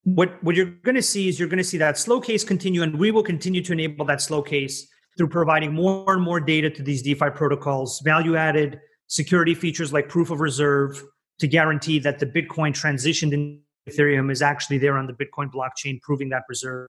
what 0.04 0.42
what 0.42 0.56
you're 0.56 0.66
going 0.66 0.94
to 0.94 1.02
see 1.02 1.28
is 1.28 1.38
you're 1.38 1.48
going 1.48 1.58
to 1.58 1.64
see 1.64 1.78
that 1.78 1.96
slow 1.96 2.20
case 2.20 2.42
continue 2.42 2.82
and 2.82 2.98
we 2.98 3.10
will 3.10 3.22
continue 3.22 3.62
to 3.62 3.72
enable 3.72 4.04
that 4.04 4.20
slow 4.20 4.42
case 4.42 4.88
through 5.16 5.28
providing 5.28 5.72
more 5.72 6.14
and 6.14 6.22
more 6.22 6.40
data 6.40 6.68
to 6.70 6.82
these 6.82 7.02
defi 7.02 7.30
protocols 7.34 8.00
value 8.04 8.36
added 8.36 8.80
security 9.06 9.54
features 9.54 9.92
like 9.92 10.08
proof 10.08 10.30
of 10.30 10.40
reserve 10.40 11.02
to 11.42 11.48
guarantee 11.48 11.98
that 11.98 12.20
the 12.20 12.26
Bitcoin 12.26 12.70
transitioned 12.70 13.32
in 13.32 13.60
Ethereum 13.90 14.30
is 14.30 14.42
actually 14.42 14.78
there 14.78 14.96
on 14.96 15.08
the 15.08 15.12
Bitcoin 15.12 15.50
blockchain, 15.52 16.00
proving 16.00 16.28
that 16.28 16.44
reserve. 16.48 16.86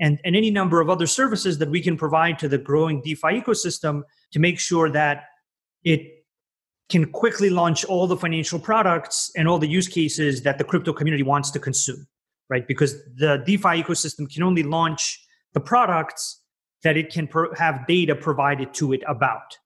And, 0.00 0.18
and 0.24 0.34
any 0.34 0.50
number 0.50 0.80
of 0.80 0.90
other 0.90 1.06
services 1.06 1.58
that 1.58 1.70
we 1.70 1.80
can 1.80 1.96
provide 1.96 2.36
to 2.40 2.48
the 2.48 2.58
growing 2.58 3.00
DeFi 3.00 3.40
ecosystem 3.40 4.02
to 4.32 4.40
make 4.40 4.58
sure 4.58 4.90
that 4.90 5.26
it 5.84 6.24
can 6.88 7.12
quickly 7.12 7.48
launch 7.48 7.84
all 7.84 8.08
the 8.08 8.16
financial 8.16 8.58
products 8.58 9.30
and 9.36 9.46
all 9.46 9.60
the 9.60 9.68
use 9.68 9.86
cases 9.86 10.42
that 10.42 10.58
the 10.58 10.64
crypto 10.64 10.92
community 10.92 11.22
wants 11.22 11.52
to 11.52 11.60
consume, 11.60 12.04
right? 12.50 12.66
Because 12.66 12.96
the 13.14 13.40
DeFi 13.46 13.84
ecosystem 13.84 14.28
can 14.28 14.42
only 14.42 14.64
launch 14.64 15.24
the 15.52 15.60
products 15.60 16.40
that 16.82 16.96
it 16.96 17.12
can 17.12 17.28
per- 17.28 17.54
have 17.54 17.86
data 17.86 18.16
provided 18.16 18.74
to 18.74 18.92
it 18.92 19.02
about. 19.06 19.58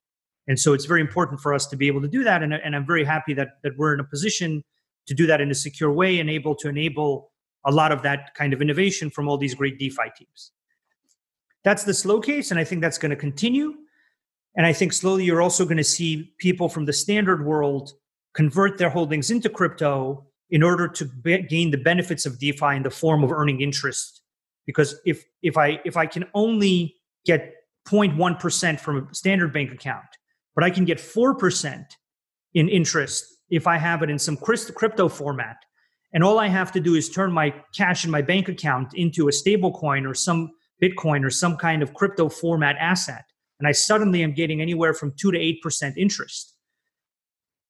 And 0.49 0.59
so 0.59 0.73
it's 0.73 0.85
very 0.85 1.01
important 1.01 1.41
for 1.41 1.53
us 1.53 1.67
to 1.67 1.77
be 1.77 1.87
able 1.89 2.01
to 2.03 2.09
do 2.09 2.23
that. 2.25 2.43
And, 2.43 2.55
and 2.55 2.77
I'm 2.77 2.87
very 2.87 3.05
happy 3.05 3.35
that, 3.35 3.59
that 3.63 3.77
we're 3.77 3.95
in 3.95 4.01
a 4.01 4.05
position 4.05 4.63
to 5.07 5.15
do 5.15 5.27
that 5.27 5.41
in 5.41 5.51
a 5.51 5.55
secure 5.55 5.93
way 5.93 6.21
and 6.21 6.31
able 6.31 6.55
to 6.57 6.69
enable 6.69 7.31
a 7.65 7.73
lot 7.73 7.91
of 7.91 8.03
that 8.03 8.35
kind 8.35 8.53
of 8.53 8.63
innovation 8.63 9.11
from 9.11 9.29
all 9.29 9.37
these 9.37 9.55
great 9.55 9.79
DeFi 9.79 10.11
teams. 10.17 10.53
That's 11.65 11.83
the 11.83 11.95
slow 11.95 12.21
case, 12.21 12.53
and 12.53 12.61
I 12.61 12.65
think 12.65 12.81
that's 12.81 12.99
going 12.99 13.11
to 13.11 13.17
continue. 13.17 13.75
And 14.57 14.65
I 14.65 14.73
think 14.73 14.93
slowly 14.93 15.25
you're 15.25 15.43
also 15.43 15.65
going 15.65 15.77
to 15.77 15.85
see 15.85 16.33
people 16.39 16.69
from 16.69 16.85
the 16.85 16.93
standard 16.93 17.45
world 17.45 17.93
convert 18.35 18.79
their 18.79 18.91
holdings 18.91 19.31
into 19.31 19.49
crypto 19.49 20.27
in 20.51 20.63
order 20.63 20.87
to 20.87 21.05
be- 21.05 21.43
gain 21.43 21.73
the 21.73 21.79
benefits 21.79 22.25
of 22.25 22.39
DeFi 22.39 22.77
in 22.77 22.83
the 22.85 22.91
form 22.91 23.25
of 23.25 23.33
earning 23.33 23.61
interest. 23.61 24.23
Because 24.65 25.01
if 25.05 25.25
if 25.43 25.57
I 25.57 25.81
if 25.85 25.97
I 25.97 26.07
can 26.07 26.25
only 26.35 26.97
get 27.25 27.53
0.1% 27.89 28.81
from 28.81 29.09
a 29.09 29.15
standard 29.15 29.53
bank 29.53 29.73
account, 29.73 30.07
but 30.57 30.65
I 30.65 30.71
can 30.71 30.85
get 30.85 30.99
4% 30.99 31.85
in 32.55 32.69
interest 32.69 33.25
if 33.51 33.69
I 33.69 33.77
have 33.77 34.03
it 34.03 34.11
in 34.11 34.19
some 34.19 34.37
crypto 34.37 35.09
format. 35.09 35.59
And 36.13 36.25
all 36.25 36.41
I 36.41 36.49
have 36.49 36.73
to 36.73 36.81
do 36.81 36.95
is 36.95 37.11
turn 37.11 37.31
my 37.31 37.55
cash 37.75 38.05
in 38.05 38.11
my 38.11 38.23
bank 38.23 38.49
account 38.49 38.95
into 38.95 39.29
a 39.29 39.33
stable 39.33 39.73
coin 39.73 40.07
or 40.07 40.15
some 40.15 40.51
Bitcoin 40.83 41.25
or 41.25 41.31
some 41.31 41.57
kind 41.57 41.83
of 41.83 41.95
crypto 41.95 42.29
format 42.29 42.77
asset. 42.81 43.25
And 43.59 43.69
I 43.69 43.73
suddenly 43.73 44.23
am 44.23 44.33
getting 44.33 44.61
anywhere 44.61 44.95
from 44.95 45.13
2 45.17 45.31
to 45.33 45.39
8% 45.39 45.97
interest. 45.97 46.55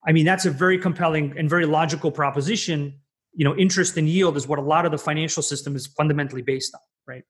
I 0.07 0.12
mean, 0.12 0.24
that's 0.24 0.47
a 0.47 0.51
very 0.51 0.78
compelling 0.78 1.34
and 1.37 1.51
very 1.51 1.66
logical 1.66 2.12
proposition. 2.12 3.01
You 3.34 3.45
know, 3.45 3.57
interest 3.57 3.97
and 3.97 4.09
yield 4.09 4.37
is 4.37 4.47
what 4.47 4.59
a 4.61 4.62
lot 4.62 4.87
of 4.87 4.93
the 4.93 4.99
financial 4.99 5.43
system 5.43 5.74
is 5.74 5.87
fundamentally 5.89 6.43
based 6.43 6.74
on, 6.74 6.80
right? 7.07 7.24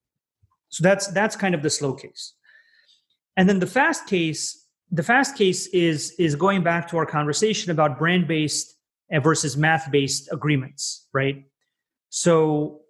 So 0.69 0.83
that's 0.83 1.07
that's 1.09 1.37
kind 1.37 1.55
of 1.55 1.63
the 1.63 1.71
slow 1.71 1.95
case. 1.95 2.35
And 3.37 3.49
then 3.49 3.61
the 3.61 3.67
fast 3.67 4.07
case, 4.07 4.66
the 4.91 5.03
fast 5.03 5.37
case 5.37 5.66
is 5.68 6.12
is 6.18 6.34
going 6.37 6.62
back 6.62 6.89
to 6.89 6.97
our 6.97 7.07
conversation 7.07 7.70
about 7.70 7.99
brand-based 7.99 8.74
versus 9.22 9.57
math-based 9.57 10.28
agreements, 10.32 11.09
right? 11.12 11.45
So 12.09 12.80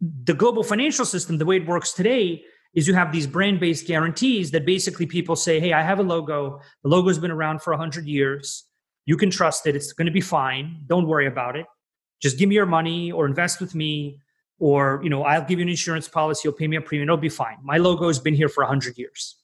the 0.00 0.34
global 0.34 0.62
financial 0.62 1.04
system, 1.04 1.38
the 1.38 1.46
way 1.46 1.56
it 1.56 1.66
works 1.66 1.92
today, 1.92 2.44
is 2.74 2.86
you 2.86 2.94
have 2.94 3.12
these 3.12 3.26
brand-based 3.26 3.86
guarantees 3.86 4.50
that 4.52 4.64
basically 4.64 5.06
people 5.06 5.36
say, 5.36 5.60
"Hey, 5.60 5.72
I 5.72 5.82
have 5.82 5.98
a 5.98 6.02
logo. 6.02 6.60
The 6.82 6.88
logo's 6.88 7.18
been 7.18 7.30
around 7.30 7.62
for 7.62 7.72
100 7.72 8.06
years. 8.06 8.64
You 9.04 9.16
can 9.16 9.30
trust 9.30 9.66
it. 9.66 9.74
It's 9.74 9.92
going 9.92 10.06
to 10.06 10.12
be 10.12 10.20
fine. 10.20 10.84
Don't 10.86 11.06
worry 11.06 11.26
about 11.26 11.56
it. 11.56 11.66
Just 12.20 12.38
give 12.38 12.48
me 12.48 12.54
your 12.54 12.66
money 12.66 13.10
or 13.10 13.26
invest 13.26 13.60
with 13.60 13.74
me 13.74 14.20
or, 14.60 15.00
you 15.02 15.08
know, 15.08 15.24
I'll 15.24 15.42
give 15.42 15.58
you 15.58 15.62
an 15.62 15.70
insurance 15.70 16.06
policy, 16.06 16.42
you'll 16.44 16.52
pay 16.52 16.68
me 16.68 16.76
a 16.76 16.82
premium, 16.82 17.08
it'll 17.08 17.16
be 17.16 17.30
fine. 17.30 17.56
My 17.62 17.78
logo 17.78 18.08
has 18.08 18.18
been 18.18 18.34
here 18.34 18.48
for 18.48 18.62
100 18.62 18.98
years." 18.98 19.39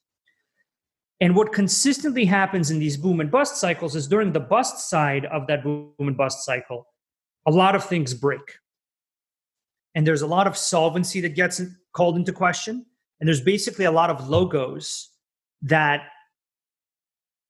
And 1.20 1.34
what 1.34 1.52
consistently 1.52 2.26
happens 2.26 2.70
in 2.70 2.78
these 2.78 2.96
boom 2.96 3.20
and 3.20 3.30
bust 3.30 3.56
cycles 3.56 3.96
is 3.96 4.06
during 4.06 4.32
the 4.32 4.40
bust 4.40 4.90
side 4.90 5.24
of 5.26 5.46
that 5.46 5.64
boom 5.64 5.92
and 5.98 6.16
bust 6.16 6.44
cycle, 6.44 6.86
a 7.46 7.50
lot 7.50 7.74
of 7.74 7.84
things 7.84 8.12
break. 8.12 8.58
And 9.94 10.06
there's 10.06 10.22
a 10.22 10.26
lot 10.26 10.46
of 10.46 10.56
solvency 10.56 11.22
that 11.22 11.34
gets 11.34 11.62
called 11.94 12.16
into 12.16 12.32
question. 12.32 12.84
And 13.18 13.26
there's 13.26 13.40
basically 13.40 13.86
a 13.86 13.90
lot 13.90 14.10
of 14.10 14.28
logos 14.28 15.08
that 15.62 16.02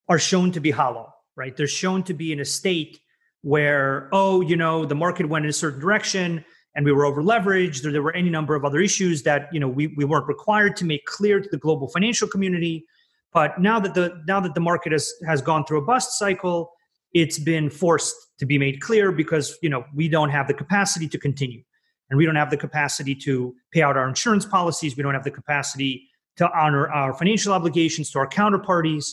are 0.09 0.19
shown 0.19 0.53
to 0.53 0.61
be 0.61 0.71
hollow 0.71 1.13
right? 1.37 1.57
They're 1.57 1.67
shown 1.67 2.03
to 2.05 2.15
be 2.15 2.33
in 2.33 2.41
a 2.41 2.45
state 2.45 2.99
where 3.43 4.09
oh 4.13 4.41
you 4.41 4.57
know 4.57 4.85
the 4.85 4.95
market 4.95 5.29
went 5.29 5.45
in 5.45 5.51
a 5.51 5.53
certain 5.53 5.79
direction 5.79 6.45
and 6.75 6.85
we 6.85 6.91
were 6.91 7.05
over 7.05 7.23
leveraged 7.23 7.85
or 7.85 7.93
there 7.93 8.03
were 8.03 8.15
any 8.15 8.31
number 8.31 8.57
of 8.57 8.65
other 8.65 8.81
issues 8.81 9.23
that 9.23 9.49
you 9.53 9.61
know 9.61 9.69
we, 9.69 9.89
we 9.89 10.05
weren't 10.05 10.27
required 10.27 10.75
to 10.75 10.85
make 10.85 11.05
clear 11.05 11.39
to 11.39 11.49
the 11.51 11.59
global 11.59 11.87
financial 11.89 12.27
community 12.27 12.85
but 13.37 13.61
now 13.61 13.79
that 13.79 13.93
the 13.93 14.07
now 14.27 14.41
that 14.41 14.55
the 14.55 14.65
market 14.71 14.93
has 14.93 15.13
has 15.27 15.43
gone 15.43 15.63
through 15.67 15.79
a 15.79 15.87
bust 15.93 16.19
cycle 16.19 16.73
it's 17.13 17.39
been 17.39 17.71
forced 17.71 18.17
to 18.39 18.47
be 18.47 18.59
made 18.59 18.81
clear 18.81 19.13
because 19.13 19.59
you 19.63 19.71
know 19.71 19.85
we 19.95 20.09
don't 20.09 20.31
have 20.31 20.49
the 20.49 20.55
capacity 20.55 21.09
to 21.09 21.19
continue. 21.19 21.63
And 22.09 22.17
we 22.17 22.25
don't 22.25 22.37
have 22.37 22.51
the 22.51 22.57
capacity 22.57 23.17
to 23.27 23.53
pay 23.73 23.83
out 23.83 23.97
our 23.97 24.09
insurance 24.09 24.47
policies. 24.47 24.97
We 24.97 25.03
don't 25.03 25.15
have 25.15 25.25
the 25.25 25.31
capacity 25.33 26.09
to 26.37 26.49
honor 26.57 26.89
our 26.89 27.13
financial 27.15 27.53
obligations 27.53 28.13
to 28.13 28.21
our 28.21 28.29
counterparties. 28.29 29.07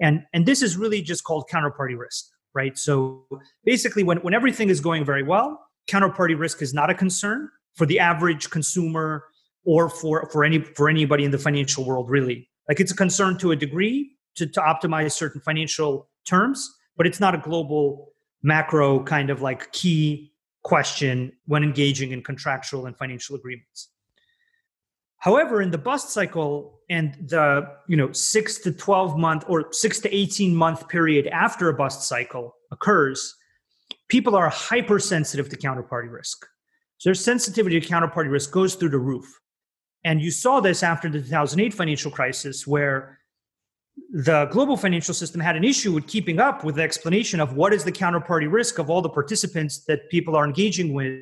And 0.00 0.24
and 0.32 0.44
this 0.44 0.60
is 0.62 0.76
really 0.76 1.00
just 1.00 1.24
called 1.24 1.44
counterparty 1.50 1.96
risk 1.98 2.26
right? 2.56 2.78
So 2.78 3.26
basically 3.64 4.04
when, 4.04 4.18
when 4.18 4.32
everything 4.32 4.68
is 4.70 4.80
going 4.80 5.04
very 5.04 5.24
well 5.24 5.60
counterparty 5.88 6.38
risk 6.38 6.62
is 6.62 6.72
not 6.72 6.88
a 6.88 6.94
concern 6.94 7.48
for 7.74 7.84
the 7.84 7.98
average 7.98 8.50
consumer 8.50 9.24
or 9.64 9.88
for 9.88 10.28
for 10.30 10.44
any 10.44 10.60
for 10.60 10.88
anybody 10.88 11.24
in 11.24 11.30
the 11.30 11.38
financial 11.38 11.84
world 11.84 12.10
really 12.10 12.48
like 12.68 12.80
it's 12.80 12.92
a 12.92 12.96
concern 12.96 13.38
to 13.38 13.52
a 13.52 13.56
degree 13.56 14.10
to, 14.36 14.46
to 14.46 14.60
optimize 14.60 15.12
certain 15.12 15.40
financial 15.40 16.08
terms 16.24 16.76
but 16.96 17.06
it's 17.06 17.20
not 17.20 17.34
a 17.34 17.38
global 17.38 18.12
macro 18.42 19.02
kind 19.02 19.30
of 19.30 19.42
like 19.42 19.72
key 19.72 20.32
question 20.62 21.32
when 21.46 21.62
engaging 21.62 22.12
in 22.12 22.22
contractual 22.22 22.86
and 22.86 22.96
financial 22.96 23.36
agreements. 23.36 23.90
However, 25.18 25.62
in 25.62 25.70
the 25.70 25.78
bust 25.78 26.10
cycle 26.10 26.80
and 26.90 27.14
the 27.28 27.66
you 27.88 27.96
know 27.96 28.12
six 28.12 28.58
to 28.58 28.72
twelve 28.72 29.16
month 29.16 29.44
or 29.48 29.72
six 29.72 30.00
to 30.00 30.14
eighteen 30.14 30.54
month 30.54 30.88
period 30.88 31.26
after 31.28 31.68
a 31.68 31.74
bust 31.74 32.06
cycle 32.06 32.54
occurs, 32.70 33.34
people 34.08 34.36
are 34.36 34.48
hypersensitive 34.48 35.48
to 35.48 35.56
counterparty 35.56 36.12
risk. 36.12 36.44
So 36.98 37.08
their 37.08 37.14
sensitivity 37.14 37.80
to 37.80 37.86
counterparty 37.86 38.30
risk 38.30 38.50
goes 38.50 38.74
through 38.74 38.90
the 38.90 38.98
roof. 38.98 39.26
And 40.04 40.20
you 40.20 40.30
saw 40.30 40.60
this 40.60 40.82
after 40.82 41.08
the 41.08 41.20
2008 41.20 41.72
financial 41.72 42.10
crisis, 42.10 42.66
where 42.66 43.18
the 44.10 44.46
global 44.46 44.76
financial 44.76 45.14
system 45.14 45.40
had 45.40 45.56
an 45.56 45.64
issue 45.64 45.92
with 45.92 46.06
keeping 46.06 46.40
up 46.40 46.64
with 46.64 46.76
the 46.76 46.82
explanation 46.82 47.40
of 47.40 47.54
what 47.54 47.72
is 47.72 47.84
the 47.84 47.92
counterparty 47.92 48.50
risk 48.50 48.78
of 48.78 48.90
all 48.90 49.00
the 49.00 49.08
participants 49.08 49.84
that 49.84 50.10
people 50.10 50.36
are 50.36 50.44
engaging 50.44 50.92
with, 50.92 51.20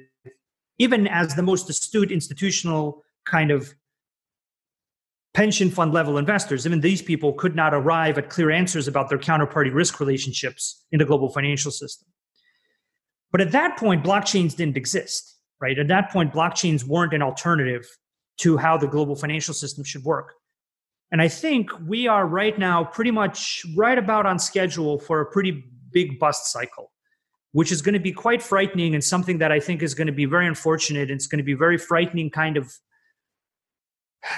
even 0.78 1.06
as 1.06 1.34
the 1.34 1.42
most 1.42 1.70
astute 1.70 2.10
institutional 2.10 3.04
kind 3.24 3.50
of 3.50 3.74
pension 5.34 5.70
fund 5.70 5.92
level 5.92 6.18
investors. 6.18 6.66
Even 6.66 6.80
these 6.80 7.02
people 7.02 7.32
could 7.32 7.54
not 7.54 7.72
arrive 7.72 8.18
at 8.18 8.30
clear 8.30 8.50
answers 8.50 8.88
about 8.88 9.08
their 9.08 9.18
counterparty 9.18 9.72
risk 9.72 10.00
relationships 10.00 10.84
in 10.92 10.98
the 10.98 11.04
global 11.04 11.30
financial 11.30 11.70
system. 11.70 12.08
But 13.30 13.40
at 13.40 13.52
that 13.52 13.78
point, 13.78 14.04
blockchains 14.04 14.56
didn't 14.56 14.76
exist, 14.76 15.38
right? 15.60 15.78
At 15.78 15.88
that 15.88 16.10
point, 16.10 16.32
blockchains 16.32 16.84
weren't 16.84 17.14
an 17.14 17.22
alternative 17.22 17.86
to 18.38 18.56
how 18.56 18.76
the 18.76 18.86
global 18.86 19.14
financial 19.16 19.54
system 19.54 19.84
should 19.84 20.04
work. 20.04 20.34
And 21.10 21.20
I 21.20 21.28
think 21.28 21.70
we 21.86 22.06
are 22.06 22.26
right 22.26 22.58
now 22.58 22.84
pretty 22.84 23.10
much 23.10 23.64
right 23.76 23.98
about 23.98 24.24
on 24.24 24.38
schedule 24.38 24.98
for 24.98 25.20
a 25.20 25.26
pretty 25.26 25.64
big 25.92 26.18
bust 26.18 26.50
cycle, 26.50 26.90
which 27.52 27.70
is 27.70 27.82
going 27.82 27.92
to 27.92 28.00
be 28.00 28.12
quite 28.12 28.42
frightening 28.42 28.94
and 28.94 29.04
something 29.04 29.38
that 29.38 29.52
I 29.52 29.60
think 29.60 29.82
is 29.82 29.94
going 29.94 30.06
to 30.06 30.12
be 30.12 30.24
very 30.24 30.46
unfortunate. 30.46 31.10
And 31.10 31.12
It's 31.12 31.26
going 31.26 31.38
to 31.38 31.44
be 31.44 31.54
very 31.54 31.76
frightening 31.76 32.30
kind 32.30 32.56
of 32.56 32.72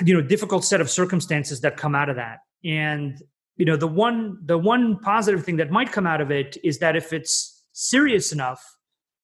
you 0.04 0.14
know 0.14 0.22
difficult 0.22 0.64
set 0.64 0.80
of 0.80 0.90
circumstances 0.90 1.60
that 1.60 1.76
come 1.76 1.94
out 1.94 2.08
of 2.08 2.16
that. 2.16 2.38
And 2.64 3.22
you 3.56 3.64
know 3.64 3.76
the 3.76 3.86
one 3.86 4.38
the 4.44 4.58
one 4.58 4.98
positive 4.98 5.44
thing 5.44 5.56
that 5.56 5.70
might 5.70 5.92
come 5.92 6.06
out 6.06 6.20
of 6.20 6.30
it 6.30 6.56
is 6.64 6.78
that 6.78 6.96
if 6.96 7.12
it's 7.12 7.62
serious 7.72 8.32
enough 8.32 8.62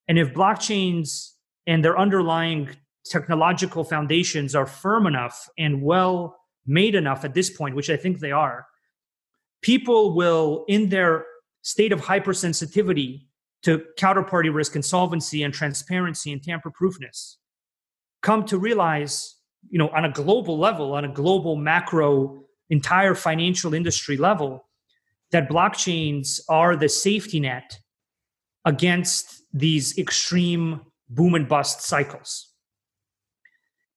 and 0.07 0.17
if 0.17 0.33
blockchains 0.33 1.31
and 1.67 1.83
their 1.83 1.97
underlying 1.97 2.69
technological 3.05 3.83
foundations 3.83 4.55
are 4.55 4.65
firm 4.65 5.07
enough 5.07 5.49
and 5.57 5.81
well 5.81 6.37
made 6.65 6.95
enough 6.95 7.25
at 7.25 7.33
this 7.33 7.49
point, 7.49 7.75
which 7.75 7.89
I 7.89 7.97
think 7.97 8.19
they 8.19 8.31
are, 8.31 8.65
people 9.61 10.15
will, 10.15 10.65
in 10.67 10.89
their 10.89 11.25
state 11.61 11.91
of 11.91 12.01
hypersensitivity 12.01 13.25
to 13.63 13.83
counterparty 13.97 14.53
risk 14.53 14.75
insolvency 14.75 15.43
and 15.43 15.53
transparency 15.53 16.31
and 16.31 16.43
tamper 16.43 16.71
proofness, 16.71 17.37
come 18.21 18.45
to 18.45 18.57
realize, 18.57 19.35
you 19.69 19.77
know, 19.77 19.89
on 19.89 20.05
a 20.05 20.11
global 20.11 20.57
level, 20.57 20.93
on 20.93 21.05
a 21.05 21.13
global 21.13 21.55
macro, 21.55 22.43
entire 22.69 23.15
financial 23.15 23.73
industry 23.73 24.17
level, 24.17 24.67
that 25.31 25.49
blockchains 25.49 26.39
are 26.49 26.75
the 26.75 26.89
safety 26.89 27.39
net 27.39 27.79
against 28.65 29.43
these 29.53 29.97
extreme 29.97 30.81
boom 31.09 31.35
and 31.35 31.47
bust 31.47 31.81
cycles 31.81 32.50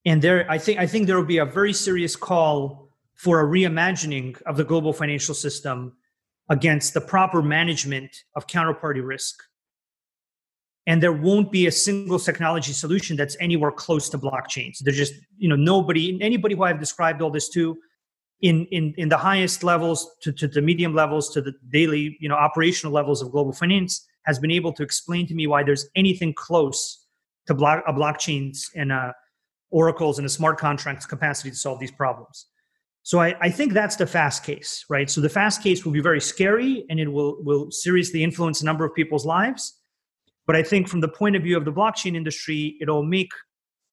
and 0.05 0.21
there 0.21 0.49
i 0.49 0.57
think 0.57 0.79
i 0.79 0.87
think 0.87 1.07
there 1.07 1.17
will 1.17 1.25
be 1.25 1.39
a 1.39 1.45
very 1.45 1.73
serious 1.73 2.15
call 2.15 2.85
for 3.15 3.39
a 3.39 3.45
reimagining 3.45 4.41
of 4.43 4.57
the 4.57 4.63
global 4.63 4.93
financial 4.93 5.33
system 5.33 5.93
against 6.49 6.93
the 6.93 7.01
proper 7.01 7.41
management 7.41 8.23
of 8.35 8.45
counterparty 8.47 9.05
risk. 9.05 9.41
And 10.87 11.01
there 11.01 11.13
won't 11.13 11.51
be 11.51 11.65
a 11.65 11.71
single 11.71 12.19
technology 12.19 12.71
solution 12.71 13.17
that's 13.17 13.35
anywhere 13.39 13.71
close 13.71 14.07
to 14.09 14.19
blockchains 14.19 14.77
there's 14.81 14.97
just 14.97 15.15
you 15.37 15.49
know 15.49 15.55
nobody 15.55 16.15
anybody 16.21 16.53
who 16.53 16.61
i've 16.61 16.79
described 16.79 17.23
all 17.23 17.31
this 17.31 17.49
to 17.49 17.75
in 18.41 18.67
in 18.67 18.93
in 18.95 19.09
the 19.09 19.17
highest 19.17 19.63
levels 19.63 20.15
to, 20.21 20.31
to 20.31 20.47
the 20.47 20.61
medium 20.61 20.93
levels 20.93 21.33
to 21.33 21.41
the 21.41 21.53
daily 21.71 22.15
you 22.19 22.29
know 22.29 22.35
operational 22.35 22.93
levels 22.93 23.23
of 23.23 23.31
global 23.31 23.51
finance 23.51 24.05
has 24.27 24.37
been 24.37 24.51
able 24.51 24.71
to 24.71 24.83
explain 24.83 25.25
to 25.25 25.33
me 25.33 25.47
why 25.47 25.63
there's 25.63 25.87
anything 25.95 26.35
close 26.35 27.07
to 27.47 27.55
block 27.55 27.83
a 27.87 27.93
blockchains 27.93 28.69
and 28.75 28.91
a 28.91 29.11
oracles 29.75 30.17
and 30.17 30.25
a 30.25 30.29
smart 30.29 30.57
contracts 30.57 31.05
capacity 31.05 31.49
to 31.49 31.55
solve 31.55 31.79
these 31.79 31.91
problems. 31.91 32.45
So 33.03 33.19
I, 33.19 33.35
I, 33.41 33.49
think 33.51 33.73
that's 33.73 33.97
the 33.97 34.07
fast 34.07 34.43
case, 34.43 34.85
right? 34.89 35.09
So 35.09 35.19
the 35.19 35.29
fast 35.29 35.61
case 35.61 35.83
will 35.83 35.91
be 35.91 35.99
very 35.99 36.21
scary 36.21 36.85
and 36.89 36.97
it 36.97 37.09
will 37.09 37.43
will 37.43 37.69
seriously 37.69 38.23
influence 38.23 38.61
a 38.61 38.65
number 38.65 38.85
of 38.85 38.95
people's 38.95 39.25
lives. 39.25 39.77
But 40.47 40.55
I 40.55 40.63
think 40.63 40.87
from 40.87 41.01
the 41.01 41.09
point 41.09 41.35
of 41.35 41.43
view 41.43 41.57
of 41.57 41.65
the 41.65 41.73
blockchain 41.73 42.15
industry, 42.15 42.77
it'll 42.81 43.03
make 43.03 43.31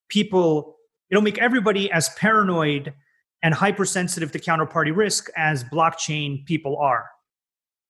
people, 0.09 0.77
it'll 1.11 1.23
make 1.23 1.39
everybody 1.39 1.91
as 1.91 2.09
paranoid 2.11 2.95
and 3.43 3.53
hypersensitive 3.53 4.31
to 4.33 4.39
counterparty 4.39 4.95
risk 4.97 5.31
as 5.37 5.65
blockchain 5.65 6.47
people 6.47 6.79
are. 6.79 7.07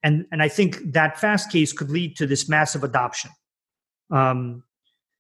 And, 0.02 0.26
and 0.32 0.42
I 0.42 0.48
think 0.48 0.92
that 0.92 1.20
fast 1.20 1.52
case 1.52 1.72
could 1.72 1.90
lead 1.90 2.16
to 2.16 2.26
this 2.26 2.48
massive 2.48 2.84
adoption. 2.84 3.30
Um, 4.10 4.64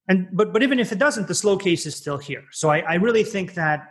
and 0.08 0.28
but 0.32 0.52
but 0.52 0.62
even 0.62 0.78
if 0.78 0.92
it 0.92 0.98
doesn't, 0.98 1.28
the 1.28 1.34
slow 1.34 1.56
case 1.56 1.86
is 1.86 1.94
still 1.96 2.18
here. 2.18 2.44
So 2.52 2.70
I, 2.70 2.80
I 2.80 2.94
really 2.94 3.24
think 3.24 3.54
that 3.54 3.88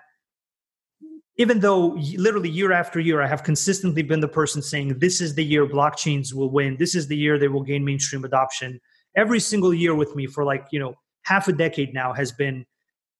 even 1.37 1.59
though 1.59 1.97
literally 2.17 2.49
year 2.49 2.71
after 2.71 2.99
year 2.99 3.21
I 3.21 3.27
have 3.27 3.43
consistently 3.43 4.03
been 4.03 4.19
the 4.19 4.27
person 4.27 4.61
saying 4.61 4.99
this 4.99 5.21
is 5.21 5.33
the 5.33 5.45
year 5.45 5.65
blockchains 5.65 6.33
will 6.33 6.49
win, 6.49 6.75
this 6.77 6.95
is 6.95 7.07
the 7.07 7.15
year 7.15 7.39
they 7.39 7.47
will 7.47 7.63
gain 7.63 7.85
mainstream 7.85 8.25
adoption. 8.25 8.79
Every 9.15 9.39
single 9.39 9.73
year 9.73 9.95
with 9.95 10.15
me 10.15 10.27
for 10.27 10.43
like 10.43 10.65
you 10.71 10.79
know 10.79 10.95
half 11.23 11.47
a 11.47 11.53
decade 11.53 11.93
now 11.93 12.13
has 12.13 12.31
been 12.31 12.65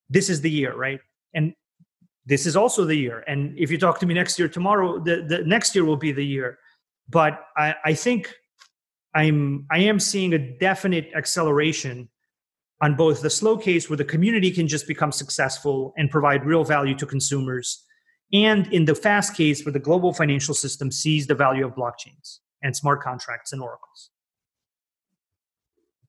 this 0.10 0.30
is 0.30 0.42
the 0.42 0.52
year, 0.52 0.76
right? 0.76 1.00
And 1.34 1.54
this 2.26 2.46
is 2.46 2.56
also 2.56 2.86
the 2.86 2.96
year. 2.96 3.24
And 3.28 3.58
if 3.58 3.72
you 3.72 3.78
talk 3.78 4.00
to 4.00 4.06
me 4.06 4.14
next 4.14 4.38
year, 4.38 4.48
tomorrow, 4.48 5.00
the, 5.00 5.26
the 5.28 5.40
next 5.46 5.74
year 5.74 5.86
will 5.86 5.98
be 5.98 6.12
the 6.12 6.26
year. 6.26 6.60
But 7.10 7.42
I, 7.58 7.76
I 7.86 7.94
think 7.94 8.34
I'm 9.16 9.66
I 9.72 9.80
am 9.80 10.00
seeing 10.00 10.34
a 10.34 10.38
definite 10.38 11.12
acceleration 11.16 12.10
on 12.82 12.96
both 12.96 13.22
the 13.22 13.30
slow 13.30 13.58
case 13.58 13.90
where 13.90 13.98
the 13.98 14.06
community 14.06 14.52
can 14.52 14.68
just 14.68 14.88
become 14.88 15.12
successful 15.12 15.94
and 15.98 16.10
provide 16.10 16.46
real 16.46 16.64
value 16.64 16.96
to 16.96 17.06
consumers, 17.06 17.86
and 18.34 18.68
in 18.74 18.86
the 18.86 18.96
fast 18.96 19.36
case 19.36 19.64
where 19.66 19.74
the 19.74 19.80
global 19.80 20.14
financial 20.14 20.54
system 20.54 20.92
sees 20.92 21.28
the 21.28 21.36
value 21.36 21.66
of 21.66 21.76
blockchains 21.76 22.40
and 22.64 22.76
smart 22.76 23.02
contracts 23.02 23.54
and 23.54 23.62
oracles. 23.62 24.10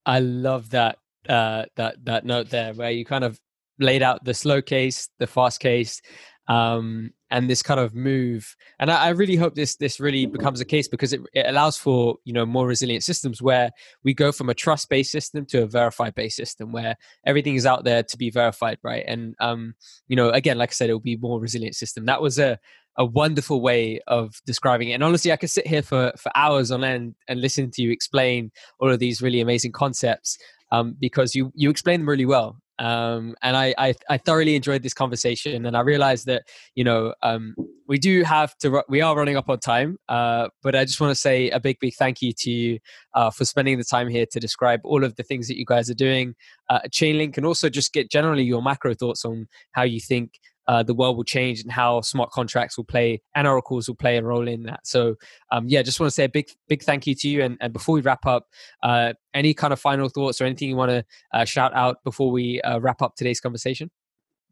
I 0.07 0.21
love 0.21 0.71
that 0.71 0.99
uh, 1.29 1.67
that 1.77 2.05
that 2.05 2.25
note 2.25 2.51
there 2.51 2.73
where 2.73 2.91
you 2.91 3.05
kind 3.05 3.25
of 3.25 3.39
laid 3.79 4.03
out 4.03 4.25
the 4.25 4.35
slow 4.35 4.63
case, 4.63 5.09
the 5.19 5.27
fast 5.27 5.61
case, 5.61 6.01
um, 6.49 7.13
and 7.31 7.49
this 7.49 7.63
kind 7.63 7.81
of 7.81 7.95
move. 7.95 8.57
And 8.79 8.91
I, 8.91 9.07
I, 9.07 9.09
really 9.11 9.37
hope 9.37 9.55
this 9.55 9.77
this 9.77 10.01
really 10.01 10.27
becomes 10.27 10.61
a 10.61 10.65
case 10.65 10.89
because 10.89 11.13
it, 11.13 11.21
it 11.33 11.47
allows 11.47 11.79
for 11.79 12.17
you 12.25 12.33
know 12.33 12.45
more 12.45 12.67
resilient 12.67 13.05
systems 13.05 13.41
where 13.41 13.71
we 14.03 14.13
go 14.13 14.33
from 14.33 14.51
a 14.51 14.55
trust 14.55 14.89
based 14.89 15.13
system 15.13 15.47
to 15.47 15.63
a 15.63 15.67
verified 15.67 16.15
based 16.15 16.37
system 16.37 16.73
where 16.73 16.97
everything 17.25 17.55
is 17.55 17.65
out 17.65 17.85
there 17.85 18.03
to 18.03 18.17
be 18.19 18.31
verified, 18.31 18.79
right? 18.83 19.05
And 19.07 19.35
um, 19.41 19.75
you 20.09 20.17
know, 20.17 20.31
again, 20.31 20.59
like 20.59 20.71
I 20.71 20.73
said, 20.73 20.91
it 20.91 20.95
will 20.95 21.01
be 21.01 21.17
more 21.17 21.41
resilient 21.41 21.77
system. 21.77 22.07
That 22.07 22.23
was 22.23 22.39
a 22.39 22.59
a 22.99 23.05
wonderful 23.05 23.63
way 23.63 24.01
of 24.07 24.35
describing 24.45 24.91
it. 24.91 24.95
And 24.95 25.05
honestly, 25.05 25.33
I 25.33 25.37
could 25.37 25.51
sit 25.51 25.67
here 25.67 25.83
for, 25.83 26.13
for 26.19 26.31
hours 26.35 26.71
on 26.71 26.85
end 26.85 27.15
and 27.27 27.41
listen 27.41 27.71
to 27.71 27.83
you 27.83 27.91
explain 27.91 28.51
all 28.81 28.91
of 28.91 28.99
these 28.99 29.23
really 29.23 29.41
amazing 29.41 29.73
concepts 29.73 30.37
um, 30.73 30.97
because 31.01 31.35
you 31.35 31.53
you 31.55 31.71
explain 31.71 32.01
them 32.01 32.09
really 32.09 32.27
well. 32.27 32.62
Um, 32.83 33.37
and 33.43 33.57
I, 33.57 33.75
I, 33.79 33.95
I 34.11 34.19
thoroughly 34.19 34.57
enjoyed 34.57 34.83
this 34.83 34.93
conversation, 34.93 35.67
and 35.67 35.77
I 35.77 35.81
realized 35.81 36.27
that 36.27 36.43
you 36.75 36.83
know 36.83 37.15
um, 37.23 37.55
we 37.93 37.99
do 37.99 38.23
have 38.23 38.57
to 38.57 38.83
we 38.89 39.03
are 39.03 39.15
running 39.15 39.37
up 39.37 39.51
on 39.51 39.59
time, 39.59 39.99
uh, 40.09 40.49
but 40.63 40.75
I 40.75 40.87
just 40.87 40.99
want 40.99 41.11
to 41.11 41.15
say 41.15 41.51
a 41.51 41.61
big 41.61 41.77
big 41.79 41.93
thank 41.93 42.23
you 42.23 42.33
to 42.39 42.51
you 42.51 42.79
uh, 43.13 43.31
for 43.31 43.45
spending 43.45 43.77
the 43.77 43.85
time 43.85 44.09
here 44.09 44.25
to 44.33 44.41
describe 44.41 44.81
all 44.83 45.05
of 45.05 45.17
the 45.17 45.23
things 45.23 45.47
that 45.49 45.59
you 45.59 45.67
guys 45.67 45.91
are 45.91 45.95
doing 45.95 46.35
uh, 46.71 46.81
Chainlink, 46.89 47.37
and 47.37 47.45
also 47.45 47.69
just 47.69 47.93
get 47.93 48.11
generally 48.11 48.45
your 48.45 48.63
macro 48.63 48.95
thoughts 48.95 49.27
on 49.27 49.47
how 49.73 49.83
you 49.83 50.01
think 50.01 50.41
uh, 50.69 50.83
the 50.83 50.95
world 50.95 51.19
will 51.19 51.25
change 51.25 51.61
and 51.61 51.71
how 51.71 52.01
smart 52.01 52.31
contracts 52.31 52.79
will 52.79 52.85
play 52.85 53.21
and 53.35 53.47
oracles 53.47 53.89
will 53.89 53.95
play 53.95 54.17
a 54.17 54.23
role 54.23 54.49
in 54.49 54.63
that. 54.63 54.81
So, 54.87 55.17
um, 55.51 55.69
yeah, 55.69 55.83
just 55.83 56.01
want 56.01 56.09
to 56.09 56.15
say 56.15 56.25
a 56.25 56.31
big, 56.31 56.47
big 56.69 56.83
thank 56.83 57.07
you 57.07 57.15
to 57.17 57.29
you. 57.29 57.43
And, 57.43 57.59
and 57.61 57.75
before 57.75 57.95
we 57.97 58.01
wrap 58.01 58.25
up, 58.25 58.47
uh, 58.83 59.13
any 59.35 59.53
kind 59.53 59.75
of 59.75 59.81
final 59.81 60.09
thoughts 60.09 60.41
or 60.41 60.45
anything 60.45 60.71
you 60.71 60.77
want 60.77 60.93
to 60.93 61.05
uh, 61.35 61.45
shout 61.45 61.75
out 61.75 61.97
before 62.05 62.31
we 62.31 62.63
uh, 62.63 62.79
wrap 62.79 63.03
up 63.03 63.17
today's 63.17 63.41
conversation? 63.41 63.91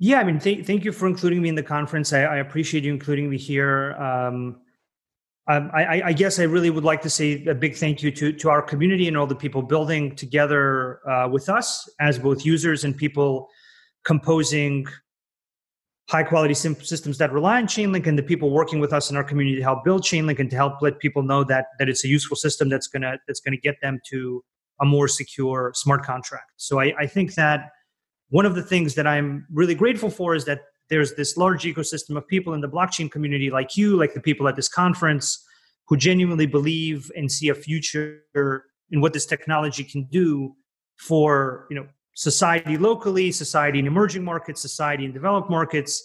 Yeah, 0.03 0.19
I 0.19 0.25
mean, 0.25 0.39
th- 0.39 0.67
thank 0.67 0.85
you 0.85 0.93
for 0.93 1.07
including 1.07 1.43
me 1.43 1.51
in 1.51 1.55
the 1.55 1.63
conference. 1.63 2.15
I, 2.15 2.23
I 2.23 2.37
appreciate 2.37 2.85
you 2.85 2.93
including 2.93 3.29
me 3.29 3.37
here. 3.37 3.93
Um, 3.93 4.63
um, 5.47 5.71
I, 5.75 6.03
I, 6.07 6.13
guess 6.13 6.39
I 6.39 6.45
really 6.45 6.71
would 6.71 6.85
like 6.85 7.03
to 7.03 7.11
say 7.11 7.45
a 7.47 7.55
big 7.55 7.75
thank 7.75 8.03
you 8.03 8.11
to, 8.13 8.33
to 8.33 8.51
our 8.51 8.63
community 8.63 9.09
and 9.09 9.17
all 9.17 9.27
the 9.27 9.35
people 9.35 9.63
building 9.63 10.15
together 10.15 11.07
uh, 11.09 11.29
with 11.29 11.49
us 11.49 11.89
as 11.99 12.19
both 12.19 12.47
users 12.47 12.85
and 12.85 12.97
people 12.97 13.49
composing 14.05 14.87
high 16.09 16.23
quality 16.23 16.55
systems 16.55 17.19
that 17.19 17.33
rely 17.33 17.59
on 17.59 17.67
Chainlink 17.67 18.07
and 18.07 18.19
the 18.19 18.23
people 18.23 18.51
working 18.51 18.81
with 18.81 18.93
us 18.93 19.11
in 19.11 19.17
our 19.17 19.25
community 19.25 19.57
to 19.57 19.63
help 19.63 19.85
build 19.85 20.03
Chainlink 20.03 20.39
and 20.39 20.49
to 20.51 20.57
help 20.57 20.81
let 20.81 20.99
people 20.99 21.23
know 21.23 21.45
that 21.45 21.67
that 21.79 21.89
it's 21.89 22.05
a 22.05 22.09
useful 22.09 22.37
system 22.37 22.69
that's 22.69 22.87
gonna 22.87 23.19
that's 23.27 23.41
gonna 23.41 23.57
get 23.57 23.77
them 23.83 24.01
to 24.11 24.43
a 24.81 24.85
more 24.85 25.09
secure 25.09 25.73
smart 25.75 26.05
contract. 26.05 26.53
So 26.57 26.81
I, 26.81 26.95
I 26.99 27.07
think 27.07 27.35
that 27.35 27.71
one 28.31 28.47
of 28.47 28.55
the 28.55 28.63
things 28.63 28.95
that 28.95 29.07
I'm 29.07 29.47
really 29.53 29.75
grateful 29.75 30.11
for 30.11 30.35
is 30.35 30.45
that 30.47 30.61
there's 30.89 31.15
this 31.15 31.37
large 31.37 31.65
ecosystem 31.65 32.17
of 32.17 32.27
people 32.27 32.55
in 32.55 32.61
the 32.61 32.69
blockchain 32.69 33.11
community 33.11 33.51
like 33.51 33.77
you, 33.77 33.97
like 33.97 34.15
the 34.15 34.21
people 34.21 34.49
at 34.49 34.57
this 34.57 34.69
conference, 34.69 35.45
who 35.89 35.97
genuinely 35.97 36.47
believe 36.47 37.11
and 37.17 37.31
see 37.31 37.49
a 37.49 37.55
future 37.55 38.23
in 38.91 39.01
what 39.01 39.13
this 39.13 39.27
technology 39.27 39.85
can 39.85 40.05
do 40.05 40.55
for 40.97 41.67
you 41.71 41.77
know 41.77 41.87
society 42.15 42.77
locally, 42.77 43.33
society 43.33 43.79
in 43.79 43.87
emerging 43.87 44.25
markets, 44.25 44.61
society 44.61 45.05
in 45.05 45.13
developed 45.13 45.51
markets, 45.51 46.05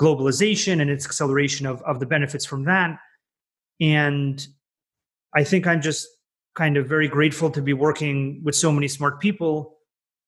globalization 0.00 0.80
and 0.80 0.90
its 0.90 1.06
acceleration 1.06 1.66
of, 1.66 1.82
of 1.82 2.00
the 2.00 2.06
benefits 2.06 2.44
from 2.44 2.64
that. 2.64 2.98
And 3.80 4.46
I 5.34 5.44
think 5.44 5.66
I'm 5.66 5.80
just 5.80 6.06
kind 6.54 6.76
of 6.76 6.86
very 6.86 7.08
grateful 7.08 7.50
to 7.50 7.62
be 7.62 7.72
working 7.72 8.40
with 8.44 8.54
so 8.54 8.70
many 8.72 8.88
smart 8.88 9.20
people 9.20 9.78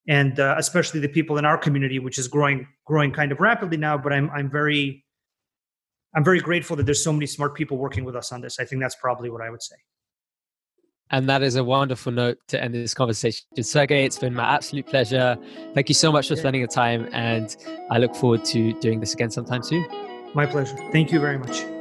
and 0.09 0.39
uh, 0.39 0.55
especially 0.59 1.01
the 1.01 1.09
people 1.09 1.39
in 1.39 1.45
our 1.45 1.59
community 1.59 1.99
which 1.99 2.19
is 2.19 2.29
growing 2.29 2.67
growing 2.87 3.13
kind 3.13 3.33
of 3.33 3.41
rapidly 3.41 3.77
now 3.77 3.97
but 3.97 4.13
i'm 4.13 4.31
i'm 4.31 4.51
very 4.51 5.05
i'm 6.15 6.25
very 6.25 6.41
grateful 6.41 6.77
that 6.77 6.85
there's 6.85 7.03
so 7.03 7.13
many 7.13 7.27
smart 7.27 7.55
people 7.55 7.77
working 7.77 8.05
with 8.05 8.17
us 8.17 8.33
on 8.33 8.41
this 8.41 8.59
i 8.61 8.65
think 8.65 8.81
that's 8.81 8.97
probably 8.97 9.31
what 9.31 9.41
i 9.41 9.51
would 9.51 9.63
say 9.63 9.77
and 11.11 11.29
that 11.29 11.43
is 11.43 11.57
a 11.57 11.65
wonderful 11.65 12.13
note 12.13 12.39
to 12.49 12.63
end 12.63 12.75
this 12.75 12.95
conversation. 12.95 13.47
Sergey, 13.63 14.05
it's 14.05 14.19
been 14.19 14.35
my 14.35 14.55
absolute 14.55 14.87
pleasure. 14.87 15.37
Thank 15.75 15.89
you 15.89 15.95
so 15.95 16.11
much 16.11 16.29
for 16.29 16.37
spending 16.37 16.63
the 16.63 16.69
time. 16.69 17.09
And 17.13 17.55
I 17.91 17.99
look 17.99 18.15
forward 18.15 18.45
to 18.47 18.73
doing 18.81 19.01
this 19.01 19.13
again 19.15 19.31
sometime 19.31 19.63
soon. 19.63 19.87
My 20.35 20.47
pleasure. 20.47 20.77
Thank 20.93 21.13
you 21.13 21.21
very 21.21 21.39
much. 21.39 21.74